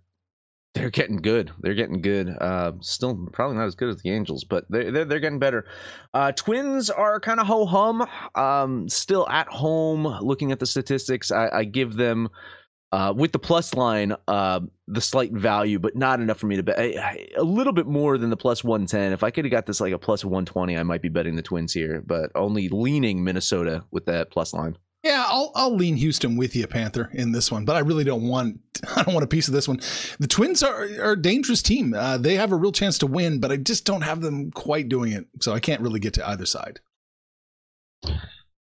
they're 0.75 0.91
getting 0.91 1.17
good. 1.17 1.51
They're 1.59 1.75
getting 1.75 2.01
good. 2.01 2.29
Uh, 2.41 2.75
still 2.81 3.29
probably 3.33 3.57
not 3.57 3.67
as 3.67 3.75
good 3.75 3.89
as 3.89 4.01
the 4.01 4.11
Angels, 4.11 4.45
but 4.45 4.65
they're 4.71 4.93
they're, 4.93 5.05
they're 5.05 5.19
getting 5.19 5.41
better. 5.41 5.67
Uh, 6.15 6.31
Twins 6.31 6.89
are 6.89 7.19
kind 7.19 7.41
of 7.41 7.49
ho 7.49 7.67
hum. 7.67 8.07
Um, 8.37 8.89
still 8.89 9.29
at 9.29 9.49
home. 9.49 10.07
Looking 10.07 10.53
at 10.53 10.61
the 10.61 10.67
statistics, 10.67 11.33
I, 11.33 11.49
I 11.49 11.65
give 11.65 11.97
them 11.97 12.29
uh, 12.93 13.13
with 13.17 13.33
the 13.33 13.41
plus 13.41 13.75
line 13.75 14.15
uh, 14.29 14.61
the 14.87 15.01
slight 15.01 15.33
value, 15.33 15.81
but 15.81 15.97
not 15.97 16.21
enough 16.21 16.39
for 16.39 16.47
me 16.47 16.55
to 16.55 16.63
bet. 16.63 16.79
A 16.79 17.43
little 17.43 17.73
bit 17.73 17.89
more 17.89 18.19
than 18.19 18.31
the 18.31 18.37
plus 18.37 18.63
one 18.63 18.87
ten. 18.87 19.13
If 19.13 19.25
I 19.25 19.33
could 19.33 19.45
have 19.45 19.51
got 19.51 19.67
this 19.67 19.81
like 19.81 19.93
a 19.93 19.99
plus 19.99 20.25
one 20.25 20.45
twenty, 20.45 20.79
I 20.79 20.85
might 20.85 21.03
be 21.03 21.09
betting 21.09 21.35
the 21.35 21.43
Twins 21.43 21.73
here, 21.73 22.05
but 22.07 22.31
only 22.37 22.69
leaning 22.69 23.25
Minnesota 23.25 23.83
with 23.91 24.07
that 24.07 24.31
plus 24.31 24.55
line. 24.55 24.77
Yeah, 25.03 25.25
I'll 25.27 25.51
I'll 25.55 25.75
lean 25.75 25.97
Houston 25.97 26.37
with 26.37 26.55
you, 26.55 26.67
Panther, 26.67 27.11
in 27.13 27.33
this 27.33 27.51
one, 27.51 27.65
but 27.65 27.75
I 27.75 27.81
really 27.81 28.05
don't 28.05 28.29
want 28.29 28.61
I 28.97 29.03
don't 29.03 29.15
want 29.15 29.25
a 29.25 29.29
piece 29.29 29.49
of 29.49 29.55
this 29.55 29.67
one. 29.67 29.81
The 30.21 30.29
Twins 30.29 30.63
are, 30.63 30.85
are 31.01 31.13
a 31.13 31.21
dangerous 31.21 31.63
team. 31.63 31.93
Uh, 31.95 32.19
they 32.19 32.37
have 32.37 32.53
a 32.53 32.57
real 32.57 32.73
chance 32.73 32.99
to 32.99 33.07
win, 33.07 33.41
but 33.41 33.51
I 33.51 33.57
just 33.57 33.85
don't 33.85 34.03
have 34.03 34.21
them 34.21 34.51
quite 34.53 34.89
doing 34.89 35.13
it, 35.13 35.27
so 35.41 35.53
I 35.53 35.61
can't 35.61 35.81
really 35.81 36.01
get 36.01 36.15
to 36.15 36.29
either 36.29 36.47
side. 36.47 36.81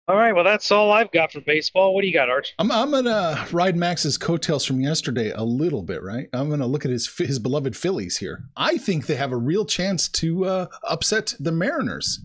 All 0.10 0.15
right, 0.15 0.34
well, 0.34 0.43
that's 0.43 0.71
all 0.71 0.91
I've 0.91 1.12
got 1.12 1.32
for 1.32 1.39
baseball. 1.41 1.93
What 1.93 2.02
do 2.02 2.08
you 2.08 2.13
got, 2.13 2.30
Arch? 2.30 2.56
I'm 2.58 2.71
I'm 2.71 2.89
gonna 2.89 3.45
ride 3.52 3.75
Max's 3.75 4.17
coattails 4.17 4.65
from 4.65 4.80
yesterday 4.82 5.32
a 5.32 5.43
little 5.43 5.84
bit, 5.84 6.02
right? 6.02 6.30
I'm 6.34 6.49
gonna 6.49 6.65
look 6.65 6.84
at 6.84 6.89
his 6.91 7.08
his 7.15 7.38
beloved 7.38 7.78
Phillies 7.78 8.17
here. 8.17 8.45
I 8.58 8.78
think 8.78 9.06
they 9.06 9.15
have 9.17 9.32
a 9.32 9.38
real 9.38 9.65
chance 9.65 10.08
to 10.10 10.45
uh, 10.45 10.65
upset 10.88 11.36
the 11.39 11.52
Mariners, 11.52 12.21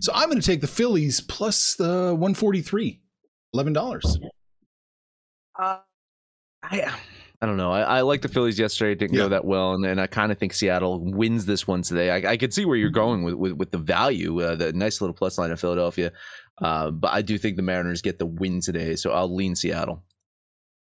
so 0.00 0.12
I'm 0.14 0.28
gonna 0.28 0.42
take 0.42 0.60
the 0.60 0.66
Phillies 0.66 1.20
plus 1.22 1.74
the 1.74 2.08
143, 2.12 3.00
eleven 3.54 3.72
dollars. 3.72 4.18
Uh, 5.58 5.78
I 6.62 6.92
I 7.42 7.46
don't 7.46 7.56
know. 7.58 7.70
I, 7.70 7.80
I 7.82 8.00
like 8.00 8.22
the 8.22 8.28
Phillies 8.28 8.58
yesterday. 8.58 8.92
It 8.92 8.98
didn't 8.98 9.14
Yeah. 9.14 9.24
go 9.24 9.28
that 9.30 9.44
well, 9.44 9.74
and, 9.74 9.84
and 9.84 10.00
I 10.00 10.06
kind 10.06 10.32
of 10.32 10.38
think 10.38 10.52
Seattle 10.54 11.00
wins 11.00 11.44
this 11.46 11.66
one 11.66 11.82
today. 11.82 12.10
I, 12.10 12.32
I 12.32 12.36
could 12.36 12.52
see 12.54 12.64
where 12.64 12.76
you're 12.76 12.90
going 12.90 13.22
with 13.24 13.34
with, 13.34 13.52
with 13.52 13.70
the 13.70 13.78
value, 13.78 14.40
uh, 14.40 14.54
the 14.56 14.72
nice 14.72 15.00
little 15.00 15.14
plus 15.14 15.38
line 15.38 15.50
of 15.50 15.60
Philadelphia, 15.60 16.12
uh, 16.62 16.90
but 16.90 17.12
I 17.12 17.22
do 17.22 17.36
think 17.38 17.56
the 17.56 17.62
Mariners 17.62 18.02
get 18.02 18.18
the 18.18 18.26
win 18.26 18.60
today, 18.60 18.96
so 18.96 19.12
I'll 19.12 19.32
lean 19.34 19.54
Seattle. 19.54 20.02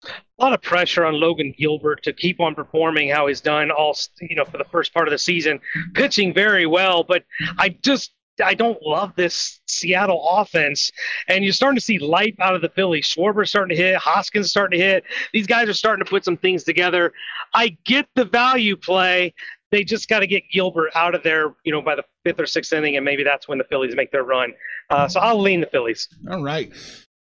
a 0.06 0.44
lot 0.44 0.54
of 0.54 0.62
pressure 0.62 1.06
on 1.06 1.20
Logan 1.20 1.54
Gilbert 1.58 2.04
to 2.04 2.14
keep 2.14 2.40
on 2.40 2.56
performing 2.56 3.10
how 3.10 3.28
he's 3.28 3.42
done 3.42 3.70
all 3.70 3.96
you 4.22 4.36
know 4.36 4.46
for 4.46 4.58
the 4.58 4.66
first 4.66 4.94
part 4.94 5.08
of 5.08 5.12
the 5.12 5.18
season, 5.20 5.60
pitching 5.94 6.34
very 6.34 6.66
well. 6.66 7.04
But 7.04 7.26
I 7.60 7.70
just 7.82 8.12
I 8.44 8.54
don't 8.54 8.82
love 8.82 9.14
this 9.16 9.60
Seattle 9.68 10.28
offense, 10.30 10.92
and 11.28 11.44
you're 11.44 11.54
starting 11.54 11.78
to 11.78 11.82
see 11.82 12.00
life 12.00 12.36
out 12.40 12.56
of 12.56 12.62
the 12.62 12.70
Phillies. 12.70 13.06
Schwarber's 13.06 13.50
starting 13.50 13.76
to 13.76 13.82
hit, 13.82 13.96
Hoskins 13.96 14.50
starting 14.50 14.80
to 14.80 14.86
hit. 14.86 15.04
These 15.34 15.48
guys 15.48 15.70
are 15.70 15.74
starting 15.74 16.04
to 16.04 16.10
put 16.10 16.26
some 16.26 16.38
things 16.38 16.64
together. 16.64 17.14
I 17.54 17.78
get 17.86 18.08
the 18.16 18.26
value 18.26 18.76
play. 18.76 19.34
they 19.72 19.84
just 19.84 20.08
got 20.08 20.20
to 20.20 20.28
get 20.28 20.44
Gilbert 20.52 20.92
out 20.96 21.16
of 21.16 21.24
there, 21.24 21.56
you 21.64 21.72
know, 21.72 21.82
by 21.82 21.96
the 21.96 22.04
fifth 22.24 22.40
or 22.40 22.46
sixth 22.46 22.72
inning, 22.74 22.96
and 22.96 23.06
maybe 23.06 23.24
that's 23.24 23.48
when 23.48 23.58
the 23.58 23.64
Phillies 23.66 23.96
make 23.96 24.12
their 24.12 24.24
run. 24.24 24.54
Uh, 24.90 25.08
so 25.08 25.20
I'll 25.20 25.42
lean 25.42 25.62
the 25.62 25.68
Phillies. 25.68 26.08
All 26.30 26.44
right. 26.44 26.72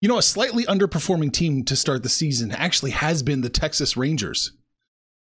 You 0.00 0.08
know, 0.08 0.18
a 0.18 0.22
slightly 0.22 0.64
underperforming 0.64 1.32
team 1.32 1.64
to 1.64 1.76
start 1.76 2.02
the 2.02 2.08
season 2.08 2.52
actually 2.52 2.92
has 2.92 3.22
been 3.22 3.42
the 3.42 3.50
Texas 3.50 3.96
Rangers. 3.96 4.52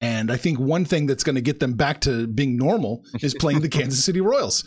And 0.04 0.30
I 0.30 0.36
think 0.36 0.60
one 0.60 0.84
thing 0.84 1.06
that's 1.06 1.24
going 1.24 1.36
to 1.36 1.42
get 1.42 1.62
them 1.62 1.76
back 1.76 2.02
to 2.02 2.28
being 2.28 2.58
normal 2.58 3.06
is 3.22 3.34
playing 3.34 3.62
the 3.62 3.70
Kansas 3.78 4.04
City 4.04 4.20
Royals. 4.20 4.66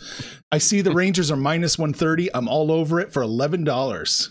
I 0.51 0.57
see 0.57 0.81
the 0.81 0.91
Rangers 0.91 1.29
are 1.29 1.35
minus 1.35 1.77
130. 1.77 2.33
I'm 2.33 2.47
all 2.47 2.71
over 2.71 2.99
it 2.99 3.13
for 3.13 3.21
$11. 3.21 4.29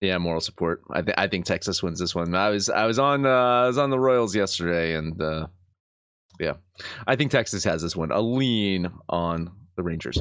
Yeah, 0.00 0.18
moral 0.18 0.40
support. 0.40 0.82
I, 0.90 1.02
th- 1.02 1.14
I 1.16 1.28
think 1.28 1.44
Texas 1.44 1.80
wins 1.80 2.00
this 2.00 2.12
one. 2.12 2.34
I 2.34 2.50
was 2.50 2.68
I 2.68 2.86
was 2.86 2.98
on 2.98 3.24
uh, 3.24 3.28
I 3.28 3.66
was 3.68 3.78
on 3.78 3.90
the 3.90 3.98
Royals 3.98 4.34
yesterday, 4.36 4.94
and 4.94 5.20
uh, 5.22 5.46
yeah, 6.40 6.54
I 7.06 7.16
think 7.16 7.30
Texas 7.30 7.62
has 7.64 7.80
this 7.80 7.96
one. 7.96 8.10
A 8.10 8.20
lean 8.20 8.90
on 9.08 9.50
the 9.76 9.82
Rangers. 9.82 10.18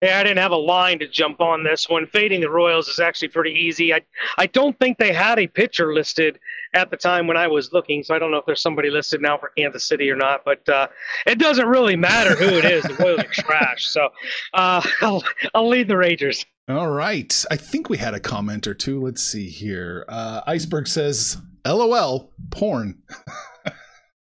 Yeah, 0.00 0.20
I 0.20 0.22
didn't 0.22 0.38
have 0.38 0.52
a 0.52 0.56
line 0.56 1.00
to 1.00 1.08
jump 1.08 1.40
on 1.40 1.64
this 1.64 1.88
one. 1.88 2.06
Fading 2.06 2.40
the 2.40 2.50
Royals 2.50 2.86
is 2.86 3.00
actually 3.00 3.28
pretty 3.28 3.50
easy. 3.50 3.92
I 3.92 4.02
I 4.36 4.46
don't 4.46 4.78
think 4.78 4.96
they 4.96 5.12
had 5.12 5.40
a 5.40 5.48
pitcher 5.48 5.92
listed 5.92 6.38
at 6.72 6.90
the 6.90 6.96
time 6.96 7.26
when 7.26 7.36
I 7.36 7.48
was 7.48 7.72
looking, 7.72 8.04
so 8.04 8.14
I 8.14 8.20
don't 8.20 8.30
know 8.30 8.36
if 8.36 8.46
there's 8.46 8.62
somebody 8.62 8.90
listed 8.90 9.20
now 9.20 9.38
for 9.38 9.50
Kansas 9.56 9.88
City 9.88 10.08
or 10.08 10.14
not. 10.14 10.44
But 10.44 10.68
uh, 10.68 10.86
it 11.26 11.38
doesn't 11.38 11.66
really 11.66 11.96
matter 11.96 12.36
who 12.36 12.46
it 12.46 12.64
is. 12.64 12.84
The 12.84 12.94
Royals 12.94 13.20
are 13.20 13.32
trash. 13.32 13.86
So 13.86 14.08
uh, 14.54 14.82
I'll 15.00 15.24
I'll 15.54 15.68
lead 15.68 15.88
the 15.88 15.96
Rangers. 15.96 16.46
All 16.68 16.90
right. 16.90 17.44
I 17.50 17.56
think 17.56 17.88
we 17.88 17.96
had 17.96 18.14
a 18.14 18.20
comment 18.20 18.68
or 18.68 18.74
two. 18.74 19.00
Let's 19.00 19.22
see 19.24 19.48
here. 19.48 20.04
Uh, 20.08 20.42
Iceberg 20.46 20.86
says, 20.86 21.38
"LOL, 21.66 22.30
porn." 22.50 23.02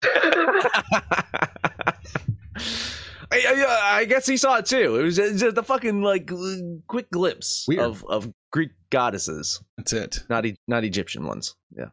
I, 3.33 3.99
I, 4.01 4.05
guess 4.05 4.26
he 4.26 4.37
saw 4.37 4.57
it 4.57 4.66
too. 4.66 4.97
It 4.97 5.03
was 5.03 5.16
just 5.16 5.55
the 5.55 5.62
fucking 5.62 6.03
like 6.03 6.30
quick 6.87 7.11
glimpse 7.11 7.64
Weird. 7.66 7.80
of 7.80 8.05
of 8.09 8.33
Greek 8.51 8.70
goddesses. 8.91 9.62
That's 9.76 9.93
it. 9.93 10.24
Not 10.28 10.47
e- 10.47 10.57
not 10.68 10.85
Egyptian 10.85 11.26
ones. 11.26 11.55
Yeah. 11.76 11.87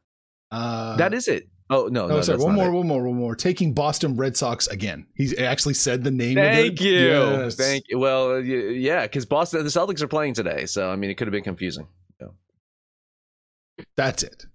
Uh, 0.52 0.98
that 0.98 1.14
is 1.14 1.28
it. 1.28 1.48
Oh 1.70 1.88
no! 1.88 2.06
Oh, 2.06 2.08
no 2.08 2.22
sorry. 2.22 2.40
One 2.40 2.56
more, 2.56 2.70
it. 2.70 2.72
one 2.72 2.88
more, 2.88 3.04
one 3.04 3.16
more. 3.16 3.36
Taking 3.36 3.74
Boston 3.74 4.18
Red 4.18 4.36
Sox 4.36 4.68
again. 4.68 5.06
He 5.16 5.38
actually 5.38 5.76
said 5.76 6.04
the 6.04 6.12
name. 6.12 6.36
Thank 6.36 6.82
you. 6.82 6.94
Yes. 6.94 7.56
Thank 7.56 7.86
you. 7.90 8.00
Well, 8.00 8.40
yeah, 8.42 9.04
because 9.04 9.26
Boston, 9.28 9.64
the 9.64 9.70
Celtics 9.70 10.02
are 10.02 10.08
playing 10.08 10.34
today, 10.34 10.66
so 10.66 10.90
I 10.90 10.96
mean, 10.96 11.12
it 11.12 11.16
could 11.16 11.28
have 11.28 11.32
been 11.32 11.44
confusing. 11.44 11.88
That's 13.96 14.24
it. 14.24 14.46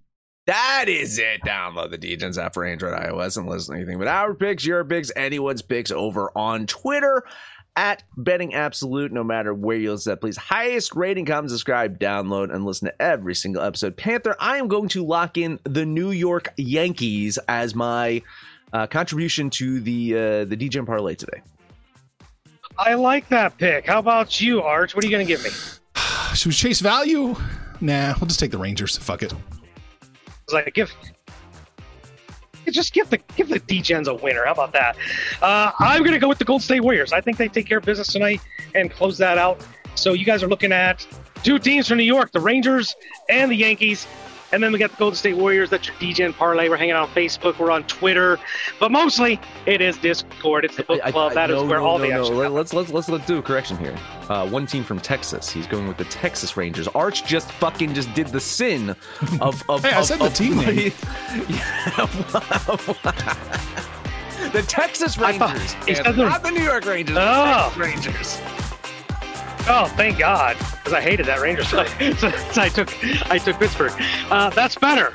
That 0.47 0.87
is 0.89 1.19
it. 1.19 1.41
Download 1.43 1.91
the 1.91 1.99
DJs 1.99 2.43
app 2.43 2.55
for 2.55 2.65
Android, 2.65 2.93
iOS, 2.93 3.39
and 3.39 3.49
listen 3.49 3.75
to 3.75 3.81
anything 3.81 3.99
but 3.99 4.09
our 4.09 4.35
picks, 4.35 4.65
your 4.65 4.85
picks, 4.85 5.11
anyone's 5.17 5.63
picks 5.63 5.91
over 5.91 6.31
on 6.37 6.67
Twitter 6.67 7.25
at 7.77 8.03
Betting 8.19 8.55
Absolute. 8.55 9.11
No 9.11 9.25
matter 9.25 9.55
where 9.55 9.77
you 9.77 9.93
listen, 9.93 10.11
to 10.11 10.15
that, 10.17 10.21
please 10.21 10.37
highest 10.37 10.95
rating, 10.95 11.25
comment, 11.25 11.51
subscribe, 11.51 11.99
download, 11.99 12.55
and 12.55 12.67
listen 12.67 12.89
to 12.89 13.03
every 13.03 13.35
single 13.35 13.63
episode. 13.63 13.97
Panther, 13.97 14.37
I 14.39 14.59
am 14.59 14.69
going 14.69 14.89
to 14.91 15.05
lock 15.05 15.39
in 15.39 15.59
the 15.65 15.87
New 15.87 16.11
York 16.11 16.53
Yankees 16.59 17.39
as 17.49 17.75
my 17.75 18.23
uh, 18.75 18.87
contribution 18.87 19.49
to 19.49 19.81
the 19.81 20.15
uh, 20.15 20.45
the 20.45 20.57
DJ 20.57 20.85
parlay 20.85 21.15
today. 21.15 21.41
I 22.77 22.95
like 22.95 23.29
that 23.29 23.57
pick. 23.57 23.87
How 23.87 23.99
about 23.99 24.41
you, 24.43 24.61
Arch? 24.61 24.95
What 24.95 25.05
are 25.05 25.07
you 25.07 25.11
going 25.11 25.27
to 25.27 25.33
give 25.33 25.43
me? 25.43 25.51
Should 26.35 26.49
we 26.49 26.53
chase 26.53 26.81
value? 26.81 27.35
Nah, 27.81 28.15
we'll 28.21 28.27
just 28.27 28.41
take 28.41 28.51
the 28.51 28.59
Rangers. 28.59 28.99
Fuck 28.99 29.23
it. 29.23 29.33
Like 30.53 30.75
give 30.75 30.95
just 32.71 32.93
give 32.93 33.11
the 33.11 33.19
give 33.37 33.49
the 33.49 33.59
D-Gens 33.59 34.09
a 34.09 34.15
winner. 34.15 34.45
How 34.45 34.53
about 34.53 34.73
that? 34.73 34.97
Uh, 35.43 35.73
I'm 35.79 36.01
going 36.01 36.13
to 36.13 36.19
go 36.19 36.29
with 36.29 36.39
the 36.39 36.45
Gold 36.45 36.63
State 36.63 36.81
Warriors. 36.81 37.13
I 37.13 37.21
think 37.21 37.37
they 37.37 37.49
take 37.49 37.67
care 37.67 37.79
of 37.79 37.85
business 37.85 38.09
tonight 38.09 38.41
and 38.75 38.91
close 38.91 39.19
that 39.19 39.39
out. 39.39 39.65
So 39.95 40.13
you 40.13 40.25
guys 40.25 40.43
are 40.43 40.49
looking 40.49 40.73
at 40.73 41.07
two 41.43 41.59
teams 41.59 41.89
from 41.89 41.99
New 41.99 42.05
York, 42.05 42.33
the 42.33 42.41
Rangers 42.41 42.97
and 43.29 43.51
the 43.51 43.57
Yankees. 43.57 44.07
And 44.55 44.63
then 44.63 44.71
we 44.71 44.79
got 44.79 44.91
the 44.93 44.97
Golden 44.99 45.17
State 45.17 45.37
Warriors. 45.37 45.71
That's 45.71 45.89
your 45.89 45.97
DJ 45.97 46.27
and 46.27 46.33
parlay. 46.35 46.69
We're 46.69 46.77
hanging 46.77 46.93
out 46.93 47.09
on 47.09 47.15
Facebook. 47.15 47.59
We're 47.59 47.73
on 47.73 47.83
Twitter, 47.85 48.39
but 48.79 48.93
mostly 48.93 49.41
it 49.67 49.81
is 49.81 49.97
Discord. 49.99 50.65
It's 50.65 50.77
the 50.77 50.85
book 50.85 51.01
I- 51.03 51.11
club. 51.11 51.33
I- 51.33 51.35
That 51.35 51.51
is 51.51 51.57
no, 51.61 51.67
where 51.67 51.81
no, 51.81 51.87
all 51.87 51.99
no, 51.99 52.05
the 52.05 52.11
no. 52.13 52.21
action. 52.21 52.37
Let- 52.37 52.43
happens. 52.53 52.73
Let's 52.73 52.73
let's 52.73 52.93
let's 52.93 53.09
let's 53.09 53.27
do 53.27 53.39
a 53.39 53.43
correction 53.43 53.77
here. 53.79 53.97
Uh, 54.29 54.47
one 54.49 54.65
team 54.65 54.85
from 54.85 55.01
Texas. 55.01 55.51
He's 55.51 55.67
going 55.67 55.89
with 55.89 55.97
the 55.97 56.05
Texas 56.05 56.57
Rangers. 56.57 56.87
Arch 56.89 57.25
just 57.27 57.51
fucking 57.53 57.95
just 57.95 58.15
did 58.15 58.29
the 58.29 58.39
sin 58.39 58.91
of 59.41 59.61
of. 59.69 59.83
Hey, 59.83 59.91
I 59.91 59.99
of- 59.99 60.05
said 60.07 60.21
the 60.21 60.27
of- 60.27 60.35
team 60.35 60.57
name. 60.59 60.93
Yeah, 61.49 62.07
the 64.53 64.63
Texas 64.69 65.19
I 65.19 65.37
thought- 65.37 65.55
Rangers, 65.55 65.73
he 65.73 65.79
and 65.89 65.97
said 65.97 66.15
the- 66.15 66.25
not 66.27 66.45
the 66.45 66.53
New 66.53 66.63
York 66.63 66.85
Rangers. 66.87 67.17
Oh. 67.19 67.73
The 67.77 67.85
Texas 67.85 68.07
Rangers. 68.07 68.41
Oh, 69.67 69.87
thank 69.97 70.19
God, 70.19 70.57
because 70.85 70.99
I 70.99 71.01
hated 71.01 71.25
that 71.27 71.41
Rangers. 71.41 71.69
so, 71.69 71.85
so 72.53 72.61
I 72.61 72.69
took 72.69 73.31
I 73.31 73.39
took 73.39 73.59
Pittsburgh. 73.59 73.93
Uh, 74.31 74.51
that's 74.51 74.77
better. 74.77 75.13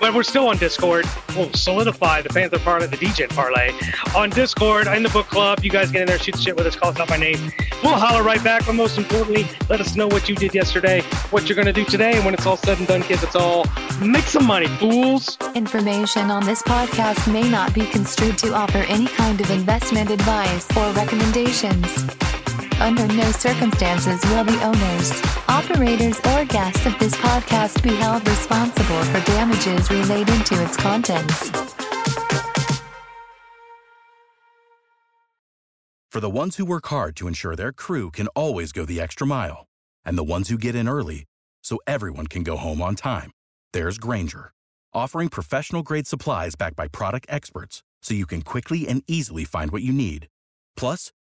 But 0.00 0.14
we're 0.14 0.24
still 0.24 0.48
on 0.48 0.56
Discord. 0.56 1.06
We'll 1.36 1.52
solidify 1.52 2.22
the 2.22 2.28
Panther 2.28 2.58
parlay, 2.58 2.88
the 2.88 2.96
DJ 2.96 3.28
parlay 3.28 3.72
on 4.16 4.30
Discord 4.30 4.88
in 4.88 5.04
the 5.04 5.08
book 5.10 5.28
club. 5.28 5.62
You 5.62 5.70
guys 5.70 5.92
get 5.92 6.02
in 6.02 6.08
there, 6.08 6.18
shoot 6.18 6.34
the 6.34 6.40
shit 6.40 6.56
with 6.56 6.66
us, 6.66 6.74
call 6.74 6.90
us 6.90 6.98
out 6.98 7.06
by 7.06 7.18
name. 7.18 7.52
We'll 7.84 7.92
holler 7.92 8.24
right 8.24 8.42
back. 8.42 8.66
But 8.66 8.72
most 8.74 8.98
importantly, 8.98 9.46
let 9.68 9.80
us 9.80 9.94
know 9.94 10.08
what 10.08 10.28
you 10.28 10.34
did 10.34 10.56
yesterday, 10.56 11.02
what 11.30 11.48
you're 11.48 11.54
gonna 11.54 11.72
do 11.72 11.84
today, 11.84 12.14
and 12.16 12.24
when 12.24 12.34
it's 12.34 12.46
all 12.46 12.56
said 12.56 12.78
and 12.78 12.88
done, 12.88 13.02
kids, 13.02 13.22
it's 13.22 13.36
all 13.36 13.64
make 14.04 14.24
some 14.24 14.44
money, 14.44 14.66
fools. 14.66 15.38
Information 15.54 16.32
on 16.32 16.44
this 16.44 16.62
podcast 16.62 17.32
may 17.32 17.48
not 17.48 17.72
be 17.72 17.86
construed 17.86 18.38
to 18.38 18.52
offer 18.54 18.78
any 18.78 19.06
kind 19.06 19.40
of 19.40 19.48
investment 19.52 20.10
advice 20.10 20.66
or 20.76 20.90
recommendations. 20.94 22.31
Under 22.80 23.06
no 23.08 23.30
circumstances 23.32 24.20
will 24.30 24.44
the 24.44 24.62
owners, 24.64 25.22
operators, 25.48 26.18
or 26.30 26.44
guests 26.44 26.86
of 26.86 26.98
this 26.98 27.14
podcast 27.14 27.82
be 27.82 27.94
held 27.94 28.26
responsible 28.28 29.02
for 29.04 29.20
damages 29.26 29.90
related 29.90 30.44
to 30.46 30.62
its 30.62 30.76
contents. 30.76 31.50
For 36.10 36.20
the 36.20 36.28
ones 36.28 36.56
who 36.58 36.66
work 36.66 36.86
hard 36.88 37.16
to 37.16 37.26
ensure 37.26 37.56
their 37.56 37.72
crew 37.72 38.10
can 38.10 38.28
always 38.28 38.70
go 38.70 38.84
the 38.84 39.00
extra 39.00 39.26
mile, 39.26 39.66
and 40.04 40.18
the 40.18 40.24
ones 40.24 40.50
who 40.50 40.58
get 40.58 40.74
in 40.74 40.86
early 40.86 41.24
so 41.64 41.78
everyone 41.86 42.26
can 42.26 42.42
go 42.42 42.58
home 42.58 42.82
on 42.82 42.96
time, 42.96 43.30
there's 43.72 43.96
Grainger, 43.96 44.52
offering 44.92 45.30
professional 45.30 45.82
grade 45.82 46.06
supplies 46.06 46.54
backed 46.54 46.76
by 46.76 46.86
product 46.86 47.24
experts 47.30 47.82
so 48.02 48.12
you 48.12 48.26
can 48.26 48.42
quickly 48.42 48.86
and 48.86 49.02
easily 49.06 49.44
find 49.44 49.70
what 49.70 49.80
you 49.80 49.92
need. 49.92 50.28
Plus, 50.76 51.12